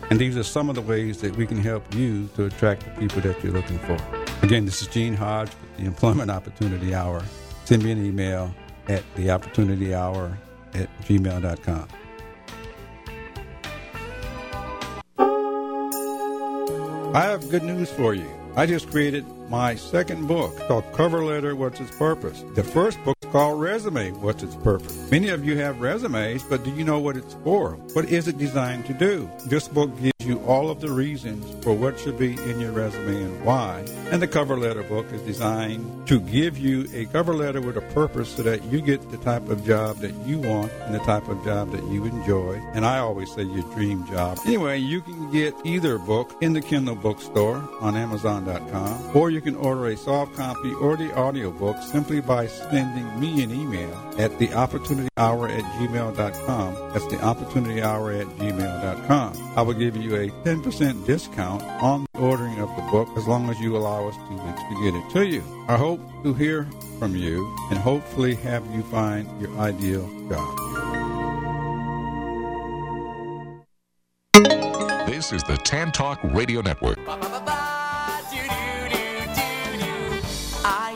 And 0.09 0.19
these 0.19 0.35
are 0.37 0.43
some 0.43 0.69
of 0.69 0.75
the 0.75 0.81
ways 0.81 1.21
that 1.21 1.35
we 1.35 1.45
can 1.45 1.57
help 1.57 1.93
you 1.95 2.27
to 2.35 2.45
attract 2.45 2.83
the 2.83 2.91
people 2.99 3.21
that 3.21 3.43
you're 3.43 3.53
looking 3.53 3.79
for. 3.79 3.97
Again, 4.41 4.65
this 4.65 4.81
is 4.81 4.87
Gene 4.87 5.13
Hodge 5.13 5.49
with 5.49 5.77
the 5.77 5.85
Employment 5.85 6.29
Opportunity 6.29 6.93
Hour. 6.93 7.23
Send 7.65 7.83
me 7.83 7.91
an 7.91 8.05
email 8.05 8.53
at 8.87 9.03
theopportunityhour 9.15 10.37
at 10.73 10.89
gmail.com. 11.03 11.87
I 17.15 17.21
have 17.21 17.47
good 17.51 17.63
news 17.63 17.91
for 17.91 18.15
you. 18.15 18.27
I 18.55 18.65
just 18.65 18.89
created 18.89 19.23
my 19.49 19.75
second 19.75 20.27
book 20.27 20.57
called 20.67 20.85
Cover 20.93 21.23
Letter 21.23 21.55
What's 21.55 21.79
Its 21.79 21.95
Purpose. 21.95 22.43
The 22.55 22.63
first 22.63 23.03
book 23.03 23.17
is 23.21 23.29
called 23.31 23.61
Resume 23.61 24.11
What's 24.11 24.43
Its 24.43 24.55
Purpose. 24.55 25.09
Many 25.11 25.29
of 25.29 25.45
you 25.45 25.57
have 25.57 25.81
resumes, 25.81 26.43
but 26.43 26.63
do 26.63 26.71
you 26.71 26.83
know 26.83 26.99
what 26.99 27.17
it's 27.17 27.35
for? 27.43 27.71
What 27.93 28.05
is 28.05 28.27
it 28.27 28.37
designed 28.37 28.85
to 28.87 28.93
do? 28.93 29.29
This 29.45 29.67
book 29.67 29.89
gives 29.99 30.13
you 30.25 30.39
all 30.45 30.69
of 30.69 30.79
the 30.79 30.91
reasons 30.91 31.63
for 31.63 31.73
what 31.73 31.99
should 31.99 32.17
be 32.17 32.33
in 32.33 32.59
your 32.59 32.71
resume 32.71 33.23
and 33.23 33.45
why. 33.45 33.83
And 34.11 34.21
the 34.21 34.27
cover 34.27 34.57
letter 34.57 34.83
book 34.83 35.11
is 35.11 35.21
designed 35.21 36.07
to 36.07 36.19
give 36.19 36.57
you 36.57 36.87
a 36.93 37.05
cover 37.07 37.33
letter 37.33 37.61
with 37.61 37.77
a 37.77 37.81
purpose 37.81 38.29
so 38.29 38.43
that 38.43 38.63
you 38.65 38.81
get 38.81 39.11
the 39.11 39.17
type 39.17 39.49
of 39.49 39.65
job 39.65 39.97
that 39.97 40.13
you 40.25 40.39
want 40.39 40.71
and 40.83 40.93
the 40.93 40.99
type 40.99 41.27
of 41.27 41.43
job 41.43 41.71
that 41.71 41.83
you 41.85 42.05
enjoy. 42.05 42.61
And 42.73 42.85
I 42.85 42.99
always 42.99 43.33
say 43.33 43.43
your 43.43 43.63
dream 43.73 44.05
job. 44.07 44.37
Anyway, 44.45 44.77
you 44.79 45.01
can 45.01 45.31
get 45.31 45.53
either 45.63 45.97
book 45.97 46.35
in 46.41 46.53
the 46.53 46.61
Kindle 46.61 46.95
bookstore 46.95 47.67
on 47.81 47.95
Amazon.com 47.95 49.15
or 49.15 49.29
you 49.33 49.41
can 49.41 49.55
order 49.55 49.87
a 49.87 49.97
soft 49.97 50.35
copy 50.35 50.73
or 50.75 50.95
the 50.95 51.11
audiobook 51.17 51.77
simply 51.81 52.21
by 52.21 52.45
sending 52.45 53.19
me 53.19 53.43
an 53.43 53.51
email 53.51 53.91
at 54.19 54.31
theopportunityhour 54.31 55.49
at 55.49 55.63
gmail.com. 55.73 56.75
That's 56.93 57.05
theopportunityhour 57.05 58.21
at 58.21 58.27
gmail.com. 58.37 59.53
I 59.57 59.61
will 59.63 59.73
give 59.73 59.97
you 59.97 60.15
a 60.15 60.29
10% 60.29 61.05
discount 61.05 61.63
on 61.63 62.05
the 62.13 62.19
ordering 62.19 62.59
of 62.59 62.69
the 62.75 62.83
book 62.83 63.09
as 63.17 63.27
long 63.27 63.49
as 63.49 63.59
you 63.59 63.75
allow 63.75 64.07
us 64.07 64.15
two 64.15 64.35
weeks 64.35 64.61
to 64.61 64.83
get 64.83 64.93
it 64.93 65.09
to 65.13 65.25
you. 65.25 65.43
I 65.67 65.77
hope 65.77 65.99
to 66.23 66.33
hear 66.35 66.67
from 66.99 67.15
you 67.15 67.51
and 67.71 67.79
hopefully 67.79 68.35
have 68.35 68.63
you 68.73 68.83
find 68.83 69.27
your 69.41 69.57
ideal 69.57 70.07
job. 70.29 70.59
This 75.07 75.33
is 75.33 75.43
the 75.43 75.57
Tan 75.57 75.91
Talk 75.91 76.19
Radio 76.23 76.61
Network. 76.61 76.99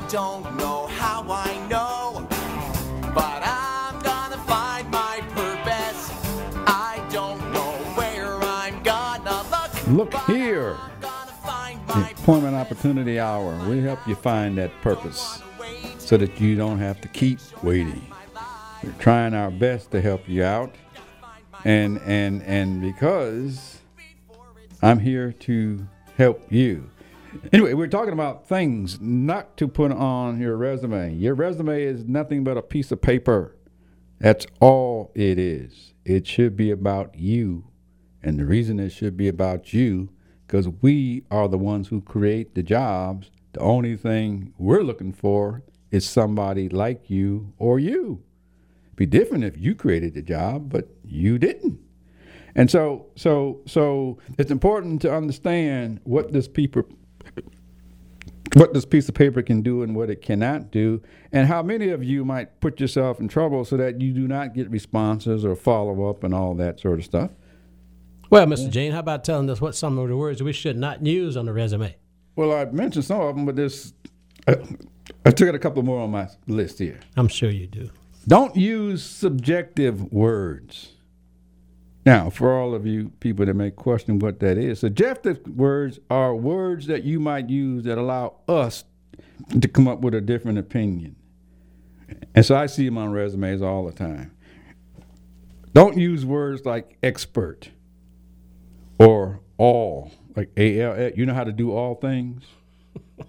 Don't 0.10 0.56
know 0.56 0.88
how 0.88 1.26
I 1.30 1.68
know, 1.68 2.26
but 3.14 3.42
I'm 3.44 4.00
gonna 4.02 4.38
find 4.46 4.90
my 4.90 5.20
purpose. 5.32 6.12
I 6.66 7.06
don't 7.12 7.40
know 7.52 7.74
where 7.96 8.36
I'm 8.36 8.82
gonna 8.84 9.44
look. 9.52 10.14
Look 10.14 10.24
here. 10.26 10.78
I'm 10.80 11.02
gonna 11.02 11.32
find 11.44 11.86
my 11.88 12.10
Employment 12.10 12.56
Opportunity 12.56 13.20
Hour. 13.20 13.68
We 13.68 13.82
help 13.82 14.08
you 14.08 14.16
find 14.16 14.58
that 14.58 14.72
purpose 14.82 15.42
so 15.98 16.16
that 16.16 16.40
you 16.40 16.56
don't 16.56 16.80
have 16.80 17.02
to 17.02 17.10
keep 17.10 17.40
waiting. 17.62 18.02
We're 18.84 18.94
trying 19.00 19.34
our 19.34 19.52
best 19.52 19.92
to 19.92 20.00
help 20.00 20.30
you 20.30 20.44
out. 20.44 20.74
And 21.66 22.00
and 22.06 22.42
and 22.44 22.82
because 22.82 23.80
I'm 24.82 25.00
here 25.00 25.34
to 25.34 25.86
help 26.16 26.50
you. 26.50 26.90
Anyway, 27.52 27.74
we're 27.74 27.88
talking 27.88 28.14
about 28.14 28.48
things 28.48 29.00
not 29.02 29.58
to 29.58 29.68
put 29.68 29.92
on 29.92 30.40
your 30.40 30.58
resume. 30.58 31.14
Your 31.16 31.36
resume 31.36 31.84
is 31.84 32.06
nothing 32.06 32.44
but 32.44 32.58
a 32.58 32.62
piece 32.62 32.92
of 32.92 33.02
paper. 33.02 33.56
That's 34.20 34.48
all 34.60 35.12
it 35.16 35.38
is. 35.38 35.94
It 36.06 36.26
should 36.26 36.56
be 36.56 36.72
about 36.72 37.16
you. 37.16 37.66
And 38.24 38.40
the 38.40 38.46
reason 38.46 38.80
it 38.80 38.90
should 38.90 39.16
be 39.16 39.28
about 39.28 39.74
you, 39.74 40.10
because 40.46 40.68
we 40.82 41.24
are 41.30 41.48
the 41.48 41.58
ones 41.58 41.90
who 41.90 42.02
create 42.02 42.56
the 42.56 42.64
jobs. 42.64 43.30
The 43.54 43.60
only 43.60 43.96
thing 43.96 44.54
we're 44.58 44.84
looking 44.84 45.14
for 45.14 45.64
is 45.92 46.08
somebody 46.08 46.70
like 46.70 47.10
you 47.10 47.54
or 47.58 47.80
you. 47.80 48.24
Be 48.96 49.06
different 49.06 49.44
if 49.44 49.58
you 49.58 49.76
created 49.76 50.16
the 50.16 50.22
job, 50.22 50.70
but 50.72 50.90
you 51.04 51.38
didn't. 51.38 51.80
And 52.56 52.72
so, 52.72 53.08
so, 53.16 53.62
so 53.68 54.18
it's 54.40 54.50
important 54.50 55.02
to 55.04 55.14
understand 55.14 56.00
what 56.04 56.34
this 56.34 56.48
paper, 56.48 56.86
what 58.54 58.74
this 58.74 58.86
piece 58.86 59.10
of 59.10 59.16
paper 59.16 59.42
can 59.42 59.62
do 59.62 59.84
and 59.84 59.96
what 59.96 60.10
it 60.10 60.22
cannot 60.22 60.72
do, 60.72 61.02
and 61.32 61.48
how 61.48 61.62
many 61.62 61.90
of 61.90 62.04
you 62.04 62.24
might 62.24 62.60
put 62.62 62.80
yourself 62.80 63.20
in 63.20 63.28
trouble 63.28 63.66
so 63.66 63.78
that 63.78 64.02
you 64.02 64.14
do 64.14 64.28
not 64.28 64.54
get 64.54 64.70
responses 64.70 65.46
or 65.46 65.56
follow 65.56 66.10
up 66.10 66.24
and 66.24 66.34
all 66.34 66.54
that 66.56 66.80
sort 66.80 67.00
of 67.00 67.06
stuff. 67.06 67.32
Well, 68.30 68.46
Mr. 68.46 68.70
Jane, 68.70 68.92
how 68.92 69.00
about 69.00 69.24
telling 69.24 69.50
us 69.50 69.62
what 69.62 69.76
some 69.76 69.98
of 69.98 70.10
the 70.10 70.18
words 70.18 70.44
we 70.44 70.54
should 70.54 70.78
not 70.78 71.06
use 71.06 71.38
on 71.38 71.46
the 71.46 71.54
resume? 71.54 71.96
Well, 72.36 72.54
I 72.54 72.66
mentioned 72.66 73.06
some 73.06 73.22
of 73.22 73.36
them, 73.36 73.46
but 73.46 73.56
this, 73.56 73.94
uh, 74.48 74.56
I, 75.26 75.30
I 75.30 75.32
took 75.32 75.48
out 75.48 75.56
a 75.56 75.60
couple 75.60 75.82
more 75.84 76.02
on 76.02 76.12
my 76.12 76.28
list 76.46 76.80
here. 76.80 77.00
I'm 77.16 77.30
sure 77.30 77.50
you 77.50 77.68
do. 77.68 77.90
Don't 78.28 78.56
use 78.56 79.04
subjective 79.04 80.12
words. 80.12 80.97
Now, 82.08 82.30
for 82.30 82.58
all 82.58 82.74
of 82.74 82.88
you 82.88 83.10
people 83.20 83.46
that 83.46 83.54
may 83.54 83.70
question 83.70 84.18
what 84.20 84.40
that 84.40 84.58
is, 84.58 84.80
subjective 84.80 85.46
words 85.46 86.00
are 86.10 86.34
words 86.34 86.88
that 86.88 87.04
you 87.04 87.20
might 87.20 87.50
use 87.50 87.84
that 87.84 87.98
allow 87.98 88.36
us 88.48 88.86
to 89.60 89.68
come 89.68 89.90
up 89.90 90.00
with 90.00 90.14
a 90.14 90.22
different 90.22 90.58
opinion. 90.58 91.18
And 92.34 92.46
so 92.46 92.56
I 92.56 92.68
see 92.68 92.86
them 92.86 92.98
on 92.98 93.12
resumes 93.12 93.62
all 93.62 93.86
the 93.86 93.92
time. 93.92 94.32
Don't 95.74 95.98
use 95.98 96.26
words 96.26 96.66
like 96.66 96.98
expert 97.04 97.72
or 98.98 99.42
all, 99.58 100.14
like 100.34 100.50
A 100.56 100.80
L 100.80 100.94
L. 100.94 101.12
You 101.14 101.26
know 101.26 101.34
how 101.34 101.44
to 101.44 101.52
do 101.52 101.74
all 101.74 101.96
things? 101.96 102.46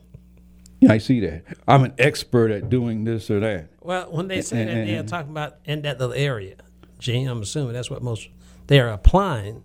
Yeah, 0.81 0.93
I 0.93 0.99
see 0.99 1.18
that. 1.18 1.43
I'm 1.66 1.83
an 1.83 1.95
expert 1.99 2.53
at 2.53 2.68
doing 2.68 3.03
this 3.03 3.29
or 3.33 3.41
that. 3.41 3.70
Well, 3.81 4.12
when 4.12 4.29
they 4.29 4.41
say 4.43 4.61
And- 4.62 4.70
that, 4.70 4.87
they're 4.87 5.03
talking 5.03 5.33
about 5.33 5.57
in 5.64 5.83
that 5.83 5.99
little 5.99 6.14
area. 6.14 6.55
Gene, 7.01 7.26
I'm 7.26 7.43
assuming 7.43 7.72
that's 7.72 7.91
what 7.91 8.01
most 8.01 8.29
they 8.69 8.81
are 8.81 8.89
applying 8.89 9.64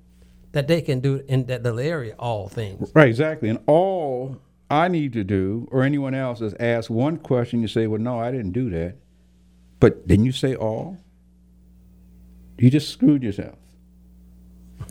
that 0.53 0.67
they 0.67 0.81
can 0.81 0.99
do 0.99 1.23
in 1.27 1.45
that 1.45 1.63
little 1.63 1.79
area 1.79 2.15
all 2.17 2.47
things. 2.47 2.91
Right, 2.95 3.07
exactly. 3.07 3.49
And 3.49 3.59
all 3.67 4.41
I 4.69 4.87
need 4.87 5.13
to 5.13 5.23
do, 5.23 5.67
or 5.71 5.83
anyone 5.83 6.15
else, 6.15 6.41
is 6.41 6.53
ask 6.59 6.89
one 6.89 7.17
question. 7.17 7.61
You 7.61 7.67
say, 7.67 7.85
"Well, 7.85 8.01
no, 8.01 8.19
I 8.19 8.31
didn't 8.31 8.53
do 8.53 8.69
that," 8.71 8.95
but 9.79 10.07
didn't 10.07 10.25
you 10.25 10.31
say 10.31 10.55
all? 10.55 10.97
You 12.57 12.69
just 12.69 12.89
screwed 12.89 13.23
yourself. 13.23 13.57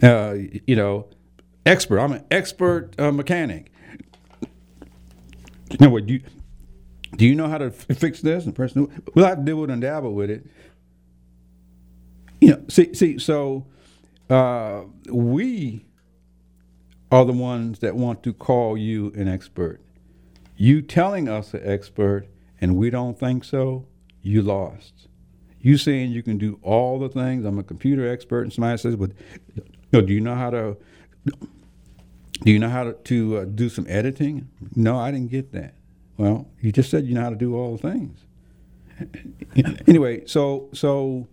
Uh, 0.02 0.36
you 0.66 0.76
know, 0.76 1.08
expert. 1.64 2.00
I'm 2.00 2.12
an 2.12 2.24
expert 2.30 2.98
uh, 2.98 3.12
mechanic. 3.12 3.72
You 5.70 5.78
know 5.80 5.90
what? 5.90 6.06
Do 6.06 6.14
you, 6.14 6.22
do 7.16 7.26
you 7.26 7.34
know 7.34 7.48
how 7.48 7.58
to 7.58 7.66
f- 7.66 7.96
fix 7.96 8.20
this? 8.20 8.44
And 8.44 8.54
person, 8.54 9.04
well, 9.14 9.26
have 9.26 9.38
to 9.38 9.44
deal 9.44 9.56
with 9.56 9.70
and 9.70 9.80
dabble 9.80 10.12
with 10.12 10.30
it. 10.30 10.46
You 12.40 12.50
know, 12.50 12.64
see, 12.68 12.92
see. 12.94 13.18
So 13.18 13.66
uh, 14.32 14.84
we 15.10 15.84
are 17.10 17.24
the 17.26 17.32
ones 17.32 17.80
that 17.80 17.94
want 17.94 18.22
to 18.22 18.32
call 18.32 18.78
you 18.78 19.12
an 19.14 19.28
expert. 19.28 19.80
You 20.56 20.80
telling 20.80 21.28
us 21.28 21.52
an 21.52 21.60
expert 21.64 22.26
and 22.60 22.76
we 22.76 22.88
don't 22.88 23.18
think 23.18 23.44
so, 23.44 23.86
you 24.22 24.40
lost. 24.40 25.08
You 25.60 25.76
saying 25.76 26.12
you 26.12 26.22
can 26.22 26.38
do 26.38 26.58
all 26.62 26.98
the 26.98 27.08
things. 27.10 27.44
I'm 27.44 27.58
a 27.58 27.62
computer 27.62 28.10
expert, 28.10 28.42
and 28.42 28.52
somebody 28.52 28.78
says, 28.78 28.96
"But 28.96 29.12
know, 29.92 30.00
do 30.00 30.12
you 30.12 30.20
know 30.20 30.34
how 30.34 30.50
to? 30.50 30.76
Do 32.42 32.50
you 32.50 32.58
know 32.58 32.68
how 32.68 32.84
to, 32.84 32.92
to 32.94 33.38
uh, 33.38 33.44
do 33.44 33.68
some 33.68 33.86
editing?" 33.88 34.48
No, 34.74 34.98
I 34.98 35.10
didn't 35.10 35.30
get 35.30 35.52
that. 35.52 35.74
Well, 36.16 36.48
you 36.60 36.72
just 36.72 36.90
said 36.90 37.06
you 37.06 37.14
know 37.14 37.22
how 37.22 37.30
to 37.30 37.36
do 37.36 37.54
all 37.54 37.76
the 37.76 37.90
things. 37.90 38.24
anyway, 39.86 40.26
so 40.26 40.68
so 40.72 41.28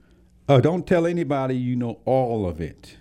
uh, 0.50 0.60
don't 0.60 0.88
tell 0.88 1.06
anybody 1.06 1.56
you 1.56 1.76
know 1.76 2.00
all 2.06 2.48
of 2.48 2.60
it. 2.60 2.98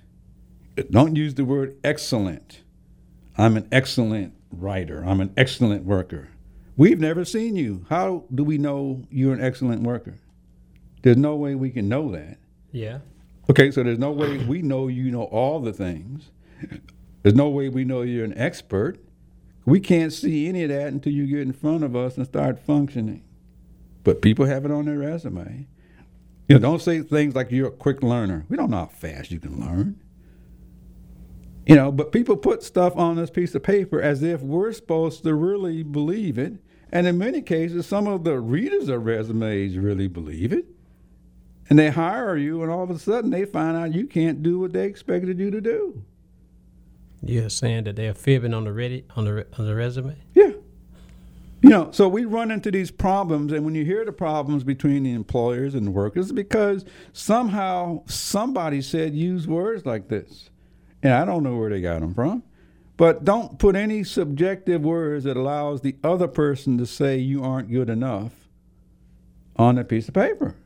Don't 0.91 1.17
use 1.17 1.35
the 1.35 1.47
word 1.47 1.77
excellent. 1.83 2.61
I'm 3.39 3.57
an 3.57 3.67
excellent 3.73 4.35
writer. 4.53 5.03
I'm 5.05 5.21
an 5.23 5.33
excellent 5.37 5.85
worker. 5.85 6.29
We've 6.77 7.01
never 7.01 7.25
seen 7.25 7.57
you. 7.57 7.87
How 7.89 8.25
do 8.33 8.45
we 8.45 8.59
know 8.59 9.03
you're 9.11 9.33
an 9.33 9.43
excellent 9.43 9.83
worker? 9.83 10.19
There's 11.03 11.17
no 11.17 11.37
way 11.37 11.55
we 11.55 11.71
can 11.71 11.89
know 11.89 12.13
that. 12.13 12.39
Yeah. 12.71 12.99
Okay, 13.51 13.71
so 13.71 13.83
there's 13.83 13.99
no 13.99 14.13
way 14.13 14.37
we 14.45 14.61
know 14.61 14.89
you 14.89 15.11
know 15.11 15.23
all 15.25 15.59
the 15.59 15.73
things. 15.73 16.31
There's 17.23 17.35
no 17.35 17.49
way 17.49 17.69
we 17.69 17.85
know 17.85 18.03
you're 18.03 18.25
an 18.25 18.39
expert. 18.39 18.99
We 19.65 19.81
can't 19.81 20.13
see 20.13 20.49
any 20.49 20.63
of 20.65 20.69
that 20.69 20.89
until 20.89 21.13
you 21.13 21.27
get 21.27 21.41
in 21.41 21.53
front 21.53 21.83
of 21.83 21.97
us 21.97 22.17
and 22.17 22.27
start 22.27 22.59
functioning. 22.59 23.25
But 24.05 24.23
people 24.23 24.47
have 24.47 24.65
it 24.65 24.71
on 24.71 24.85
their 24.85 24.99
resume. 24.99 25.67
You 26.49 26.55
know, 26.55 26.61
don't 26.61 26.83
say 26.83 27.03
things 27.03 27.35
like 27.35 27.51
you're 27.51 27.69
a 27.69 27.73
quick 27.73 28.03
learner. 28.03 28.47
We 28.49 28.57
don't 28.57 28.71
know 28.71 28.79
how 28.79 28.87
fast 28.87 29.31
you 29.31 29.39
can 29.39 29.61
learn. 29.61 30.01
You 31.67 31.75
know, 31.75 31.93
but 31.93 32.13
people 32.13 32.37
put 32.39 32.63
stuff 32.63 32.97
on 32.97 33.17
this 33.17 33.29
piece 33.29 33.55
of 33.55 33.63
paper 33.63 34.01
as 34.01 34.23
if 34.23 34.41
we're 34.41 34.73
supposed 34.73 35.23
to 35.25 35.35
really 35.35 35.83
believe 35.83 36.39
it. 36.39 36.55
And 36.91 37.07
in 37.07 37.19
many 37.19 37.43
cases, 37.43 37.85
some 37.87 38.07
of 38.07 38.25
the 38.25 38.41
readers 38.41 38.89
of 38.89 39.05
resumes 39.05 39.77
really 39.77 40.09
believe 40.09 40.55
it. 40.55 40.65
And 41.69 41.79
they 41.79 41.91
hire 41.91 42.39
you, 42.39 42.63
and 42.63 42.73
all 42.73 42.85
of 42.85 42.91
a 42.91 42.99
sudden 42.99 43.31
they 43.31 43.45
find 43.45 43.77
out 43.77 43.95
you 43.95 44.07
can't 44.07 44.43
do 44.43 44.59
what 44.59 44.73
they 44.73 44.87
expected 44.87 45.39
you 45.39 45.51
to 45.51 45.61
do. 45.61 46.03
You're 47.23 47.51
saying 47.51 47.85
that 47.85 47.97
they're 47.97 48.15
fibbing 48.15 48.55
on 48.55 48.65
the 48.65 48.73
ready 48.73 49.05
on 49.15 49.27
the 49.27 49.47
on 49.59 49.67
the 49.67 49.75
resume. 49.75 50.17
Yeah. 50.35 50.53
You 51.61 51.71
know, 51.71 51.91
so 51.91 52.09
we 52.09 52.25
run 52.25 52.53
into 52.53 52.71
these 52.71 52.91
problems, 52.91 53.53
and 53.53 53.65
when 53.65 53.75
you 53.75 53.85
hear 53.85 54.05
the 54.05 54.13
problems 54.13 54.63
between 54.63 55.03
the 55.03 55.13
employers 55.13 55.75
and 55.75 55.89
the 55.89 55.91
workers, 55.91 56.27
it's 56.27 56.33
because 56.33 56.85
somehow 57.13 58.05
somebody 58.07 58.81
said 58.81 59.15
use 59.15 59.49
words 59.49 59.85
like 59.85 60.09
this. 60.09 60.51
And 61.03 61.13
I 61.13 61.25
don't 61.25 61.43
know 61.43 61.57
where 61.57 61.71
they 61.71 61.81
got 61.81 62.01
them 62.01 62.15
from. 62.15 62.45
But 62.97 63.25
don't 63.25 63.59
put 63.59 63.77
any 63.77 64.03
subjective 64.03 64.83
words 64.83 65.25
that 65.25 65.37
allows 65.37 65.81
the 65.81 65.97
other 66.03 66.27
person 66.27 66.79
to 66.79 66.87
say 66.87 67.17
you 67.17 67.45
aren't 67.45 67.71
good 67.71 67.89
enough 67.89 68.33
on 69.57 69.79
a 69.79 69.85
piece 69.85 70.09
of 70.09 70.15
paper. 70.15 70.57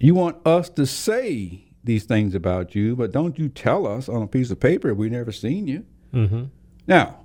You 0.00 0.14
want 0.14 0.46
us 0.46 0.68
to 0.70 0.86
say 0.86 1.64
these 1.84 2.04
things 2.04 2.34
about 2.34 2.74
you, 2.74 2.96
but 2.96 3.12
don't 3.12 3.38
you 3.38 3.48
tell 3.48 3.86
us 3.86 4.08
on 4.08 4.22
a 4.22 4.26
piece 4.26 4.50
of 4.50 4.60
paper 4.60 4.94
we've 4.94 5.12
never 5.12 5.32
seen 5.32 5.66
you. 5.66 5.84
Mm-hmm. 6.12 6.44
Now, 6.86 7.20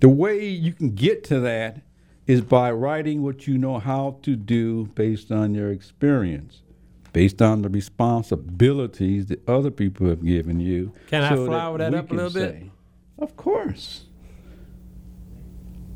the 0.00 0.08
way 0.10 0.46
you 0.46 0.72
can 0.72 0.94
get 0.94 1.24
to 1.24 1.40
that 1.40 1.80
is 2.26 2.40
by 2.40 2.70
writing 2.72 3.22
what 3.22 3.46
you 3.46 3.56
know 3.58 3.78
how 3.78 4.18
to 4.22 4.34
do 4.36 4.86
based 4.94 5.30
on 5.30 5.54
your 5.54 5.70
experience, 5.70 6.62
based 7.12 7.40
on 7.40 7.62
the 7.62 7.68
responsibilities 7.68 9.26
that 9.26 9.48
other 9.48 9.70
people 9.70 10.08
have 10.08 10.24
given 10.24 10.58
you. 10.60 10.92
Can 11.08 11.22
I 11.22 11.36
flower 11.36 11.78
that 11.78 11.92
we 11.92 11.98
up 11.98 12.10
a 12.10 12.14
little 12.14 12.30
bit? 12.32 12.50
say- 12.52 12.70
Of 13.18 13.36
course. 13.36 14.04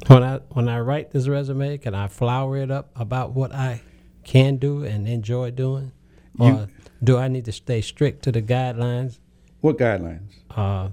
When 0.06 0.22
I 0.22 0.40
when 0.50 0.68
I 0.68 0.80
write 0.80 1.10
this 1.10 1.28
resume, 1.28 1.78
can 1.78 1.94
I 1.94 2.08
flower 2.08 2.56
it 2.56 2.70
up 2.70 2.90
about 2.96 3.32
what 3.34 3.52
I 3.52 3.82
can 4.24 4.56
do 4.56 4.84
and 4.84 5.06
enjoy 5.06 5.50
doing, 5.50 5.92
or 6.38 6.48
You- 6.50 6.68
do 7.02 7.16
I 7.18 7.28
need 7.28 7.44
to 7.46 7.52
stay 7.52 7.80
strict 7.80 8.22
to 8.24 8.32
the 8.32 8.42
guidelines? 8.42 9.18
What 9.60 9.78
guidelines? 9.78 10.32
Uh, 10.50 10.88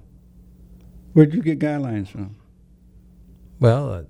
Where'd 1.14 1.34
you 1.34 1.42
get 1.42 1.60
guidelines 1.60 2.10
from? 2.10 2.36
well, 3.60 3.92
uh, 3.94 4.02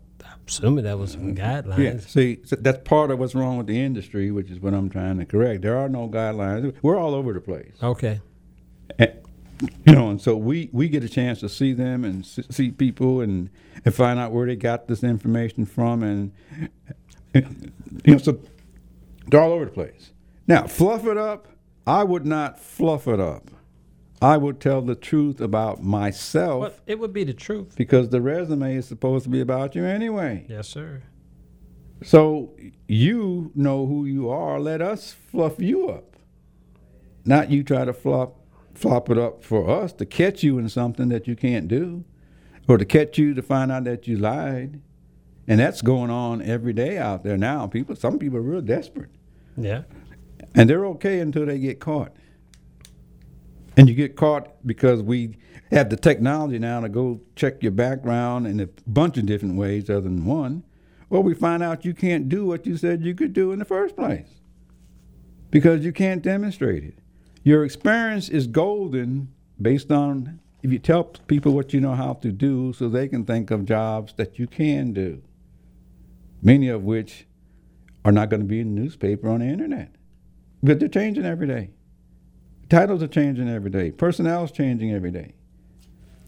assuming 0.48 0.86
that 0.86 0.98
was 0.98 1.12
some 1.12 1.36
guidelines. 1.36 1.78
Yeah, 1.78 1.98
see, 2.00 2.39
so 2.45 2.56
that's 2.56 2.88
part 2.88 3.12
of 3.12 3.20
what's 3.20 3.36
wrong 3.36 3.58
with 3.58 3.68
the 3.68 3.80
industry, 3.80 4.32
which 4.32 4.50
is 4.50 4.60
what 4.60 4.74
I'm 4.74 4.89
trying 4.89 5.20
to 5.20 5.26
correct. 5.26 5.62
There 5.62 5.78
are 5.78 5.89
no 5.89 6.08
guidelines. 6.08 6.76
We're 6.82 6.98
all 6.98 7.14
over 7.14 7.34
the 7.34 7.41
place. 7.41 7.74
Okay. 7.84 8.22
And, 8.98 9.14
you 9.86 9.93
know, 9.93 10.10
and 10.10 10.22
so 10.22 10.36
we, 10.36 10.70
we 10.72 10.88
get 10.88 11.04
a 11.04 11.10
chance 11.10 11.39
to 11.41 11.50
see 11.50 11.74
them 11.74 12.06
and 12.06 12.26
see 12.26 12.72
people 12.72 13.22
and, 13.22 13.50
and 13.84 13.93
find 13.93 14.20
out 14.20 14.32
where 14.32 14.48
they 14.48 14.56
got 14.56 14.88
this 14.88 15.04
information 15.04 15.66
from. 15.66 16.04
And, 16.04 16.32
and, 17.34 17.72
you 18.06 18.14
know, 18.14 18.20
so 18.20 18.39
they're 19.28 19.41
all 19.41 19.52
over 19.52 19.66
the 19.66 19.72
place. 19.72 20.12
Now, 20.48 20.68
fluff 20.68 21.06
it 21.06 21.18
up, 21.18 21.48
I 21.86 22.04
would 22.04 22.26
not 22.26 22.60
fluff 22.60 23.08
it 23.08 23.20
up. 23.20 23.50
I 24.22 24.38
would 24.38 24.59
tell 24.59 24.82
the 24.82 24.95
truth 24.95 25.39
about 25.39 25.84
myself 25.84 26.59
Well, 26.61 26.74
it 26.88 26.99
would 26.99 27.13
be 27.13 27.24
the 27.24 27.34
truth. 27.34 27.76
because 27.76 28.09
the 28.09 28.22
resume 28.22 28.76
is 28.76 28.88
supposed 28.88 29.24
to 29.26 29.30
be 29.30 29.41
about 29.41 29.76
you 29.76 29.86
anyway. 29.86 30.45
Yes, 30.49 30.68
sir. 30.68 31.03
So 32.03 32.55
you 32.88 33.51
know 33.55 33.86
who 33.86 34.05
you 34.05 34.30
are. 34.30 34.59
Let 34.59 34.82
us 34.82 35.13
fluff 35.13 35.59
you 35.59 35.89
up. 35.89 36.15
Not 37.26 37.51
you 37.51 37.63
try 37.63 37.86
to 37.86 37.93
flop 37.93 38.36
flop 38.74 39.09
it 39.09 39.18
up 39.18 39.43
for 39.43 39.68
us 39.70 39.91
to 39.93 40.05
catch 40.05 40.43
you 40.43 40.59
in 40.59 40.70
something 40.70 41.09
that 41.09 41.28
you 41.28 41.36
can't 41.36 41.68
do, 41.68 42.03
or 42.68 42.78
to 42.78 42.86
catch 42.86 43.18
you 43.18 43.34
to 43.34 43.41
find 43.41 43.72
out 43.72 43.86
that 43.86 44.07
you 44.07 44.15
lied. 44.15 44.80
And 45.47 45.59
that's 45.59 45.82
going 45.82 46.11
on 46.11 46.43
every 46.43 46.74
day 46.74 46.99
out 46.99 47.24
there 47.24 47.38
now. 47.38 47.65
People, 47.65 47.95
some 47.95 48.20
people 48.20 48.38
are 48.38 48.41
real 48.41 48.61
desperate, 48.61 49.09
Yeah. 49.57 49.84
and 50.53 50.70
they're 50.70 50.86
okay 50.88 51.20
until 51.20 51.47
they 51.47 51.57
get 51.57 51.80
caught. 51.80 52.11
And 53.78 53.88
you 53.88 53.93
get 53.93 54.15
caught 54.15 54.65
because 54.65 55.03
we 55.03 55.38
have 55.71 55.89
the 55.89 55.95
technology 55.95 56.57
now 56.57 56.82
to 56.82 56.89
go 56.89 57.21
check 57.36 57.61
your 57.61 57.71
background 57.71 58.47
in 58.47 58.59
a 58.59 58.67
bunch 58.88 59.17
of 59.17 59.28
different 59.28 59.55
ways 59.55 59.89
other 59.89 60.01
than 60.01 60.25
one. 60.25 60.63
Well, 61.09 61.23
we 61.23 61.36
find 61.36 61.61
out 61.61 61.86
you 61.86 61.93
can't 61.93 62.28
do 62.28 62.45
what 62.45 62.65
you 62.65 62.75
said 62.75 63.03
you 63.03 63.13
could 63.13 63.34
do 63.34 63.51
in 63.51 63.59
the 63.59 63.65
first 63.65 63.95
place 63.95 64.28
because 65.51 65.86
you 65.86 65.93
can't 65.93 66.21
demonstrate 66.21 66.84
it. 66.84 66.99
Your 67.43 67.63
experience 67.63 68.30
is 68.30 68.47
golden 68.47 69.32
based 69.61 69.91
on 69.91 70.39
if 70.63 70.71
you 70.73 70.80
tell 70.80 71.03
people 71.03 71.53
what 71.53 71.71
you 71.71 71.80
know 71.80 71.93
how 71.93 72.13
to 72.13 72.32
do 72.32 72.73
so 72.73 72.89
they 72.89 73.07
can 73.07 73.25
think 73.25 73.51
of 73.51 73.63
jobs 73.65 74.13
that 74.17 74.39
you 74.39 74.47
can 74.47 74.91
do, 74.91 75.21
many 76.41 76.67
of 76.67 76.84
which 76.84 77.28
are 78.03 78.11
not 78.11 78.30
going 78.30 78.41
to 78.41 78.45
be 78.47 78.59
in 78.59 78.75
the 78.75 78.82
newspaper 78.82 79.30
on 79.30 79.39
the 79.39 79.45
internet. 79.45 79.95
But 80.63 80.80
they're 80.80 80.89
changing 80.89 81.25
every 81.25 81.47
day. 81.47 81.69
Titles 82.70 83.01
are 83.01 83.07
changing 83.07 83.49
every 83.49 83.70
day. 83.70 83.91
Personnel 83.91 84.43
is 84.43 84.51
changing 84.51 84.93
every 84.93 85.11
day. 85.11 85.34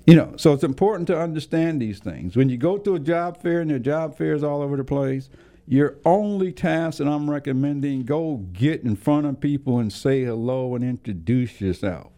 You 0.08 0.16
know, 0.16 0.34
so 0.38 0.54
it's 0.54 0.64
important 0.64 1.08
to 1.08 1.20
understand 1.20 1.82
these 1.82 2.00
things. 2.00 2.36
When 2.36 2.50
you 2.50 2.58
go 2.58 2.78
to 2.78 2.96
a 2.96 3.00
job 3.00 3.42
fair 3.42 3.62
and 3.62 3.70
there 3.70 3.78
are 3.78 3.80
job 3.80 4.18
fairs 4.18 4.44
all 4.44 4.62
over 4.62 4.78
the 4.78 4.84
place, 4.84 5.30
your 5.68 5.98
only 6.04 6.52
task 6.52 6.98
that 6.98 7.08
I'm 7.08 7.30
recommending, 7.30 8.04
go 8.04 8.38
get 8.38 8.82
in 8.82 8.96
front 8.96 9.28
of 9.28 9.40
people 9.40 9.78
and 9.78 9.94
say 9.94 10.24
hello 10.24 10.74
and 10.74 10.84
introduce 10.84 11.62
yourself. 11.62 12.12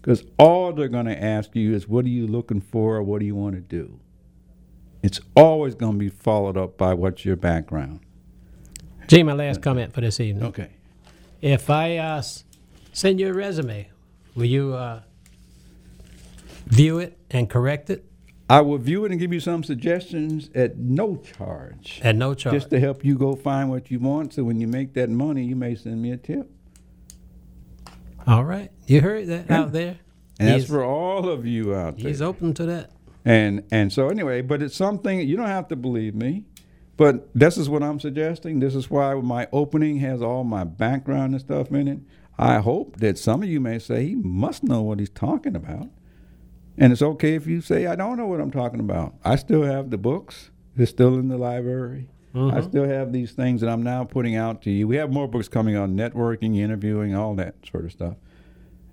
Because 0.00 0.24
all 0.38 0.72
they're 0.72 0.88
going 0.88 1.06
to 1.06 1.22
ask 1.22 1.54
you 1.54 1.74
is, 1.74 1.88
what 1.88 2.04
are 2.06 2.08
you 2.08 2.26
looking 2.26 2.60
for 2.60 2.96
or 2.96 3.02
what 3.02 3.20
do 3.20 3.26
you 3.26 3.34
want 3.34 3.56
to 3.56 3.60
do? 3.60 4.00
It's 5.02 5.20
always 5.36 5.74
going 5.74 5.92
to 5.92 5.98
be 5.98 6.08
followed 6.08 6.56
up 6.56 6.78
by 6.78 6.94
what's 6.94 7.26
your 7.26 7.36
background. 7.36 8.00
Gee, 9.06 9.22
my 9.22 9.34
last 9.34 9.60
comment 9.60 9.92
for 9.92 10.00
this 10.00 10.18
evening. 10.18 10.44
Okay. 10.44 10.70
If 11.42 11.68
I 11.68 11.98
uh, 11.98 12.22
send 12.94 13.20
you 13.20 13.28
a 13.28 13.34
resume, 13.34 13.90
will 14.34 14.46
you 14.46 14.72
uh, 14.72 15.02
view 16.66 16.98
it 16.98 17.18
and 17.30 17.50
correct 17.50 17.90
it 17.90 18.04
I 18.48 18.60
will 18.60 18.76
view 18.76 19.04
it 19.06 19.10
and 19.10 19.18
give 19.18 19.32
you 19.32 19.40
some 19.40 19.64
suggestions 19.64 20.50
at 20.54 20.76
no 20.76 21.16
charge. 21.16 22.00
at 22.04 22.14
no 22.14 22.34
charge? 22.34 22.54
Just 22.54 22.70
to 22.70 22.80
help 22.80 23.04
you 23.04 23.16
go 23.16 23.34
find 23.34 23.70
what 23.70 23.90
you 23.90 23.98
want. 23.98 24.34
So 24.34 24.44
when 24.44 24.60
you 24.60 24.68
make 24.68 24.92
that 24.94 25.08
money, 25.08 25.44
you 25.44 25.56
may 25.56 25.74
send 25.74 26.02
me 26.02 26.10
a 26.10 26.18
tip. 26.18 26.50
All 28.26 28.44
right, 28.44 28.70
you 28.86 29.00
heard 29.00 29.26
that 29.28 29.46
Yeah. 29.48 29.60
out 29.60 29.72
there. 29.72 29.96
And 30.38 30.48
that's 30.48 30.66
for 30.66 30.84
all 30.84 31.28
of 31.28 31.46
you 31.46 31.74
out 31.74 31.98
there. 31.98 32.08
He's 32.08 32.20
open 32.20 32.52
to 32.54 32.66
that. 32.66 32.90
And 33.24 33.64
and 33.70 33.90
so 33.92 34.08
anyway, 34.08 34.42
but 34.42 34.62
it's 34.62 34.76
something 34.76 35.20
you 35.20 35.36
don't 35.36 35.46
have 35.46 35.68
to 35.68 35.76
believe 35.76 36.14
me, 36.14 36.44
but 36.98 37.28
this 37.34 37.56
is 37.56 37.70
what 37.70 37.82
I'm 37.82 37.98
suggesting. 37.98 38.60
This 38.60 38.74
is 38.74 38.90
why 38.90 39.14
my 39.14 39.48
opening 39.52 39.98
has 39.98 40.20
all 40.20 40.44
my 40.44 40.64
background 40.64 41.32
and 41.32 41.40
stuff 41.40 41.70
in 41.72 41.88
it. 41.88 41.98
I 42.38 42.58
hope 42.58 42.96
that 42.96 43.18
some 43.18 43.42
of 43.42 43.48
you 43.48 43.60
may 43.60 43.78
say 43.78 44.06
he 44.06 44.14
must 44.16 44.64
know 44.64 44.82
what 44.82 44.98
he's 44.98 45.10
talking 45.10 45.54
about, 45.54 45.88
and 46.76 46.92
it's 46.92 47.02
okay 47.02 47.34
if 47.34 47.46
you 47.46 47.60
say 47.60 47.86
I 47.86 47.96
don't 47.96 48.16
know 48.16 48.26
what 48.26 48.40
I'm 48.40 48.50
talking 48.50 48.80
about. 48.80 49.14
I 49.24 49.36
still 49.36 49.62
have 49.62 49.90
the 49.90 49.98
books; 49.98 50.50
they're 50.76 50.86
still 50.86 51.14
in 51.14 51.28
the 51.28 51.38
library. 51.38 52.08
I 52.34 52.36
mm-hmm. 52.36 52.68
still 52.68 52.88
have 52.88 53.12
these 53.12 53.30
things 53.30 53.60
that 53.60 53.70
I'm 53.70 53.84
now 53.84 54.02
putting 54.02 54.34
out 54.34 54.60
to 54.62 54.70
you. 54.70 54.88
We 54.88 54.96
have 54.96 55.12
more 55.12 55.28
books 55.28 55.46
coming 55.46 55.76
on 55.76 55.96
networking, 55.96 56.58
interviewing, 56.58 57.14
all 57.14 57.36
that 57.36 57.54
sort 57.70 57.84
of 57.84 57.92
stuff. 57.92 58.16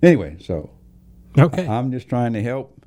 Anyway, 0.04 0.38
so 0.40 0.70
Okay. 1.38 1.68
I'm 1.68 1.92
just 1.92 2.10
trying 2.10 2.34
to 2.34 2.44
help 2.44 2.86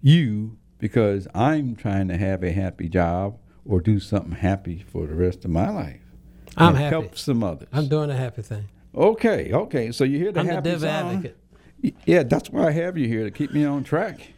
you 0.00 0.58
because 0.78 1.26
I'm 1.34 1.74
trying 1.76 2.08
to 2.08 2.16
have 2.16 2.42
a 2.42 2.52
happy 2.52 2.88
job 2.88 3.38
or 3.64 3.80
do 3.80 3.98
something 3.98 4.32
happy 4.32 4.84
for 4.86 5.06
the 5.06 5.14
rest 5.14 5.44
of 5.44 5.50
my 5.50 5.70
life. 5.70 6.00
I'm 6.56 6.74
happy. 6.74 6.90
Help 6.90 7.18
some 7.18 7.42
others. 7.42 7.68
I'm 7.72 7.88
doing 7.88 8.10
a 8.10 8.16
happy 8.16 8.42
thing. 8.42 8.68
Okay, 8.96 9.52
okay. 9.52 9.92
So 9.92 10.04
you 10.04 10.18
hear 10.18 10.32
the 10.32 10.40
I'm 10.40 10.46
the 10.46 10.54
happy 10.54 10.78
song? 10.78 10.88
advocate. 10.88 11.36
Yeah, 12.06 12.22
that's 12.22 12.50
why 12.50 12.68
I 12.68 12.70
have 12.70 12.96
you 12.96 13.06
here 13.08 13.24
to 13.24 13.30
keep 13.30 13.52
me 13.52 13.64
on 13.64 13.84
track 13.84 14.32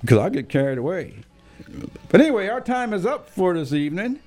because 0.00 0.18
I 0.18 0.28
get 0.28 0.48
carried 0.48 0.78
away. 0.78 1.16
But 2.08 2.20
anyway, 2.20 2.48
our 2.48 2.60
time 2.60 2.92
is 2.92 3.04
up 3.04 3.28
for 3.28 3.54
this 3.54 3.72
evening. 3.72 4.20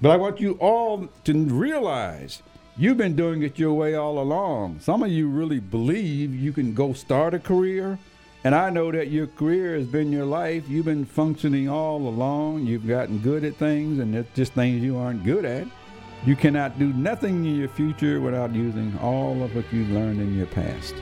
But 0.00 0.10
I 0.10 0.16
want 0.16 0.40
you 0.40 0.52
all 0.54 1.08
to 1.24 1.44
realize 1.44 2.42
you've 2.76 2.98
been 2.98 3.16
doing 3.16 3.42
it 3.42 3.58
your 3.58 3.72
way 3.72 3.94
all 3.94 4.18
along. 4.18 4.80
Some 4.80 5.02
of 5.02 5.10
you 5.10 5.28
really 5.28 5.60
believe 5.60 6.34
you 6.34 6.52
can 6.52 6.74
go 6.74 6.92
start 6.92 7.34
a 7.34 7.38
career. 7.38 7.98
And 8.44 8.54
I 8.54 8.70
know 8.70 8.92
that 8.92 9.10
your 9.10 9.26
career 9.26 9.74
has 9.76 9.86
been 9.86 10.12
your 10.12 10.26
life. 10.26 10.68
You've 10.68 10.84
been 10.84 11.04
functioning 11.06 11.68
all 11.68 11.96
along. 11.96 12.66
You've 12.66 12.86
gotten 12.86 13.18
good 13.18 13.42
at 13.42 13.56
things, 13.56 13.98
and 13.98 14.14
it's 14.14 14.32
just 14.36 14.52
things 14.52 14.82
you 14.82 14.96
aren't 14.98 15.24
good 15.24 15.44
at. 15.44 15.66
You 16.24 16.34
cannot 16.34 16.78
do 16.78 16.92
nothing 16.92 17.44
in 17.44 17.56
your 17.56 17.68
future 17.68 18.20
without 18.20 18.52
using 18.52 18.96
all 18.98 19.42
of 19.42 19.54
what 19.54 19.64
you've 19.72 19.90
learned 19.90 20.20
in 20.20 20.36
your 20.36 20.46
past. 20.46 20.94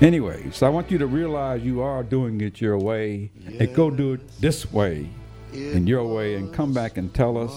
Anyway, 0.00 0.50
so 0.50 0.66
I 0.66 0.70
want 0.70 0.90
you 0.90 0.98
to 0.98 1.06
realize 1.06 1.62
you 1.62 1.82
are 1.82 2.02
doing 2.02 2.40
it 2.40 2.60
your 2.60 2.78
way, 2.78 3.30
and 3.58 3.74
go 3.74 3.90
do 3.90 4.14
it 4.14 4.40
this 4.40 4.72
way, 4.72 5.08
in 5.52 5.86
your 5.86 6.06
way, 6.06 6.36
and 6.36 6.54
come 6.54 6.72
back 6.72 6.96
and 6.96 7.12
tell 7.12 7.36
us. 7.36 7.52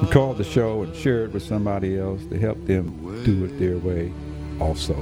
And 0.00 0.10
call 0.10 0.32
the 0.32 0.44
show 0.44 0.82
and 0.82 0.94
share 0.96 1.24
it 1.24 1.32
with 1.32 1.42
somebody 1.42 1.98
else 1.98 2.24
to 2.26 2.38
help 2.38 2.64
them 2.66 3.22
do 3.24 3.44
it 3.44 3.58
their 3.58 3.78
way, 3.78 4.12
also. 4.60 4.94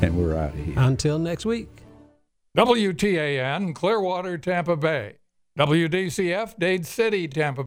And 0.00 0.16
we're 0.16 0.36
out 0.36 0.50
of 0.50 0.56
here. 0.56 0.74
Until 0.76 1.18
next 1.18 1.44
week. 1.46 1.68
WTAN, 2.56 3.74
Clearwater, 3.74 4.38
Tampa 4.38 4.76
Bay. 4.76 5.16
WDCF, 5.58 6.58
Dade 6.58 6.86
City, 6.86 7.26
Tampa 7.26 7.64